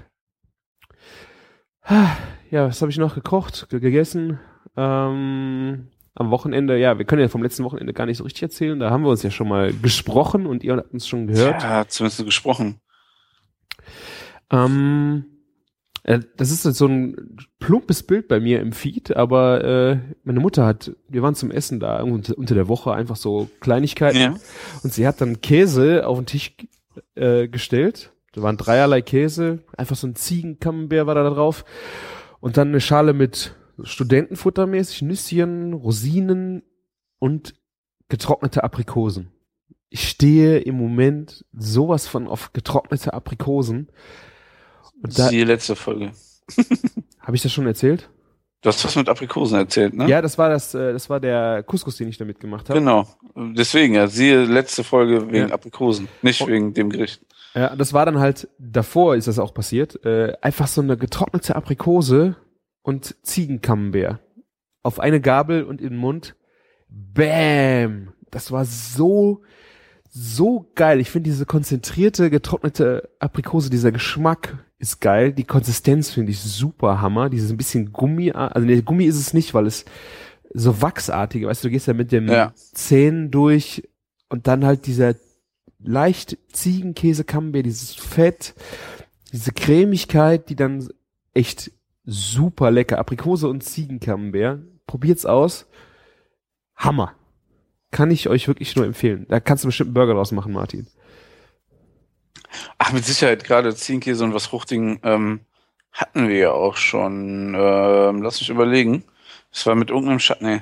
[2.51, 4.39] Ja, was habe ich noch gekocht, ge- gegessen?
[4.77, 8.79] Ähm, am Wochenende, ja, wir können ja vom letzten Wochenende gar nicht so richtig erzählen.
[8.79, 11.63] Da haben wir uns ja schon mal gesprochen und ihr habt uns schon gehört.
[11.63, 12.79] Ja, zumindest gesprochen.
[14.51, 15.25] Ähm,
[16.03, 20.65] äh, das ist so ein plumpes Bild bei mir im Feed, aber äh, meine Mutter
[20.65, 24.35] hat, wir waren zum Essen da unter, unter der Woche einfach so Kleinigkeiten Ja.
[24.83, 26.55] und sie hat dann Käse auf den Tisch
[27.15, 28.13] äh, gestellt.
[28.33, 31.65] Da waren dreierlei Käse, einfach so ein Ziegenkammbär war da drauf
[32.39, 36.63] und dann eine Schale mit Studentenfuttermäßig Nüsschen, Rosinen
[37.17, 37.55] und
[38.07, 39.31] getrocknete Aprikosen.
[39.89, 43.89] Ich stehe im Moment sowas von auf getrocknete Aprikosen.
[45.01, 46.11] Und da Die letzte Folge.
[47.19, 48.09] habe ich das schon erzählt?
[48.61, 50.07] Du hast was mit Aprikosen erzählt, ne?
[50.09, 52.79] Ja, das war das, äh, das war der Couscous, den ich damit gemacht habe.
[52.79, 53.07] Genau.
[53.35, 55.53] Deswegen, ja, siehe letzte Folge wegen Ja.
[55.53, 56.47] Aprikosen, nicht Oh.
[56.47, 57.21] wegen dem Gericht.
[57.55, 61.55] Ja, das war dann halt, davor ist das auch passiert, äh, einfach so eine getrocknete
[61.55, 62.35] Aprikose
[62.81, 64.19] und Ziegenkammbär.
[64.83, 66.35] Auf eine Gabel und in den Mund.
[66.89, 68.13] Bam!
[68.31, 69.41] Das war so,
[70.09, 70.99] so geil.
[70.99, 75.33] Ich finde diese konzentrierte, getrocknete Aprikose, dieser Geschmack ist geil.
[75.33, 77.29] Die Konsistenz finde ich super Hammer.
[77.29, 79.85] Dieses ein bisschen Gummi, also nee, Gummi ist es nicht, weil es
[80.53, 82.53] so wachsartige, weißt du, du gehst ja mit den Ja.
[82.55, 83.87] Zähnen durch
[84.29, 85.15] und dann halt dieser
[85.79, 88.55] leicht Ziegenkäse Camembert, dieses Fett,
[89.31, 90.87] diese Cremigkeit, die dann
[91.33, 91.71] echt
[92.05, 92.97] super lecker.
[92.97, 94.61] Aprikose und Ziegencamembert.
[94.87, 95.67] Probiert's aus.
[96.75, 97.13] Hammer.
[97.91, 99.25] Kann ich euch wirklich nur empfehlen.
[99.29, 100.87] Da kannst du bestimmt einen Burger draus machen, Martin.
[102.77, 105.41] Ach, mit Sicherheit, gerade Ziegenkäse und was Fruchtigen ähm,
[105.91, 107.55] hatten wir ja auch schon.
[107.57, 109.03] Ähm, lass mich überlegen.
[109.51, 110.61] Es war mit irgendeinem Schatten, nee.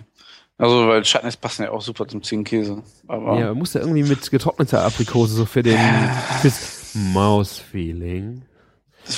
[0.57, 2.81] Also, weil Chutneys passen ja auch super zum Ziegenkäse.
[3.07, 5.77] Aber Ja, muss ja irgendwie mit getrockneter Aprikose so für den
[6.41, 8.41] fürs Maus-Feeling.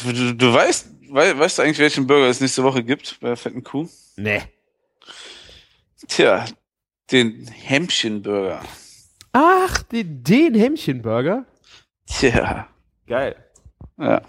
[0.03, 3.37] Du, du weißt, wei- weißt du eigentlich, welchen Burger es nächste Woche gibt bei der
[3.37, 3.87] fetten Kuh?
[4.17, 4.41] Nee.
[6.07, 6.45] Tja,
[7.11, 8.61] den Hämmchenburger.
[9.31, 11.45] Ach, den, den Hämmchenburger?
[12.09, 12.67] Tja,
[13.07, 13.35] Geil.
[13.97, 14.21] ja.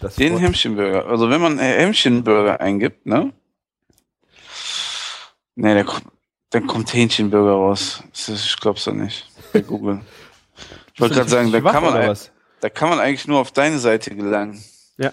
[0.00, 1.06] Das Den Hämmchenburger.
[1.06, 3.32] Also wenn man Hämmchenburger eingibt, ne?
[5.54, 6.06] Ne, der kommt,
[6.50, 8.02] dann kommt Hähnchenburger raus.
[8.12, 9.28] Ich glaub's doch nicht.
[9.52, 10.00] Bei Google.
[10.94, 12.16] Ich wollte gerade sagen, da kann, man,
[12.60, 14.62] da kann man eigentlich nur auf deine Seite gelangen.
[14.98, 15.12] Ja.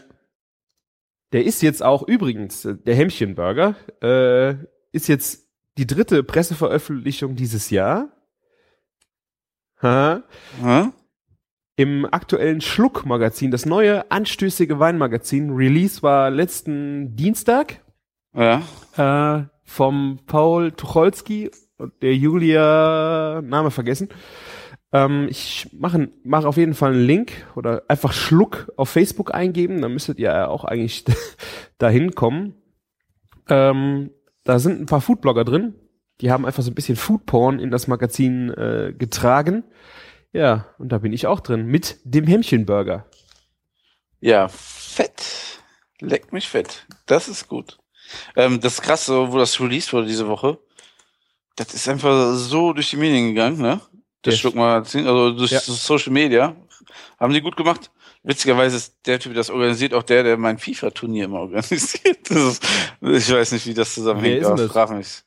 [1.32, 4.56] Der ist jetzt auch übrigens, äh, der Hämmchenburger, äh,
[4.91, 5.47] ist jetzt
[5.78, 8.10] die dritte Presseveröffentlichung dieses Jahr.
[9.82, 10.24] Ha?
[10.62, 10.90] Hä?
[11.76, 15.52] Im aktuellen Schluck-Magazin, das neue anstößige Weinmagazin.
[15.52, 17.82] Release war letzten Dienstag
[18.36, 18.62] Ja.
[18.98, 24.10] äh, vom Paul Tucholsky und der Julia, Name vergessen.
[24.92, 29.82] Ähm, ich mache mach auf jeden Fall einen Link oder einfach Schluck auf Facebook eingeben,
[29.82, 31.06] dann müsstet ihr auch eigentlich
[31.78, 32.56] dahin kommen.
[33.48, 34.10] Ähm,
[34.44, 35.76] da sind ein paar Foodblogger drin,
[36.22, 39.63] die haben einfach so ein bisschen Foodporn in das Magazin äh, getragen.
[40.32, 43.05] Ja, und da bin ich auch drin mit dem Hämmchenburger.
[44.22, 45.61] Ja, fett.
[46.01, 46.86] Leck mich fett.
[47.05, 47.78] Das ist gut.
[48.36, 50.59] Ähm, das ist krass, so, wo das released wurde diese Woche.
[51.55, 53.82] Das ist einfach so durch die Medien gegangen, ne?
[54.22, 55.59] Das Der- Schluckmagazin, also durch Ja.
[55.59, 56.55] Social Media.
[57.20, 57.91] Haben die gut gemacht.
[58.24, 62.30] Witzigerweise ist der Typ, der das organisiert, auch der, der mein FIFA-Turnier immer organisiert.
[62.30, 62.65] Ist,
[63.01, 65.24] ich weiß nicht, wie das zusammenhängt, aber frag mich.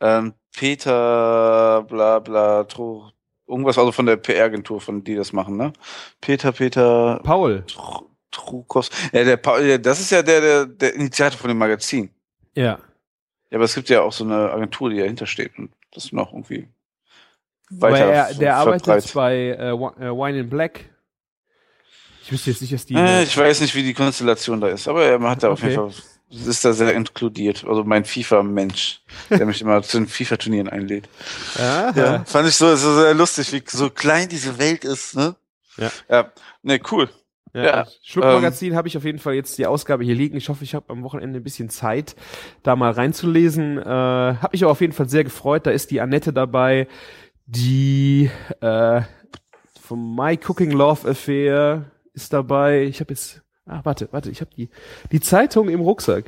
[0.00, 3.10] Ähm, Peter, bla bla, Tro,
[3.46, 5.72] irgendwas also von der PR-Agentur, von die das machen, ne?
[6.20, 7.64] Peter, Peter, Paul.
[7.68, 8.90] Tr- Trukos.
[9.12, 12.10] Ja, der Paul, das ist ja der, der, der Initiator von dem Magazin.
[12.54, 12.78] Ja.
[13.50, 16.32] Ja, aber es gibt ja auch so eine Agentur, die dahinter steht und das noch
[16.32, 16.68] irgendwie
[17.70, 20.84] Weil weiter er, der arbeitet bei äh, äh, Wine in Black.
[22.22, 22.94] Ich wüsste jetzt nicht, dass die.
[22.94, 25.70] Äh, ich weiß nicht, wie die Konstellation da ist, aber er hat da auf Okay.
[25.72, 27.64] jeden Fall, ist da sehr inkludiert.
[27.66, 31.08] Also mein FIFA-Mensch, der mich immer zu den FIFA-Turnieren einlädt.
[31.56, 31.92] Aha.
[31.94, 35.34] Ja, fand ich so, so sehr lustig, wie so klein diese Welt ist, ne?
[35.76, 35.90] Ja.
[36.08, 37.08] Ja, ne, cool.
[37.52, 40.36] Ja, Ja, Schluckmagazin habe ich auf jeden Fall jetzt die Ausgabe hier liegen.
[40.36, 42.14] Ich hoffe, ich habe am Wochenende ein bisschen Zeit,
[42.62, 43.78] da mal reinzulesen.
[43.78, 45.66] Äh, habe mich auch auf jeden Fall sehr gefreut.
[45.66, 46.86] Da ist die Annette dabei,
[47.46, 49.02] die äh,
[49.80, 52.84] vom My Cooking Love Affair ist dabei.
[52.84, 54.68] Ich habe jetzt, ah, warte, warte, ich habe die,
[55.12, 56.24] die Zeitung im Rucksack.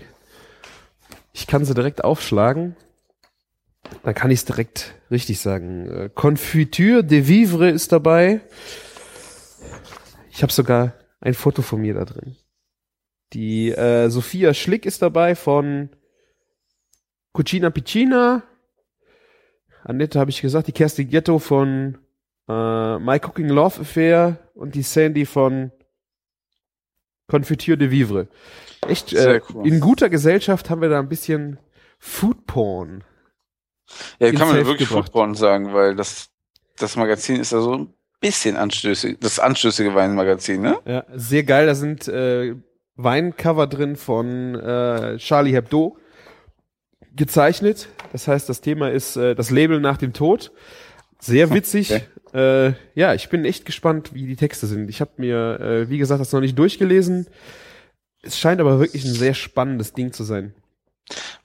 [1.33, 2.77] Ich kann sie direkt aufschlagen.
[4.05, 5.87] Dann kann ich es direkt richtig sagen.
[5.89, 8.41] Äh, Confiture de Vivre ist dabei.
[10.31, 12.37] Ich habe sogar ein Foto von mir da drin.
[13.33, 15.91] Die äh, Sophia Schlick ist dabei von
[17.33, 18.43] Cucina Piccina.
[19.85, 21.99] Annette habe ich gesagt, die Kerstin Ghetto von
[22.49, 25.73] äh, My Cooking Love Affair und die Sandy von
[27.33, 28.29] Confiture de Vivre.
[28.87, 29.67] Echt, äh, cool.
[29.67, 31.59] in guter Gesellschaft haben wir da ein bisschen
[31.99, 33.05] Food Porn.
[34.19, 35.07] Ja, kann man wirklich gebracht.
[35.07, 36.29] Foodporn sagen, weil das,
[36.77, 40.79] das Magazin ist ja so ein bisschen anstößig, das anstößige Weinmagazin, ne?
[40.85, 41.67] Ja, sehr geil.
[41.67, 42.55] Da sind äh,
[42.97, 45.97] Weincover drin von äh, Charlie Hebdo
[47.17, 47.89] gezeichnet.
[48.13, 50.53] Das heißt, das Thema ist äh, das Label nach dem Tod.
[51.23, 51.93] Sehr witzig.
[51.93, 52.03] Okay.
[52.35, 54.89] Äh, ja, ich bin echt gespannt, wie die Texte sind.
[54.89, 57.27] Ich habe mir, äh, wie gesagt, das noch nicht durchgelesen.
[58.23, 60.55] Es scheint aber wirklich ein sehr spannendes Ding zu sein.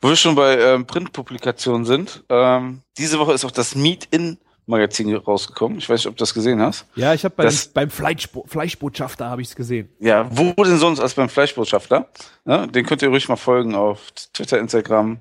[0.01, 5.79] Wo wir schon bei ähm, Printpublikationen sind, ähm, diese Woche ist auch das Meet-In-Magazin rausgekommen.
[5.79, 6.85] Ich weiß nicht, ob du das gesehen hast.
[6.95, 9.89] Ja, ich habe bei beim Fleischbo Fleischbotschafter habe ich es gesehen.
[9.99, 12.07] Ja, wo denn sonst als beim Fleischbotschafter?
[12.45, 12.67] Ne?
[12.67, 15.19] Den könnt ihr ruhig mal folgen auf Twitter, Instagram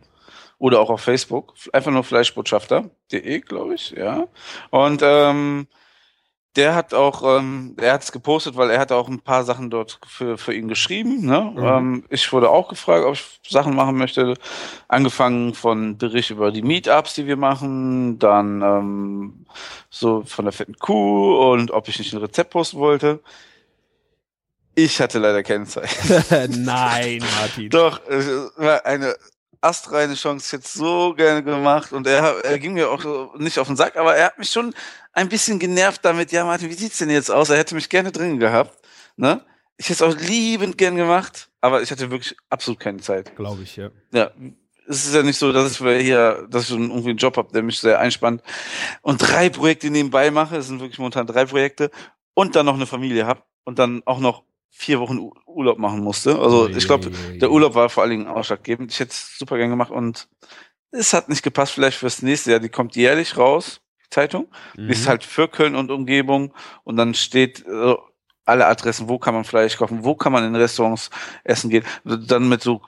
[0.59, 1.55] oder auch auf Facebook.
[1.73, 4.27] Einfach nur Fleischbotschafter.de, glaube ich, ja.
[4.71, 5.67] Und ähm,
[6.57, 9.69] der hat auch, ähm, er hat es gepostet, weil er hat auch ein paar Sachen
[9.69, 11.25] dort für, für ihn geschrieben.
[11.27, 11.53] Ne?
[11.55, 11.65] Mhm.
[11.65, 14.35] Ähm, ich wurde auch gefragt, ob ich Sachen machen möchte.
[14.89, 19.47] Angefangen von Bericht über die Meetups, die wir machen, dann ähm,
[19.91, 23.21] so von der fetten Kuh und ob ich nicht ein Rezept posten wollte.
[24.75, 25.91] Ich hatte leider keine Zeit.
[26.51, 27.71] Nein, Martin.
[27.71, 29.15] Doch, es war eine
[29.67, 33.77] astreine Chance, jetzt so gerne gemacht und er, er ging mir auch nicht auf den
[33.77, 34.75] Sack, aber er hat mich schon
[35.13, 37.51] ein bisschen genervt damit, ja Martin, wie sieht's denn jetzt aus?
[37.51, 38.79] Er hätte mich gerne drin gehabt,
[39.17, 39.45] ne?
[39.79, 43.37] Ich hätte es auch liebend gern gemacht, aber ich hatte wirklich absolut keine Zeit.
[43.37, 43.91] Glaube ich, ja.
[44.13, 44.31] Ja,
[44.89, 47.63] es ist ja nicht so, dass ich hier, dass ich irgendwie einen Job habe, der
[47.63, 48.43] mich sehr einspannt
[49.03, 50.57] und drei Projekte nebenbei mache.
[50.57, 51.91] Es sind wirklich momentan drei Projekte
[52.35, 56.01] und dann noch eine Familie habe und dann auch noch vier Wochen U- Urlaub machen
[56.01, 56.39] musste.
[56.39, 57.11] Also ich glaube,
[57.41, 58.93] der Urlaub war vor allen Dingen ausschlaggebend.
[58.93, 60.29] Ich hätte es super gern gemacht und
[60.91, 61.73] es hat nicht gepasst.
[61.73, 62.61] Vielleicht fürs nächste Jahr.
[62.61, 64.49] Die kommt jährlich raus, die Zeitung.
[64.77, 64.87] Mhm.
[64.87, 66.53] Die ist halt für Köln und Umgebung
[66.85, 67.95] und dann steht äh,
[68.45, 71.11] alle Adressen, wo kann man Fleisch kaufen, wo kann man in Restaurants
[71.43, 71.85] essen gehen.
[72.05, 72.83] Dann mit so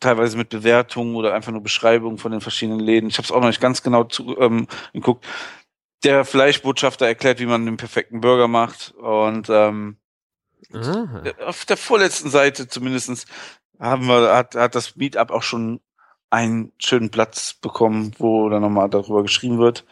[0.00, 3.08] teilweise mit Bewertungen oder einfach nur Beschreibungen von den verschiedenen Läden.
[3.08, 5.26] Ich habe es auch noch nicht ganz genau zu, ähm, geguckt.
[6.04, 9.96] Der Fleischbotschafter erklärt, wie man den perfekten Burger macht und ähm,
[10.72, 11.22] Aha.
[11.46, 13.26] auf der vorletzten Seite zumindestens
[13.78, 15.80] haben wir, hat, hat das Meetup auch schon
[16.30, 19.84] einen schönen Platz bekommen, wo dann nochmal darüber geschrieben wird.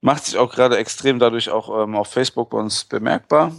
[0.00, 3.52] Macht sich auch gerade extrem dadurch auch ähm, auf Facebook bei uns bemerkbar.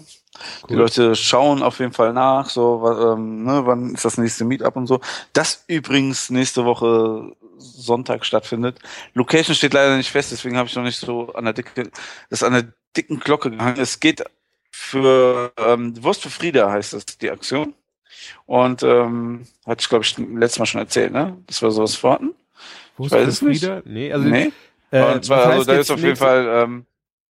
[0.70, 0.80] Die Cool.
[0.80, 4.88] Leute schauen auf jeden Fall nach, so, ähm, ne, wann ist das nächste Meetup und
[4.88, 5.02] so.
[5.34, 8.80] Das übrigens nächste Woche Sonntag stattfindet.
[9.14, 11.92] Location steht leider nicht fest, deswegen habe ich noch nicht so an der dicke,
[12.30, 13.80] das an der dicken Glocke gehangen.
[13.80, 14.24] Es geht
[14.72, 17.74] für ähm, Wurst für Frieda heißt das die Aktion.
[18.46, 21.38] Und ähm, hatte ich, glaube ich, letztes Mal schon erzählt, ne?
[21.48, 21.96] Das war sowas
[23.24, 23.62] ist das es nicht.
[23.62, 23.82] wieder?
[23.86, 24.52] Nee, also nee.
[24.92, 26.86] äh, und zwar, das also da ist auf jeden Fall, ähm,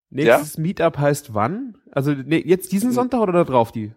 [0.10, 1.78] Nächstes Meetup heißt wann?
[1.92, 3.92] Also nee, jetzt diesen Sonntag oder da drauf die?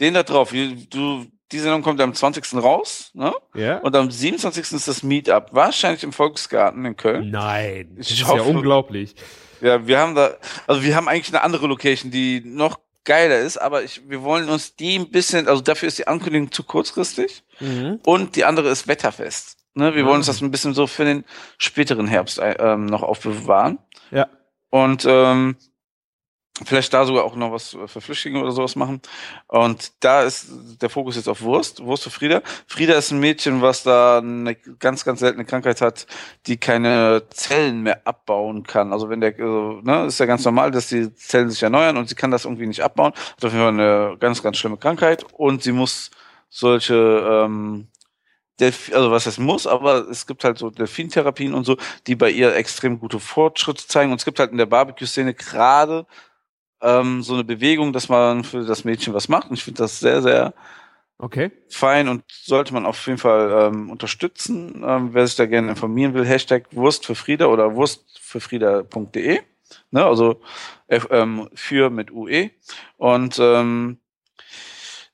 [0.00, 0.52] den da drauf.
[0.90, 2.54] Du, die Sendung kommt am 20.
[2.54, 3.32] raus, ne?
[3.54, 3.78] Ja?
[3.78, 4.72] Und am 27.
[4.72, 5.50] ist das Meetup.
[5.52, 7.30] Wahrscheinlich im Volksgarten in Köln.
[7.30, 9.14] Nein, das Ich ist hoffe- ja unglaublich.
[9.60, 10.34] Ja, wir haben da,
[10.66, 14.48] also wir haben eigentlich eine andere Location, die noch geiler ist, aber ich, wir wollen
[14.48, 18.00] uns die ein bisschen, also dafür ist die Ankündigung zu kurzfristig Mhm.
[18.04, 19.56] und die andere ist wetterfest.
[19.74, 20.06] Ne, wir Ah.
[20.06, 21.24] wollen uns das ein bisschen so für den
[21.58, 23.78] späteren Herbst äh, ähm, noch aufbewahren.
[24.10, 24.26] Ja.
[24.70, 25.56] Und ähm,
[26.64, 29.02] vielleicht da sogar auch noch was für Flüchtlinge oder sowas machen.
[29.46, 30.48] Und da ist
[30.80, 32.42] der Fokus jetzt auf Wurst, Wurst für Frieda.
[32.66, 36.06] Frieda ist ein Mädchen, was da eine ganz, ganz seltene Krankheit hat,
[36.46, 38.92] die keine Zellen mehr abbauen kann.
[38.92, 42.08] Also wenn der, also, ne, ist ja ganz normal, dass die Zellen sich erneuern und
[42.08, 43.12] sie kann das irgendwie nicht abbauen.
[43.12, 46.10] Hat auf jeden Fall eine ganz, ganz schlimme Krankheit und sie muss
[46.48, 47.88] solche ähm,
[48.60, 51.76] Delf also was heißt muss, aber es gibt halt so Delfintherapien und so,
[52.06, 54.12] die bei ihr extrem gute Fortschritte zeigen.
[54.12, 56.06] Und es gibt halt in der Barbecue-Szene gerade
[56.80, 59.50] ähm, so eine Bewegung, dass man für das Mädchen was macht.
[59.50, 60.54] Und ich finde das sehr, sehr
[61.18, 61.50] Okay.
[61.70, 64.84] fein und sollte man auf jeden Fall ähm, unterstützen.
[64.86, 69.40] Ähm, wer sich da gerne informieren will, Hashtag Wurst für Frieda oder wurstfürfrieda.de.
[69.90, 70.40] Ne, also
[70.88, 72.50] F, ähm, für mit UE.
[72.98, 73.98] Und ähm,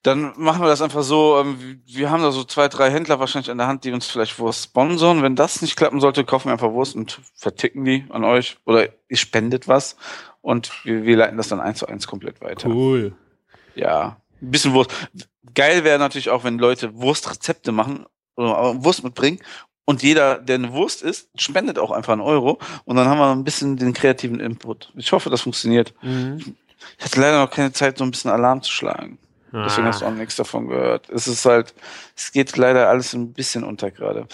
[0.03, 3.51] dann machen wir das einfach so, ähm, wir haben da so zwei, drei Händler wahrscheinlich
[3.51, 5.23] an der Hand, die uns vielleicht Wurst sponsern.
[5.23, 8.57] Wenn das nicht klappen sollte, kaufen wir einfach Wurst und verticken die an euch.
[8.65, 9.97] Oder ihr spendet was
[10.43, 12.69] und wir, wir leiten das dann eins zu eins komplett weiter.
[12.69, 13.15] Cool.
[13.75, 14.91] Ja, ein bisschen Wurst.
[15.55, 18.05] Geil wäre natürlich auch, wenn Leute Wurstrezepte machen
[18.37, 19.39] oder Wurst mitbringen
[19.85, 23.31] und jeder, der eine Wurst isst, spendet auch einfach einen Euro und dann haben wir
[23.33, 24.93] ein bisschen den kreativen Input.
[24.97, 25.95] Ich hoffe, das funktioniert.
[26.03, 26.55] Mhm.
[26.99, 29.19] Ich hatte leider noch keine Zeit, so ein bisschen Alarm zu schlagen.
[29.55, 30.09] Deswegen hast du Ah.
[30.09, 31.11] auch nichts davon gehört.
[31.11, 31.75] Es ist halt,
[32.17, 34.27] es geht leider alles ein bisschen unter gerade.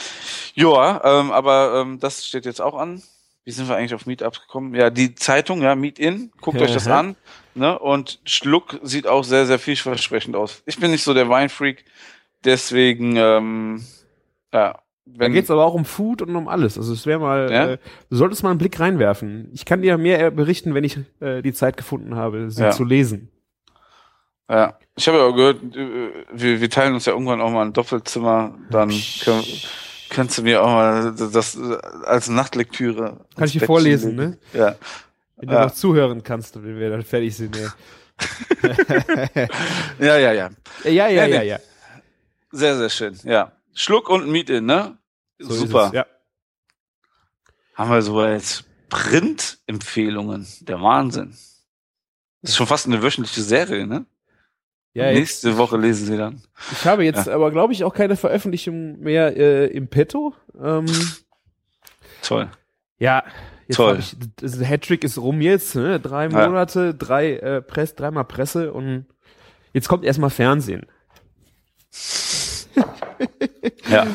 [0.54, 3.02] Ja, ähm, aber ähm, das steht jetzt auch an.
[3.48, 4.74] Wie sind wir eigentlich auf Meetups gekommen?
[4.74, 7.16] Ja, die Zeitung, ja, Meet In, guckt euch das an.
[7.54, 7.78] Ne?
[7.78, 10.62] Und Schluck sieht auch sehr, sehr vielversprechend aus.
[10.66, 11.86] Ich bin nicht so der Weinfreak,
[12.44, 13.82] deswegen, ähm,
[14.52, 14.78] ja.
[15.06, 16.76] Wenn, da geht's aber auch um Food und um alles.
[16.76, 17.68] Also es wäre mal, ja?
[17.70, 17.78] äh,
[18.10, 19.48] du solltest mal einen Blick reinwerfen.
[19.54, 22.70] Ich kann dir mehr berichten, wenn ich äh, die Zeit gefunden habe, sie ja.
[22.70, 23.30] zu lesen.
[24.50, 27.64] Ja, ich habe ja auch gehört, äh, wir, wir teilen uns ja irgendwann auch mal
[27.64, 28.92] ein Doppelzimmer, dann
[29.24, 29.42] können,
[30.10, 31.58] kannst du mir auch mal das
[32.04, 33.24] als Nachtlektüre.
[33.36, 34.30] Kann ich dir vorlesen, legen.
[34.30, 34.38] ne?
[34.52, 34.76] Ja.
[35.36, 35.64] Wenn du ja.
[35.64, 37.56] noch zuhören kannst, wenn wir dann fertig sind.
[40.00, 40.50] Ja, ja, ja, ja.
[40.84, 41.58] Ja, ja, ja, ja.
[42.50, 43.52] Sehr, sehr schön, ja.
[43.74, 44.98] Schluck und Miete, ne?
[45.38, 45.86] So Super.
[45.86, 46.06] Es, ja.
[47.74, 50.46] Haben wir so jetzt Print-Empfehlungen.
[50.62, 51.30] Der Wahnsinn.
[52.42, 54.04] Das ist schon fast eine wöchentliche Serie, ne?
[54.98, 56.42] Ja, Nächste Woche lesen sie dann.
[56.72, 57.34] Ich habe jetzt ja.
[57.34, 60.34] aber, glaube ich, auch keine Veröffentlichung mehr äh, im Petto.
[60.60, 60.86] Ähm,
[62.22, 62.50] Toll.
[62.98, 63.22] Ja,
[63.68, 63.98] jetzt Toll.
[64.00, 66.00] Ich, das Hattrick ist rum jetzt, ne?
[66.00, 66.92] Drei Monate, ja.
[66.92, 69.06] drei äh, Press, dreimal Presse und
[69.72, 70.84] jetzt kommt erstmal Fernsehen.
[73.88, 74.06] ja.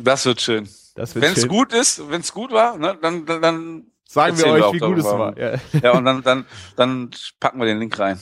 [0.00, 0.68] Das wird schön.
[0.96, 4.62] Wenn es gut ist, wenn es gut war, ne, dann, dann, dann sagen wir euch,
[4.62, 5.38] wir wie gut es war.
[5.38, 5.54] Ja.
[5.80, 6.44] ja, und dann, dann,
[6.76, 8.20] dann packen wir den Link rein.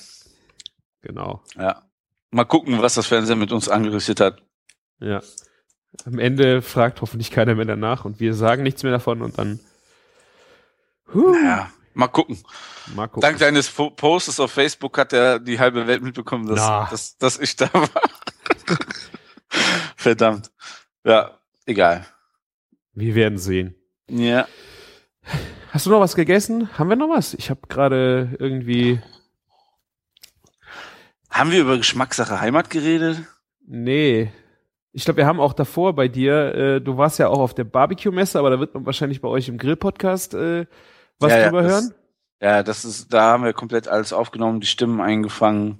[1.03, 1.43] Genau.
[1.57, 1.83] Ja.
[2.31, 4.43] Mal gucken, was das Fernsehen mit uns angerichtet hat.
[5.01, 5.21] Ja.
[6.07, 9.61] Am Ende fragt hoffentlich keiner mehr danach und wir sagen nichts mehr davon und dann.
[11.13, 11.35] Huh.
[11.35, 12.39] Ja, mal gucken.
[12.95, 13.21] Mal gucken.
[13.21, 17.57] Dank deines Posts auf Facebook hat er die halbe Welt mitbekommen, dass, dass, dass ich
[17.57, 17.91] da war.
[19.97, 20.51] Verdammt.
[21.05, 22.07] Ja, egal.
[22.95, 23.75] Wir werden sehen.
[24.09, 24.47] Ja.
[25.71, 26.77] Hast du noch was gegessen?
[26.79, 27.35] Haben wir noch was?
[27.35, 29.01] Ich habe gerade irgendwie.
[31.33, 33.23] Haben wir über Geschmackssache Heimat geredet?
[33.67, 34.31] Nee.
[34.93, 37.65] Ich glaube, wir haben auch davor bei dir, äh, du warst ja auch auf der
[37.65, 40.67] Barbecue-Messe, aber da wird man wahrscheinlich bei euch im Grill-Podcast äh,
[41.19, 41.95] was ja, drüber ja, hören.
[42.43, 45.79] ja, das ist, da haben wir komplett alles aufgenommen, die Stimmen eingefangen.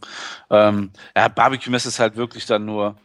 [0.49, 2.97] Ähm, ja, Barbecue-Messe ist halt wirklich dann nur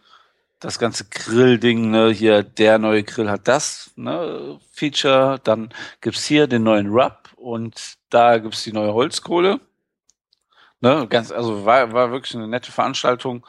[0.62, 5.70] das ganze Grill-Ding, ne, hier, der neue Grill hat das, ne, Feature, dann
[6.00, 9.60] gibt's hier den neuen Rub und da gibt's die neue Holzkohle.
[10.80, 13.46] Ne, ganz, also war, war wirklich eine nette Veranstaltung.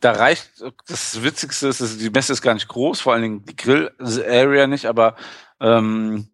[0.00, 3.56] Da reicht, das Witzigste ist, die Messe ist gar nicht groß, vor allen Dingen die
[3.56, 5.16] Grill-Area nicht, aber
[5.60, 6.28] ähm,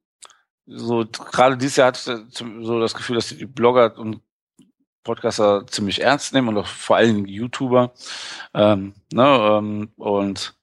[0.67, 4.21] so gerade dieses Jahr hatte ich so das Gefühl, dass die Blogger und
[5.05, 7.93] Podcaster ziemlich ernst nehmen und auch vor allen Dingen YouTuber.
[8.55, 10.55] Ähm, ne, ähm, und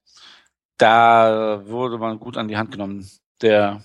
[0.76, 3.10] da wurde man gut an die Hand genommen.
[3.42, 3.82] Der,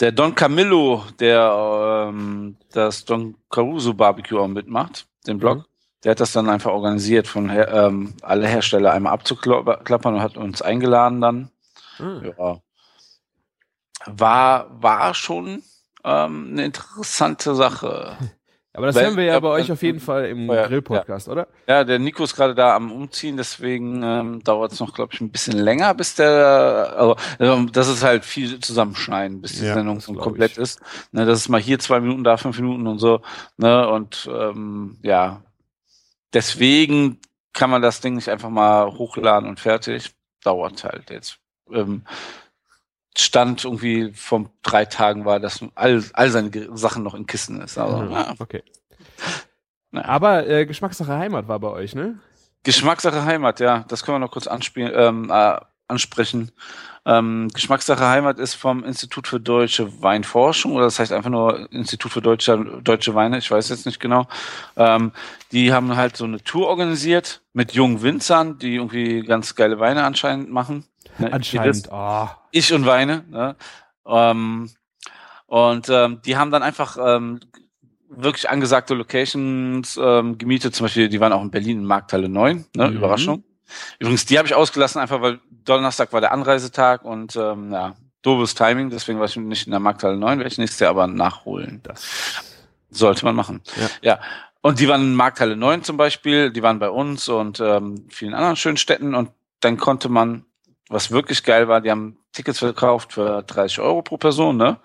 [0.00, 5.64] der Don Camillo, der ähm, das Don Caruso Barbecue auch mitmacht, den Blog, mhm.
[6.02, 10.36] der hat das dann einfach organisiert, von her, ähm, alle Hersteller einmal abzuklappern und hat
[10.36, 11.50] uns eingeladen dann.
[11.98, 12.34] Mhm.
[12.36, 12.60] Ja.
[14.06, 15.62] War, war schon
[16.04, 18.16] ähm, eine interessante Sache.
[18.76, 21.32] Aber das Weil, hören wir ja bei euch auf jeden Fall im ja, Grill-Podcast, ja.
[21.32, 21.46] oder?
[21.68, 25.20] Ja, der Nico ist gerade da am Umziehen, deswegen ähm, dauert es noch, glaube ich,
[25.20, 29.74] ein bisschen länger, bis der, also ähm, das ist halt viel zusammenschneiden, bis die ja,
[29.74, 30.58] Sendung komplett ich.
[30.58, 30.80] ist.
[31.12, 33.20] Ne, das ist mal hier zwei Minuten, da fünf Minuten und so.
[33.58, 35.42] Ne, und ähm, ja,
[36.32, 37.20] deswegen
[37.52, 40.12] kann man das Ding nicht einfach mal hochladen und fertig.
[40.42, 41.38] Dauert halt jetzt.
[41.72, 42.02] Ähm,
[43.16, 47.78] Stand irgendwie von drei Tagen war, dass all, all seine Sachen noch in Kissen ist.
[47.78, 48.12] Also, mhm.
[48.12, 48.34] ja.
[48.38, 48.62] Okay.
[49.92, 50.08] Naja.
[50.08, 52.18] Aber äh, Geschmackssache Heimat war bei euch, ne?
[52.64, 53.84] Geschmackssache Heimat, ja.
[53.88, 56.50] Das können wir noch kurz anspielen, ähm, äh, ansprechen.
[57.06, 62.10] Ähm, Geschmackssache Heimat ist vom Institut für Deutsche Weinforschung oder das heißt einfach nur Institut
[62.10, 64.26] für Deutsche, Deutsche Weine, ich weiß jetzt nicht genau.
[64.76, 65.12] Ähm,
[65.52, 70.04] die haben halt so eine Tour organisiert mit jungen Winzern, die irgendwie ganz geile Weine
[70.04, 70.84] anscheinend machen.
[71.18, 71.88] Ne, Anscheinend.
[71.90, 72.28] Oh.
[72.50, 73.24] Ich und Weine.
[73.28, 73.56] Ne?
[74.06, 74.70] Ähm,
[75.46, 77.40] und ähm, die haben dann einfach ähm,
[78.08, 80.74] wirklich angesagte Locations ähm, gemietet.
[80.74, 82.66] Zum Beispiel, die waren auch in Berlin in Markthalle 9.
[82.74, 82.90] Ne?
[82.90, 82.96] Mhm.
[82.96, 83.44] Überraschung.
[83.98, 88.54] Übrigens, die habe ich ausgelassen, einfach weil Donnerstag war der Anreisetag und ähm, ja, doofes
[88.54, 91.80] Timing, deswegen war ich nicht in der Markthalle 9, werde ich nächstes Jahr aber nachholen.
[91.82, 92.06] Das
[92.90, 93.62] sollte man machen.
[93.76, 94.12] Ja.
[94.12, 94.20] ja.
[94.60, 98.34] Und die waren in Markthalle 9 zum Beispiel, die waren bei uns und ähm, vielen
[98.34, 99.30] anderen schönen Städten und
[99.60, 100.44] dann konnte man
[100.88, 104.78] was wirklich geil war, die haben Tickets verkauft für 30 Euro pro Person, ne?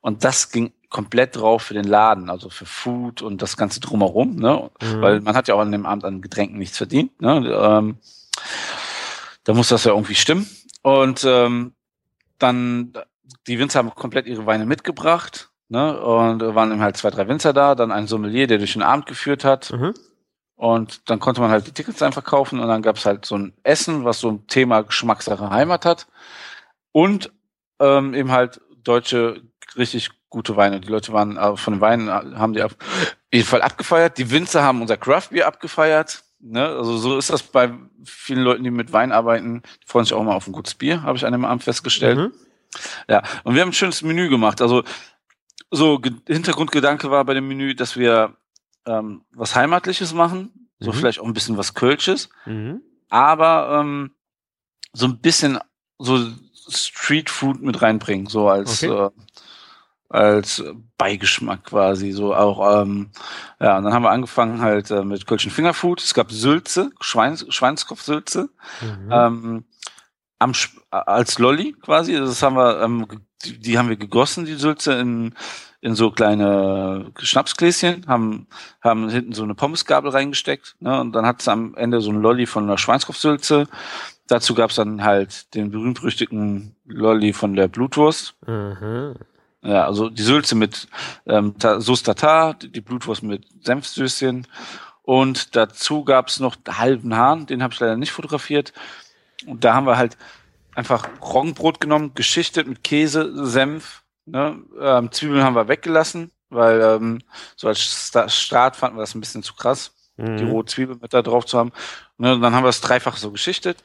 [0.00, 4.36] Und das ging komplett drauf für den Laden, also für Food und das Ganze drumherum,
[4.36, 4.70] ne?
[4.82, 5.00] Mhm.
[5.00, 7.48] Weil man hat ja auch an dem Abend an Getränken nichts verdient, ne?
[7.48, 7.98] Ähm,
[9.44, 10.48] da muss das ja irgendwie stimmen.
[10.82, 11.74] Und ähm,
[12.38, 12.92] dann,
[13.46, 15.98] die Winzer haben komplett ihre Weine mitgebracht, ne?
[16.00, 19.06] Und waren eben halt zwei, drei Winzer da, dann ein Sommelier, der durch den Abend
[19.06, 19.72] geführt hat.
[19.72, 19.94] Mhm.
[20.60, 23.34] Und dann konnte man halt die Tickets einfach kaufen und dann gab es halt so
[23.34, 26.06] ein Essen, was so ein Thema Geschmackssache Heimat hat.
[26.92, 27.32] Und
[27.78, 29.40] ähm, eben halt deutsche,
[29.78, 30.80] richtig gute Weine.
[30.80, 32.76] Die Leute waren äh, von den Weinen, äh, haben die auf
[33.32, 34.18] jeden Fall abgefeiert.
[34.18, 36.24] Die Winzer haben unser Craft Beer abgefeiert.
[36.40, 36.66] Ne?
[36.66, 37.72] Also so ist das bei
[38.04, 39.62] vielen Leuten, die mit Wein arbeiten.
[39.82, 42.18] Die freuen sich auch mal auf ein gutes Bier, habe ich an dem Abend festgestellt.
[42.18, 42.32] Mhm.
[43.08, 44.60] Ja, und wir haben ein schönes Menü gemacht.
[44.60, 44.84] Also
[45.70, 48.36] so Ge Hintergrundgedanke war bei dem Menü, dass wir
[48.86, 50.96] ähm, was Heimatliches machen, so mhm.
[50.96, 52.82] vielleicht auch ein bisschen was Kölsches, mhm.
[53.08, 54.12] aber ähm,
[54.92, 55.58] so ein bisschen
[55.98, 56.18] so
[56.68, 59.06] Street Food mit reinbringen, so als okay.
[59.06, 59.10] äh,
[60.10, 60.64] als
[60.98, 63.10] Beigeschmack quasi, so auch, ähm,
[63.60, 66.02] ja, und dann haben wir angefangen halt äh, mit Kölschen Fingerfood.
[66.02, 68.50] Es gab Sülze, Schweins, Schweinskopfsülze,
[68.80, 69.08] mhm.
[69.12, 69.64] ähm,
[70.40, 70.52] am,
[70.90, 72.14] als Lolli quasi.
[72.14, 73.06] Das haben wir, ähm,
[73.44, 75.34] die, die haben wir gegossen, die Sülze, in,
[75.80, 78.46] in so kleine Schnapsgläschen, haben,
[78.82, 82.20] haben hinten so eine Pommesgabel reingesteckt, ne, und dann hat es am Ende so ein
[82.20, 83.66] Lolli von einer Schweinskopfsülze.
[84.26, 88.34] Dazu gab es dann halt den berühmt-berüchtigten Lolli von der Blutwurst.
[88.46, 89.14] Mhm.
[89.62, 90.88] Ja, also die Sülze mit
[91.26, 94.46] ähm, Sauce Tartar, die Blutwurst mit Senfsößchen
[95.02, 98.72] und dazu gab's noch halben Hahn, den habe ich leider nicht fotografiert.
[99.46, 100.16] Und da haben wir halt
[100.74, 103.99] einfach Roggenbrot genommen, geschichtet mit Käse, Senf.
[104.30, 104.62] Ne?
[104.80, 107.20] Ähm, Zwiebeln haben wir weggelassen, weil ähm,
[107.56, 110.36] so als Start fanden wir das ein bisschen zu krass, mhm.
[110.36, 111.72] die rohe Zwiebel mit da drauf zu haben.
[112.18, 112.34] Ne?
[112.34, 113.82] Und dann haben wir es dreifach so geschichtet,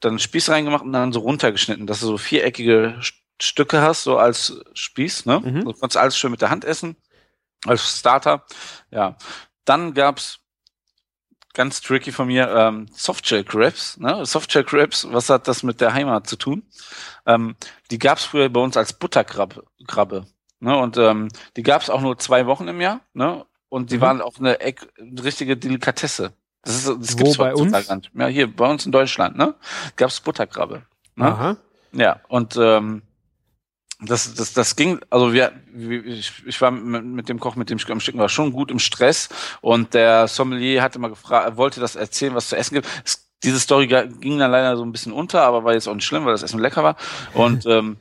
[0.00, 3.00] dann Spieß reingemacht und dann so runtergeschnitten, dass du so viereckige
[3.40, 5.40] Stücke hast, so als Spieß, ne?
[5.40, 5.64] Mhm.
[5.64, 6.96] Du kannst alles schön mit der Hand essen,
[7.64, 8.44] als Starter.
[8.90, 9.16] Ja.
[9.64, 10.40] Dann gab's
[11.58, 13.98] ganz tricky von mir, ähm, Softshell Crabs.
[13.98, 14.24] Ne?
[14.24, 16.62] Softshell Crabs, was hat das mit der Heimat zu tun?
[17.26, 17.56] Ähm,
[17.90, 19.64] die gab's früher bei uns als Butterkrabbe.
[19.88, 20.26] Krabbe,
[20.60, 20.78] ne?
[20.78, 21.26] Und ähm,
[21.56, 23.00] die gab's auch nur zwei Wochen im Jahr.
[23.12, 23.44] Ne?
[23.68, 24.02] Und die mhm.
[24.02, 26.32] waren auch eine, eine richtige Delikatesse.
[26.62, 27.88] Das, ist, das gibt's Wo, bei uns?
[28.14, 29.36] Ja, hier bei uns in Deutschland.
[29.36, 29.56] Ne?
[29.96, 30.82] Gab's Butterkrabbe.
[31.16, 31.26] Ne?
[31.26, 31.56] Aha.
[31.90, 33.02] Ja, und ähm,
[34.00, 35.52] das, das, das ging, also wir,
[36.06, 38.70] ich, ich war mit, mit dem Koch, mit dem ich am Stücken war, schon gut
[38.70, 39.28] im Stress
[39.60, 42.88] und der Sommelier hatte mal gefragt, wollte das erzählen, was zu essen gibt.
[43.04, 46.04] Es, diese Story ging dann leider so ein bisschen unter, aber war jetzt auch nicht
[46.04, 46.96] schlimm, weil das Essen lecker war.
[47.34, 47.98] Und ähm,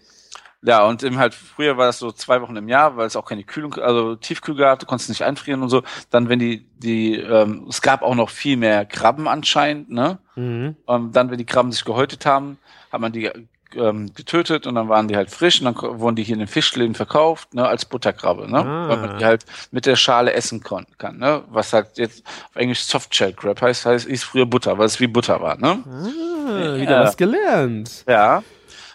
[0.64, 3.26] ja, und eben halt, früher war das so zwei Wochen im Jahr, weil es auch
[3.26, 5.84] keine Kühlung, also Tiefkühl gab, du konntest nicht einfrieren und so.
[6.10, 10.18] Dann, wenn die, die, ähm, es gab auch noch viel mehr Krabben anscheinend, ne?
[10.36, 10.76] Mhm.
[10.86, 12.58] Und dann, wenn die Krabben sich gehäutet haben,
[12.92, 13.32] hat man die
[13.76, 16.48] ähm, getötet und dann waren die halt frisch und dann wurden die hier in den
[16.48, 18.60] Fischläden verkauft, ne, als Butterkrabbe, ne?
[18.60, 18.90] Ah.
[18.90, 21.44] Weil man die halt mit der Schale essen kann, ne?
[21.50, 25.08] Was halt jetzt auf Englisch Softshell Crab heißt, heißt, ist früher Butter, weil es wie
[25.08, 25.84] Butter war, ne?
[25.86, 27.04] Ah, wieder ja.
[27.04, 28.06] was gelernt.
[28.08, 28.44] Ja.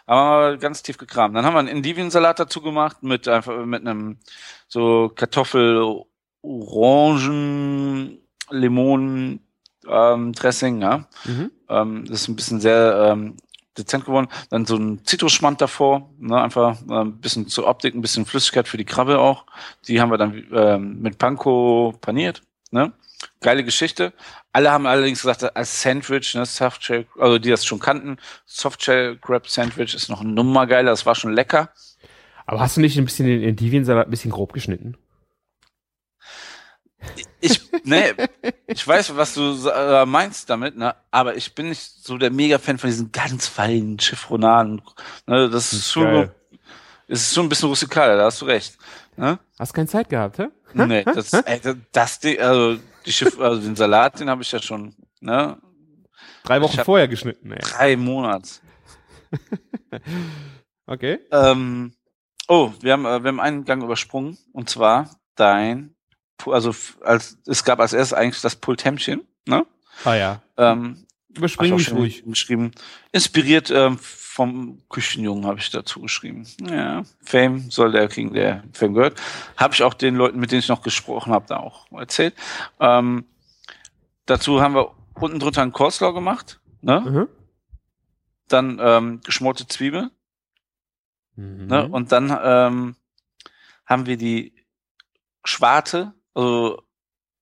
[0.07, 1.37] Aber ganz tief gekramt.
[1.37, 4.19] Dann haben wir einen Endiviensalat dazu gemacht mit einfach mit einem
[4.69, 6.03] so Kartoffel,
[6.43, 8.19] Orangen,
[8.51, 9.41] Limonen,
[9.89, 11.07] ähm, Dressing, ja.
[11.25, 11.51] Mhm.
[11.69, 13.37] Ähm, das ist ein bisschen sehr ähm,
[13.77, 14.29] dezent geworden.
[14.51, 18.69] Dann so ein Zitrusschmand davor, ne, einfach äh, ein bisschen zur Optik, ein bisschen Flüssigkeit
[18.69, 19.45] für die Krabbe auch.
[19.89, 22.43] Die haben wir dann ähm, mit Panko paniert.
[22.71, 22.93] Ne?
[23.41, 24.13] Geile Geschichte.
[24.53, 29.49] Alle haben allerdings gesagt, als Sandwich, ne, Softshell, also die das schon kannten, Softshell Crab
[29.49, 31.71] Sandwich ist noch ein Nummer geiler, das war schon lecker.
[32.47, 34.97] Aber hast du nicht ein bisschen den Endiviensalat ein bisschen grob geschnitten?
[37.41, 38.15] Ich, nee,
[38.67, 40.95] ich weiß, was du äh, meinst damit, ne?
[41.11, 44.81] aber ich bin nicht so der Mega-Fan von diesen ganz feinen Chiffronaden.
[45.27, 45.51] Ne?
[45.51, 46.31] Das ist schon,
[47.09, 48.79] ist schon ein bisschen rustikal, da hast du recht.
[49.17, 49.39] Ne?
[49.59, 50.49] Hast keine Zeit gehabt, hä?
[50.75, 51.61] Nee, das, ey,
[51.93, 55.59] das, Ding, also, die Schiff, also den Salat, den habe ich ja schon, ne?
[56.45, 57.59] Drei Wochen vorher geschnitten, ey.
[57.61, 58.49] Drei Monate.
[60.87, 61.19] okay.
[61.31, 61.93] Ähm,
[62.49, 65.92] oh, wir haben, äh, wir haben einen Gang übersprungen, und zwar dein
[66.47, 69.67] also als es gab als erstes eigentlich das Pulthämmchen, ne?
[70.05, 70.43] Ah ja.
[70.57, 71.07] Ähm,
[71.37, 72.25] Überspringen mich ruhig.
[72.25, 72.73] Geschrieben.
[73.13, 76.47] Inspiriert ähm, vom Küchenjungen habe ich dazu geschrieben.
[76.69, 79.21] Ja, Fame soll der kriegen, der Fame gehört.
[79.57, 82.35] Habe ich auch den Leuten, mit denen ich noch gesprochen habe, da auch erzählt.
[82.81, 83.25] Ähm,
[84.27, 87.01] dazu haben wir unten drunter einen Coleslaw gemacht, ne?
[87.01, 87.29] Mhm.
[88.49, 90.11] Dann ähm, geschmorte Zwiebel.
[91.37, 91.67] Mhm.
[91.67, 91.89] Ne?
[91.89, 92.97] Und dann ähm,
[93.87, 94.55] haben wir die
[95.45, 96.83] Schwarte also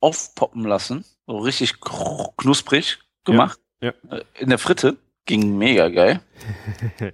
[0.01, 3.61] aufpoppen lassen, so richtig knusprig gemacht.
[3.81, 4.17] Ja, ja.
[4.17, 4.97] Äh, in der Fritte
[5.27, 6.21] ging mega geil.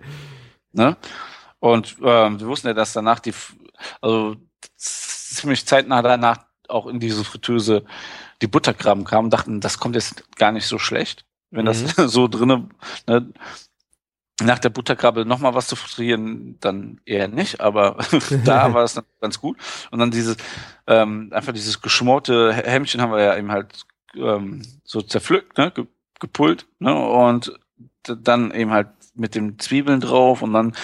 [0.73, 0.97] ne?
[1.59, 3.35] Und ähm, wir wussten ja, dass danach die,
[4.01, 4.36] also
[4.77, 7.85] ziemlich zeitnah danach auch in diese Fritteuse
[8.43, 11.66] die Butterkrabben kamen, dachten, das kommt jetzt gar nicht so schlecht, wenn mhm.
[11.66, 12.74] das so drinnen,
[13.07, 13.32] ne,
[14.42, 17.96] nach der Butterkrabbe nochmal was zu frittieren, dann eher nicht, aber
[18.44, 19.56] da war es dann ganz gut.
[19.90, 20.36] Und dann dieses,
[20.86, 25.72] ähm, einfach dieses geschmorte Hemmchen haben wir ja eben halt ähm, so zerpflückt, ne,
[26.20, 27.52] gepult, ne, und
[28.02, 30.74] dann eben halt mit den Zwiebeln drauf und dann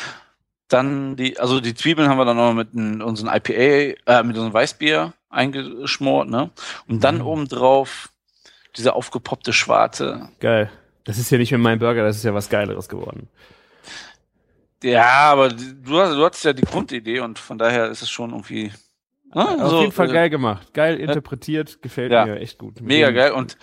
[0.68, 4.54] dann die, also die Zwiebeln haben wir dann noch mit unserem IPA, äh, mit unserem
[4.54, 6.50] Weißbier eingeschmort, ne?
[6.88, 7.26] Und dann Mhm.
[7.26, 8.08] obendrauf
[8.76, 10.30] diese aufgepoppte Schwarte.
[10.40, 10.70] Geil.
[11.04, 13.28] Das ist ja nicht mehr mein Burger, das ist ja was Geileres geworden.
[14.82, 18.30] Ja, aber du, hast, du hattest ja die Grundidee und von daher ist es schon
[18.30, 18.72] irgendwie.
[19.34, 19.62] Ne?
[19.62, 20.74] Auf so, jeden Fall äh, geil gemacht.
[20.74, 22.26] Geil interpretiert, gefällt Ja.
[22.26, 22.80] mir echt gut.
[22.80, 23.32] Mega geil.
[23.32, 23.56] Und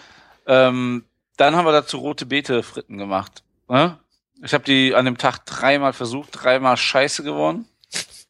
[0.48, 1.04] ähm,
[1.38, 3.44] dann haben wir dazu rote Beete Fritten gemacht.
[3.68, 4.00] Ne?
[4.44, 7.66] Ich habe die an dem Tag dreimal versucht, dreimal scheiße geworden.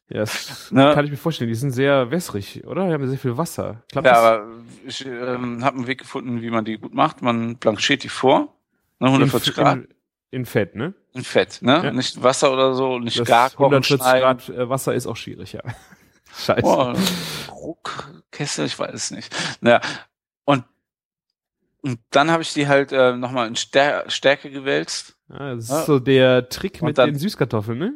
[0.08, 0.90] Ja, das Ne?
[0.92, 1.48] kann ich mir vorstellen.
[1.48, 2.88] Die sind sehr wässrig, oder?
[2.88, 3.82] Die haben sehr viel Wasser.
[3.92, 4.22] Klappt Ja, das?
[4.24, 4.46] aber
[4.84, 7.22] ich ähm, habe einen Weg gefunden, wie man die gut macht.
[7.22, 8.52] Man blanchiert die vor,
[9.00, 9.88] ne, in, 140 Grad in,
[10.30, 10.94] in Fett, ne?
[11.12, 11.80] in Fett, ne?
[11.84, 11.92] Ja.
[11.92, 15.62] Nicht Wasser oder so, nicht Das gar 140 Grad äh, Wasser ist auch schwierig, ja.
[16.38, 16.62] Scheiße.
[16.62, 16.94] Boah,
[17.48, 19.34] Druckkessel, ich weiß es nicht.
[19.60, 19.80] Naja,
[20.44, 20.64] und,
[21.82, 25.16] und dann habe ich die halt äh, nochmal in Stär Stärke gewälzt.
[25.28, 25.82] Ja, das ist Ja.
[25.84, 27.92] so der Trick Und mit dann- den Süßkartoffeln, ne?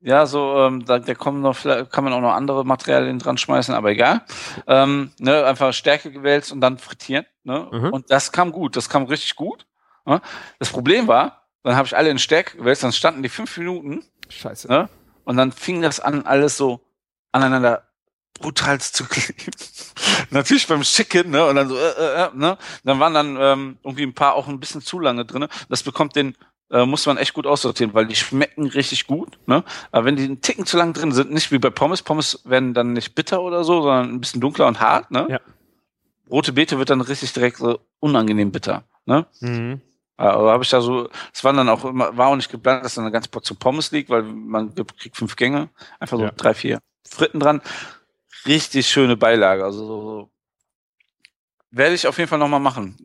[0.00, 3.74] Ja, so, ähm, da, da kommen noch, kann man auch noch andere Materialien dran schmeißen,
[3.74, 4.22] aber egal.
[4.68, 7.26] Ähm, ne, einfach Stärke gewälzt und dann frittieren.
[7.42, 7.66] Ne?
[7.72, 7.92] Mhm.
[7.92, 9.66] Und das kam gut, das kam richtig gut.
[10.58, 14.04] Das Problem war, dann habe ich alle in Stärke gewälzt, dann standen die fünf Minuten
[14.28, 14.68] Scheiße.
[14.68, 14.88] ne?
[15.24, 16.80] und dann fing das an, alles so
[17.32, 17.88] aneinander
[18.40, 19.52] brutal zu kleben.
[20.30, 21.44] Natürlich beim Schicken, ne?
[21.44, 22.56] Und dann so, äh, äh, äh, ne?
[22.84, 25.46] Dann waren dann ähm, irgendwie ein paar auch ein bisschen zu lange drin.
[25.68, 26.34] Das bekommt den,
[26.70, 29.64] äh, muss man echt gut aussortieren, weil die schmecken richtig gut, ne?
[29.90, 32.72] Aber wenn die einen Ticken zu lang drin sind, nicht wie bei Pommes, Pommes werden
[32.72, 35.26] dann nicht bitter oder so, sondern ein bisschen dunkler und hart, ne?
[35.28, 35.40] Ja.
[36.30, 39.26] Rote Beete wird dann richtig direkt so unangenehm bitter, ne?
[39.40, 39.82] Mhm.
[40.18, 42.96] Aber habe ich da so, es waren dann auch immer, war auch nicht geplant, dass
[42.96, 45.68] da eine ganze Portion Pommes liegt, weil man kriegt fünf Gänge,
[46.00, 46.32] einfach so Ja.
[46.32, 47.62] drei, vier Fritten dran.
[48.44, 50.30] Richtig schöne Beilage, also so,
[51.70, 52.96] werde ich auf jeden Fall nochmal machen.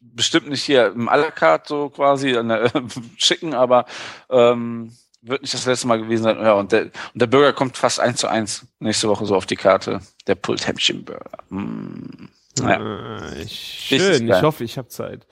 [0.00, 2.70] Bestimmt nicht hier im à la carte so quasi der,
[3.16, 3.86] schicken, aber
[4.30, 6.38] ähm, wird nicht das letzte Mal gewesen sein.
[6.38, 9.46] Ja, und der, und der Burger kommt fast eins zu eins nächste Woche so auf
[9.46, 10.00] die Karte.
[10.26, 11.38] Der Pulled Häppchen Burger.
[11.48, 12.28] Mm.
[12.60, 13.26] Ja.
[13.30, 15.26] Äh, schön, ich hoffe, ich habe Zeit.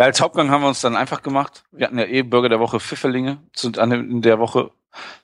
[0.00, 1.62] Ja, als Hauptgang haben wir uns dann einfach gemacht.
[1.72, 3.36] Wir hatten ja eh Burger der Woche Pfifferlinge.
[3.54, 4.70] Sind an dem, in der Woche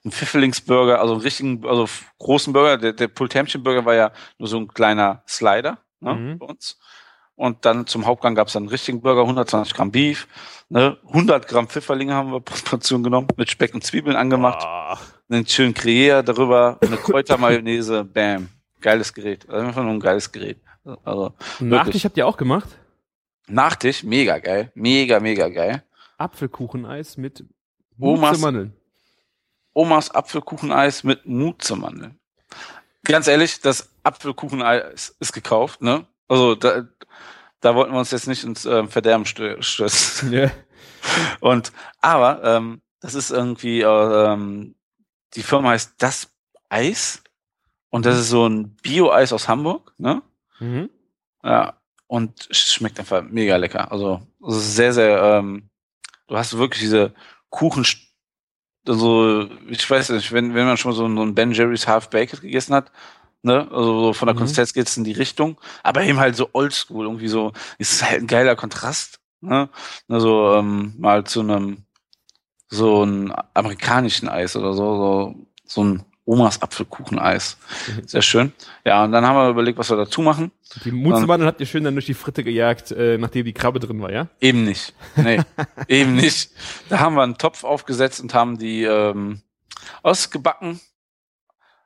[0.05, 1.89] ein Pfifferlingsburger, also einen richtigen, also
[2.19, 2.77] großen Burger.
[2.77, 6.39] Der, der Pulled Hämmchen Burger war ja nur so ein kleiner Slider ne, Mhm.
[6.39, 6.79] bei uns.
[7.37, 10.29] Und dann zum Hauptgang gab es dann einen richtigen Burger, 120 Gramm Beef,
[10.69, 14.99] ne, 100 Gramm Pfifferlinge haben wir Portion genommen, mit Speck und Zwiebeln angemacht, Ah,
[15.31, 18.51] einen schönen Gruyère darüber, eine Kräutermayonnaise, bam.
[18.83, 19.49] Geiles Gerät.
[19.49, 20.61] Also einfach nur ein geiles Gerät.
[21.03, 22.69] Also Nachtisch habt ihr auch gemacht?
[23.49, 24.73] Nachtisch, mega geil.
[24.75, 25.83] Mega, mega geil.
[26.19, 27.45] Apfelkucheneis mit
[27.99, 28.75] Omas- Mandeln.
[29.73, 32.19] Omas Apfelkucheneis mit Mutzemandeln.
[33.05, 36.07] Ganz ehrlich, das Apfelkucheneis ist gekauft, ne?
[36.29, 36.89] Also da,
[37.61, 40.33] da wollten wir uns jetzt nicht ins ähm, Verderben stö- stürzen.
[40.33, 40.51] Ja.
[41.41, 43.87] Und aber ähm, das ist irgendwie, äh,
[44.33, 44.75] ähm,
[45.35, 46.33] die Firma heißt Das
[46.69, 47.23] Eis
[47.91, 50.23] und das ist so ein Bio-Eis aus Hamburg, ne?
[50.59, 50.91] Mhm.
[51.45, 53.91] Ja, und es schmeckt einfach mega lecker.
[53.91, 55.69] Also es sehr, sehr, ähm,
[56.29, 57.15] du hast wirklich diese
[57.51, 57.87] Kuchen,
[58.87, 62.11] also ich weiß nicht, wenn, wenn man schon mal so, so ein Ben Jerry's Half
[62.11, 62.93] Baked gegessen hat,
[63.43, 64.39] ne, also so von der Mhm.
[64.41, 68.21] Konsistenz geht's in die Richtung, aber eben halt so oldschool, irgendwie so, es ist halt
[68.23, 69.69] ein geiler Kontrast, ne,
[70.09, 71.85] also ähm, mal zu einem
[72.69, 75.35] so ein amerikanischen Eis oder so, so,
[75.65, 77.57] so ein Omas Apfelkucheneis.
[77.87, 78.09] Mhm.
[78.09, 78.53] Sehr schön.
[78.85, 80.51] Ja, und dann haben wir überlegt, was wir dazu machen.
[80.85, 84.03] Die Mutzemandeln habt ihr schön dann durch die Fritte gejagt, äh, nachdem die Krabbe drin
[84.03, 84.27] war, ja?
[84.41, 84.93] Eben nicht.
[85.15, 85.41] Nee,
[85.89, 86.51] eben nicht.
[86.89, 89.41] Da haben wir einen Topf aufgesetzt und haben die ähm,
[90.03, 90.81] ausgebacken.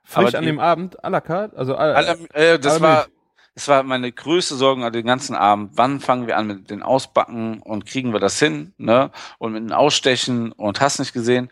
[0.03, 3.05] Frisch Aber an die- dem Abend, à la carte, also à, Alle, äh, das war,
[3.53, 5.71] das war meine größte Sorge an den ganzen Abend.
[5.75, 9.11] Wann fangen wir an mit den Ausbacken und kriegen wir das hin, ne?
[9.37, 11.49] Und mit dem Ausstechen und hast nicht gesehen.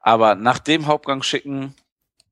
[0.00, 1.74] Aber nach dem Hauptgang schicken,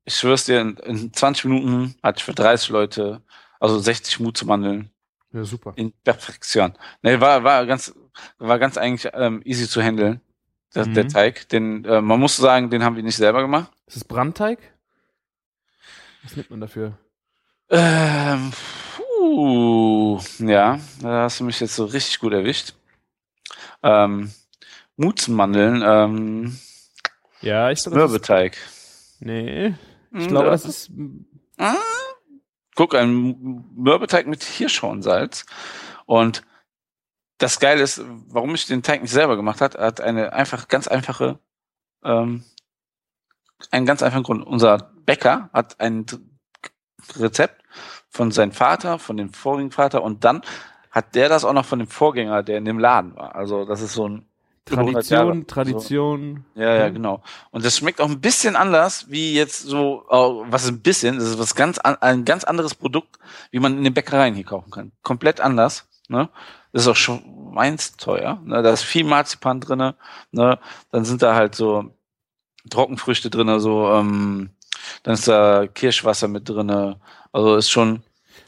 [0.07, 3.21] ich schwör's dir, in, in 20 Minuten hatte ich für 30 Leute,
[3.59, 4.89] also 60 Mut zu Mandeln
[5.33, 5.73] ja, super.
[5.75, 6.73] in Perfektion.
[7.01, 7.93] Nee, war, war ganz,
[8.37, 10.21] war ganz eigentlich ähm, easy zu handeln,
[10.73, 10.93] der, Mhm.
[10.93, 11.49] der Teig.
[11.49, 13.69] Den, äh, man muss sagen, den haben wir nicht selber gemacht.
[13.85, 14.59] Ist das Brandteig?
[16.23, 16.97] Was nimmt man dafür?
[17.69, 18.51] Ähm,
[18.95, 22.75] puh, ja, da hast du mich jetzt so richtig gut erwischt.
[23.83, 24.31] Ähm,
[24.95, 26.57] Mutzenmandeln, ähm,
[27.41, 28.57] Ja, ich glaube, Mürbeteig.
[29.19, 29.75] Nee,
[30.17, 30.51] ich Hm, glaube, ja.
[30.51, 30.91] das ist
[31.57, 31.75] Ah.
[32.75, 35.45] Guck, ein Mürbeteig mit Hirschhornsalz.
[36.05, 36.43] Und
[37.39, 40.87] das Geile ist, warum ich den Teig nicht selber gemacht hat, hat eine einfach ganz
[40.87, 41.39] einfache,
[42.03, 42.43] ähm,
[43.71, 44.45] einen ganz einfachen Grund.
[44.45, 46.05] Unser Bäcker hat ein
[47.15, 47.63] Rezept
[48.09, 50.41] von seinem Vater, von dem vorigen Vater und dann
[50.91, 53.35] hat der das auch noch von dem Vorgänger, der in dem Laden war.
[53.35, 54.26] Also das ist so ein
[54.67, 55.47] Tradition.
[55.47, 56.45] Tradition.
[56.55, 56.61] So.
[56.61, 57.21] Ja, ja, genau.
[57.51, 61.17] Und das schmeckt auch ein bisschen anders, wie jetzt so, oh, was ist ein bisschen,
[61.17, 63.17] das ist was ganz, ein ganz anderes Produkt,
[63.51, 64.91] wie man in den Bäckereien hier kaufen kann.
[65.03, 66.29] Komplett anders, ne?
[66.73, 68.61] Das ist auch schweinsteuer, ne?
[68.61, 69.95] Da ist viel Marzipan drinne,
[70.31, 70.59] ne?
[70.91, 71.91] Dann sind da halt so
[72.69, 74.49] Trockenfrüchte drinne, so, ähm,
[75.03, 76.99] dann ist da Kirschwasser mit drinne,
[77.31, 78.03] also ist schon.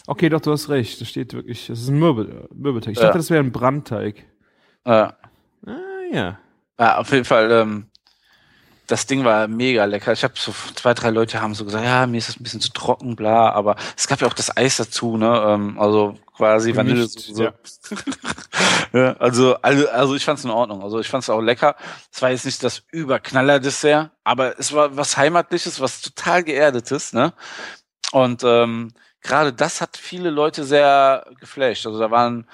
[0.08, 1.00] Okay, doch, du hast recht.
[1.02, 2.94] Das steht wirklich, das ist ein Mürbe, Mürbeteig.
[2.94, 3.06] Ich ja.
[3.06, 4.26] dachte, das wäre ein Brandteig.
[4.86, 5.16] Ja.
[6.12, 6.40] Ah, ja.
[6.80, 7.90] Ja, auf jeden Fall, ähm,
[8.90, 10.14] das Ding war mega lecker.
[10.14, 12.62] Ich habe so zwei, drei Leute haben so gesagt, ja, mir ist das ein bisschen
[12.62, 15.44] zu trocken, bla, aber es gab ja auch das Eis dazu, ne?
[15.46, 17.06] Ähm, also quasi Vanille.
[17.06, 17.44] So.
[17.44, 17.54] Ja.
[18.94, 20.82] ja, also, also, also ich fand's in Ordnung.
[20.82, 21.76] Also ich fand's auch lecker.
[22.12, 27.34] Es war jetzt nicht das Überknaller-Dessert, aber es war was Heimatliches, was total geerdetes, ne?
[28.12, 31.86] Und ähm, gerade das hat viele Leute sehr geflasht.
[31.86, 32.48] Also da waren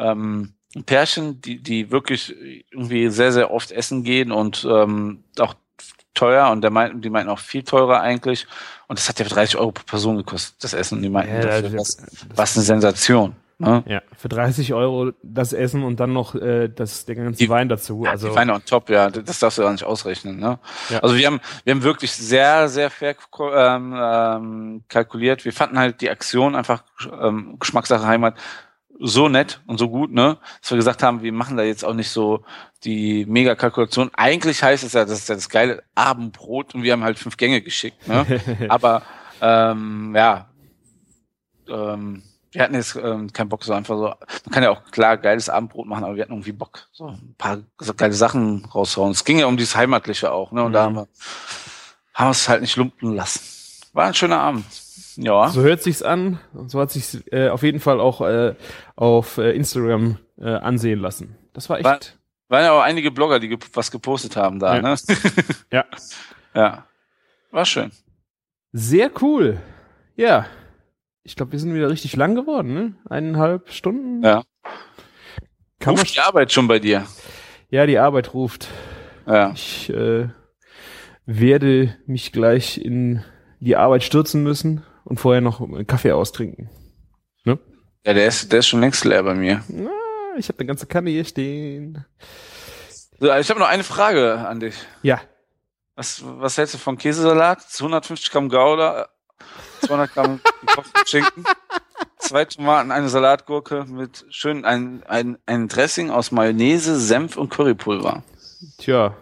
[0.00, 2.34] ähm, Pärchen, die, die wirklich
[2.70, 5.54] irgendwie sehr, sehr oft essen gehen und ähm, auch
[6.14, 8.46] teuer und der meinten, die meinten auch viel teurer eigentlich.
[8.88, 10.96] Und das hat ja 30 Euro pro Person gekostet, das Essen.
[10.96, 13.36] Und die meinten, ja, dafür, das, das, was eine Sensation.
[13.58, 13.82] Ne?
[13.86, 17.70] Ja, für 30 Euro das Essen und dann noch äh, das, der ganze die, Wein
[17.70, 18.02] dazu.
[18.04, 20.38] Ja, also die Weine on top, ja, das darfst du gar nicht ausrechnen.
[20.38, 20.58] Ne?
[20.90, 20.98] Ja.
[20.98, 23.16] Also wir haben, wir haben wirklich sehr, sehr fair
[23.54, 25.46] ähm, ähm, kalkuliert.
[25.46, 26.84] Wir fanden halt die Aktion einfach
[27.18, 28.34] ähm, Geschmackssache Heimat
[28.98, 31.94] so nett und so gut, ne, dass wir gesagt haben, wir machen da jetzt auch
[31.94, 32.44] nicht so
[32.84, 34.10] die Mega-Kalkulation.
[34.14, 37.36] Eigentlich heißt es ja, das ist ja das geile Abendbrot und wir haben halt fünf
[37.36, 38.24] Gänge geschickt, ne?
[38.68, 39.02] Aber
[39.40, 40.48] ähm, ja,
[41.68, 44.04] ähm, wir hatten jetzt ähm, keinen Bock, so einfach so.
[44.04, 47.34] Man kann ja auch klar geiles Abendbrot machen, aber wir hatten irgendwie Bock, so ein
[47.36, 47.58] paar
[47.96, 49.10] geile Sachen raushauen.
[49.10, 50.62] Es ging ja um dieses Heimatliche auch, ne?
[50.62, 50.74] Und mhm.
[50.74, 51.08] da haben wir,
[52.14, 53.40] haben wir es halt nicht lumpen lassen.
[53.92, 54.64] War ein schöner Abend.
[55.16, 55.48] Ja.
[55.48, 56.38] So hört sich's an.
[56.52, 58.54] Und so hat sich's äh, auf jeden Fall auch äh,
[58.94, 61.36] auf äh, Instagram äh, ansehen lassen.
[61.52, 61.84] Das war echt.
[61.84, 61.98] War,
[62.48, 64.82] waren ja auch einige Blogger, die ge was gepostet haben da, ja.
[64.82, 64.96] ne?
[65.72, 65.84] ja.
[66.54, 66.86] Ja.
[67.50, 67.90] War schön.
[68.72, 69.60] Sehr cool.
[70.16, 70.46] Ja.
[71.22, 72.94] Ich glaube, wir sind wieder richtig lang geworden, ne?
[73.08, 74.22] Eineinhalb Stunden.
[74.22, 74.44] Ja.
[75.80, 77.04] Kann ruft die Arbeit schon bei dir?
[77.68, 78.68] Ja, die Arbeit ruft.
[79.26, 79.50] Ja.
[79.52, 80.28] Ich äh,
[81.24, 83.24] werde mich gleich in
[83.58, 86.68] die Arbeit stürzen müssen und vorher noch einen Kaffee austrinken.
[87.44, 87.58] Ne?
[88.04, 89.62] Ja, der ist, der ist schon längst leer bei mir.
[89.68, 89.90] Na,
[90.36, 92.04] ich habe eine ganze Kanne hier stehen.
[93.18, 94.74] So, ich habe noch eine Frage an dich.
[95.02, 95.20] Ja.
[95.94, 97.62] Was, was hältst du von Käsesalat?
[97.62, 99.08] 250 Gramm Gouda,
[99.82, 101.44] 200 Gramm gekochten Schinken,
[102.18, 108.22] zwei Tomaten, eine Salatgurke mit schön ein, ein, ein Dressing aus Mayonnaise, Senf und Currypulver.
[108.78, 109.16] Tja,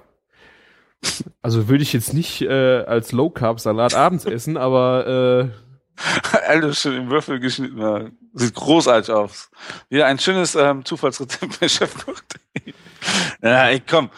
[1.43, 5.63] also würde ich jetzt nicht äh, als Low Carb Salat abends essen, aber äh,
[6.48, 7.78] Alles schön im Würfel geschnitten.
[7.78, 8.10] Ja.
[8.32, 9.50] Sieht großartig aus.
[9.88, 12.20] Wieder ein schönes ähm, Zufallsrezept bei Chefkoch.
[13.42, 14.10] ja, ey, komm.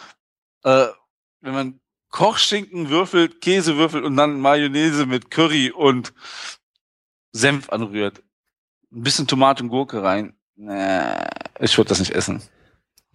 [0.65, 0.87] Äh,
[1.41, 1.81] wenn man
[2.11, 6.15] Kochschinken würfelt, Käse würfelt und dann Mayonnaise mit Curry und
[7.33, 8.23] Senf anrührt,
[8.93, 11.27] ein bisschen Tomate und Gurke rein, äh,
[11.61, 12.43] ich würde das nicht essen.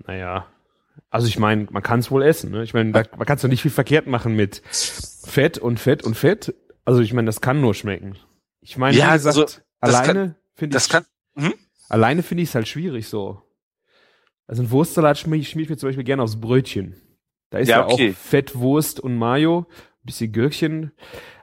[0.05, 0.45] Naja,
[1.09, 2.51] also ich meine, man kann es wohl essen.
[2.51, 2.63] Ne?
[2.63, 4.61] Ich meine, man kann es doch nicht viel verkehrt machen mit
[5.25, 6.53] Fett und Fett und Fett.
[6.85, 8.17] Also ich meine, das kann nur schmecken.
[8.61, 11.05] Ich meine, ja, wie gesagt, also, alleine finde ich kann,
[11.35, 11.53] hm?
[11.89, 13.41] alleine finde ich es halt schwierig so.
[14.47, 16.95] Also ein Wurstsalat schmier, schmier ich mir zum Beispiel gerne aufs Brötchen.
[17.49, 18.11] Da ist ja, ja okay.
[18.11, 20.91] auch Fett, Wurst und Mayo, ein bisschen Gürkchen.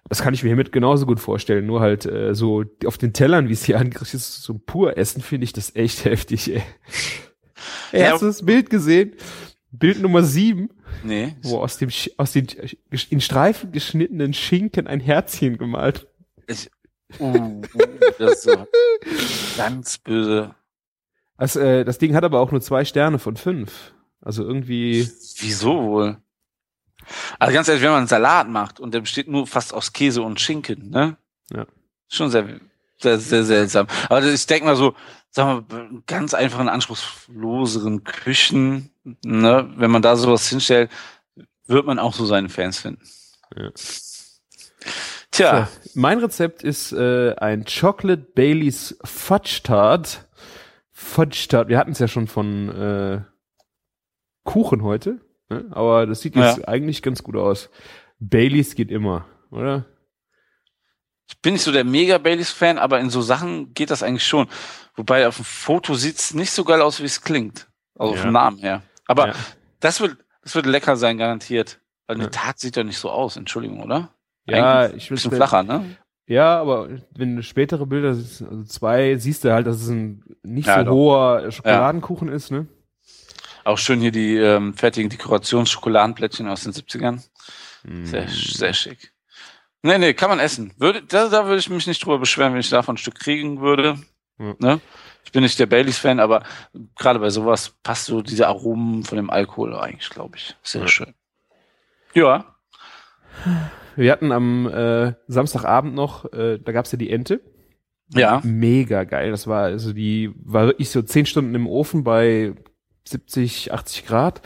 [0.09, 1.67] Das kann ich mir hiermit genauso gut vorstellen.
[1.67, 5.23] Nur halt äh, so auf den Tellern, wie es hier angerichtet ist, so pur essen,
[5.23, 6.51] finde ich das echt heftig.
[6.51, 6.63] Ey.
[7.93, 9.15] Erstes ja, Bild gesehen.
[9.71, 10.71] Bild Nummer sieben.
[11.05, 11.37] Nee.
[11.43, 12.47] Wo aus dem, aus den
[13.11, 16.09] in Streifen geschnittenen Schinken ein Herzchen gemalt.
[16.47, 16.71] Ich,
[18.19, 18.67] das ist so
[19.57, 20.55] ganz böse.
[21.39, 23.93] Das, äh, das Ding hat aber auch nur zwei Sterne von fünf.
[24.21, 25.09] Also irgendwie.
[25.39, 26.17] Wieso wohl?
[27.39, 30.23] Also ganz ehrlich, wenn man einen Salat macht und der besteht nur fast aus Käse
[30.23, 31.17] und Schinken, ne?
[31.51, 31.67] Ja.
[32.09, 32.61] Schon sehr,
[32.99, 33.87] sehr, sehr seltsam.
[34.09, 34.95] Aber ich denke mal so,
[35.31, 38.91] sagen wir, ganz einfachen, anspruchsloseren Küchen,
[39.25, 40.91] ne, wenn man da sowas hinstellt,
[41.67, 43.03] wird man auch so seine Fans finden.
[43.57, 43.71] Ja.
[45.31, 45.69] Tja.
[45.83, 50.29] So, mein Rezept ist äh, ein Chocolate Baileys Fudge Tart.
[50.91, 53.21] Fudge Tart, wir hatten es ja schon von äh,
[54.45, 55.67] Kuchen heute, ne?
[55.71, 56.69] aber das sieht jetzt ja.
[56.69, 57.71] eigentlich ganz gut aus.
[58.19, 59.85] Baileys geht immer, oder?
[61.29, 64.49] Ich bin nicht so der mega Baileys-Fan, aber in so Sachen geht das eigentlich schon.
[64.97, 67.69] Wobei auf dem Foto sieht's nicht so geil aus, wie es klingt.
[67.95, 68.23] Also ja.
[68.23, 68.83] vom Namen her.
[69.07, 69.35] Aber ja.
[69.81, 71.81] das wird, das wird lecker sein, garantiert.
[72.07, 72.31] Weil eine ja.
[72.31, 74.15] Tat sieht ja nicht so aus, Entschuldigung, oder?
[74.51, 75.97] Ja, Eigentlich ich will bisschen flacher, ne?
[76.27, 80.67] Ja, aber wenn du spätere Bilder, also zwei, siehst du halt, dass es ein nicht
[80.67, 80.93] ja, so doch.
[80.93, 82.67] hoher Schokoladenkuchen ist, ne?
[83.65, 87.23] Auch schön hier die ähm, fertigen Dekorationsschokoladenplättchen aus den 70ern.
[88.05, 88.29] Sehr, Mm.
[88.29, 89.13] sehr schick.
[89.83, 90.73] Nee, nee, kann man essen.
[90.79, 93.61] Würde, da, da würde ich mich nicht drüber beschweren, wenn ich davon ein Stück kriegen
[93.61, 93.97] würde.
[94.39, 94.55] Ja.
[94.59, 94.81] Ne?
[95.25, 96.43] Ich bin nicht der Baileys-Fan, aber
[96.97, 100.57] gerade bei sowas passt so diese Aromen von dem Alkohol eigentlich, glaube ich.
[100.63, 100.89] Sehr Ja.
[100.89, 101.15] schön.
[102.15, 102.55] Ja.
[103.97, 107.41] Wir hatten am äh, Samstagabend noch, äh, da gab's ja die Ente.
[108.15, 108.41] Ja.
[108.45, 109.31] Mega geil.
[109.31, 112.55] Das war, also die war wirklich so zehn Stunden im Ofen bei
[113.05, 114.43] 70, 80 Grad.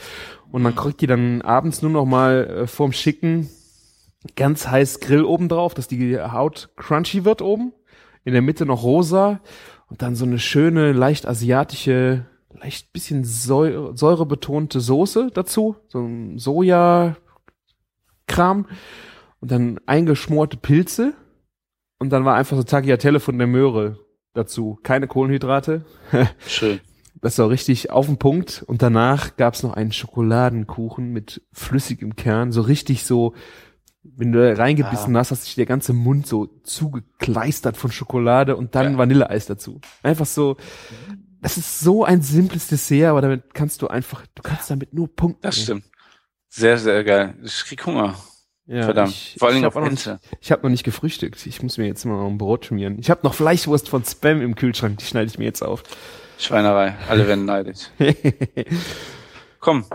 [0.51, 3.49] Und man kriegt die dann abends nur noch mal äh, vorm Schicken
[4.37, 7.73] ganz heiß Grill oben drauf, dass die Haut crunchy wird oben.
[8.25, 9.41] In der Mitte noch rosa.
[9.89, 15.77] Und dann so eine schöne, leicht asiatische, leicht bisschen säure, säurebetonte Soße dazu.
[15.89, 16.39] So ein
[18.33, 18.67] Soja-Kram.
[19.41, 21.15] Und dann eingeschmorte Pilze.
[21.99, 23.99] Und dann war einfach so Tagliatelle von der Möhre
[24.35, 24.79] dazu.
[24.83, 25.85] Keine Kohlenhydrate.
[26.47, 26.81] Schön.
[27.21, 28.65] Das war richtig auf den Punkt.
[28.67, 32.51] Und danach gab's noch einen Schokoladenkuchen mit flüssigem Kern.
[32.51, 33.35] So richtig so,
[34.03, 38.75] wenn du da reingebissen hast, hast sich der ganze Mund so zugekleistert von Schokolade und
[38.75, 38.99] dann Ja.
[38.99, 39.81] Vanilleeis dazu.
[40.03, 40.57] Einfach so,
[41.41, 45.09] das ist so ein simples Dessert, aber damit kannst du einfach, du kannst damit nur
[45.15, 45.43] punkten.
[45.43, 45.85] Das stimmt.
[46.55, 47.35] Sehr, sehr geil.
[47.43, 48.15] Ich krieg Hunger.
[48.66, 49.12] Ja, Verdammt.
[49.12, 50.20] Ich, Vor allen ich Dingen hab auf Ente.
[50.39, 51.47] ich habe noch nicht gefrühstückt.
[51.47, 52.99] Ich muss mir jetzt mal ein Brot schmieren.
[52.99, 55.83] Ich habe noch Fleischwurst von Spam im Kühlschrank, die schneide ich mir jetzt auf.
[56.39, 56.95] Schweinerei.
[57.09, 57.89] Alle werden neidisch.
[59.61, 59.87] Komm.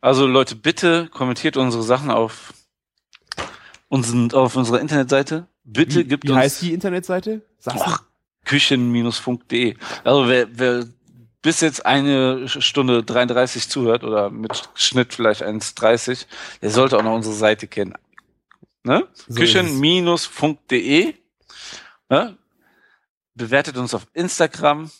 [0.00, 2.54] Also Leute, bitte kommentiert unsere Sachen auf
[3.88, 5.48] unseren, auf unserer Internetseite.
[5.64, 7.42] Bitte wie, gibt wie uns heißt die Internetseite?
[7.58, 8.04] Sag's
[8.44, 9.74] küchen-funk.de.
[10.04, 10.84] Also wer, wer
[11.46, 16.26] bis jetzt eine Stunde 33 zuhört oder mit Schnitt vielleicht 1,30,
[16.60, 17.94] der sollte auch noch unsere Seite kennen.
[18.82, 19.06] Ne?
[19.28, 19.34] So.
[19.36, 21.14] Küchen-funk.de.
[22.08, 22.36] Ne?
[23.36, 24.90] Bewertet uns auf Instagram.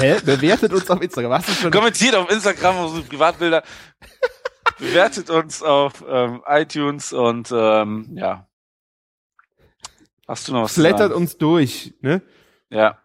[0.00, 0.18] Hä?
[0.24, 1.30] Bewertet uns auf Instagram.
[1.30, 1.70] Was ist schon?
[1.70, 3.62] Kommentiert auf Instagram unsere Privatbilder.
[4.80, 8.48] Bewertet uns auf ähm, iTunes und ähm, ja.
[10.26, 12.20] Hast du noch was zu Flattert uns durch, ne?
[12.68, 12.98] Ja.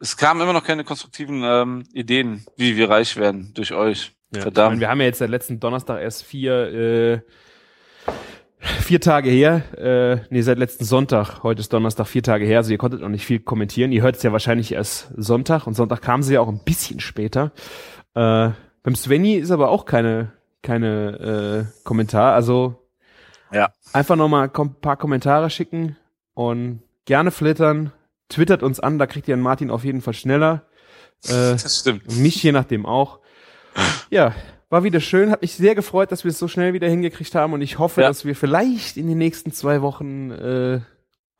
[0.00, 4.12] Es kamen immer noch keine konstruktiven ähm, Ideen, wie wir reich werden durch euch.
[4.34, 4.42] Ja.
[4.42, 4.70] Verdammt.
[4.70, 7.20] Meine, wir haben ja jetzt seit letzten Donnerstag erst vier, äh,
[8.58, 12.70] vier Tage her, äh, nee, seit letzten Sonntag, heute ist Donnerstag, vier Tage her, also
[12.70, 13.90] ihr konntet noch nicht viel kommentieren.
[13.92, 17.00] Ihr hört es ja wahrscheinlich erst Sonntag und Sonntag kamen sie ja auch ein bisschen
[17.00, 17.52] später.
[18.14, 18.50] Äh,
[18.82, 22.88] beim Svenny ist aber auch keine, keine äh, Kommentar, also
[23.52, 23.70] Ja.
[23.92, 25.96] einfach nochmal ein paar Kommentare schicken
[26.34, 27.92] und gerne flittern,
[28.28, 30.62] twittert uns an, da kriegt ihr einen Martin auf jeden Fall schneller.
[31.24, 32.16] Äh, Das stimmt.
[32.16, 33.18] mich je nachdem auch.
[34.08, 34.34] Ja,
[34.70, 37.54] war wieder schön, hat mich sehr gefreut, dass wir es so schnell wieder hingekriegt haben
[37.54, 38.08] und ich hoffe, Ja.
[38.08, 40.80] dass wir vielleicht in den nächsten zwei Wochen äh,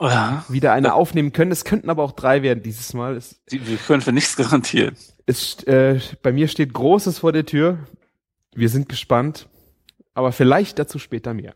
[0.00, 0.44] Ja.
[0.48, 1.52] wieder eine aufnehmen können.
[1.52, 3.16] Es könnten aber auch drei werden dieses Mal.
[3.16, 4.96] Es, wir können für nichts garantieren.
[5.26, 7.78] es, äh, bei mir steht Großes vor der Tür.
[8.56, 9.48] Wir sind gespannt,
[10.14, 11.54] aber vielleicht dazu später mehr.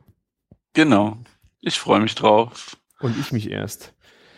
[0.74, 1.16] Genau.
[1.60, 2.76] Ich freue mich drauf.
[3.00, 3.94] Und ich mich erst.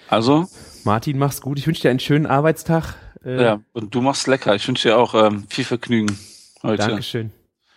[0.09, 0.49] Also,
[0.85, 1.59] Martin, mach's gut.
[1.59, 2.94] Ich wünsche dir einen schönen Arbeitstag.
[3.24, 3.61] Äh, ja.
[3.73, 4.55] Und du machst lecker.
[4.55, 6.19] Ich wünsche dir auch ähm, viel Vergnügen
[6.62, 6.86] heute.
[6.86, 7.32] Dankeschön.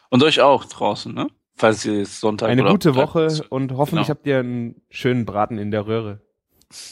[0.10, 1.28] Und euch auch draußen, ne?
[1.56, 4.18] Falls ihr jetzt Sonntag Eine oder gute Woche und hoffentlich Genau.
[4.18, 6.22] habt ihr einen schönen Braten in der Röhre.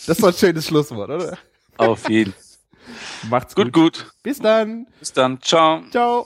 [0.08, 1.38] Das war ein schönes Schlusswort, oder?
[1.78, 2.34] Auf jeden.
[3.30, 4.00] Macht's gut, gut.
[4.00, 4.12] gut.
[4.24, 4.88] Bis dann.
[5.00, 5.42] Bis dann.
[5.42, 5.84] Ciao.
[5.92, 6.26] Ciao.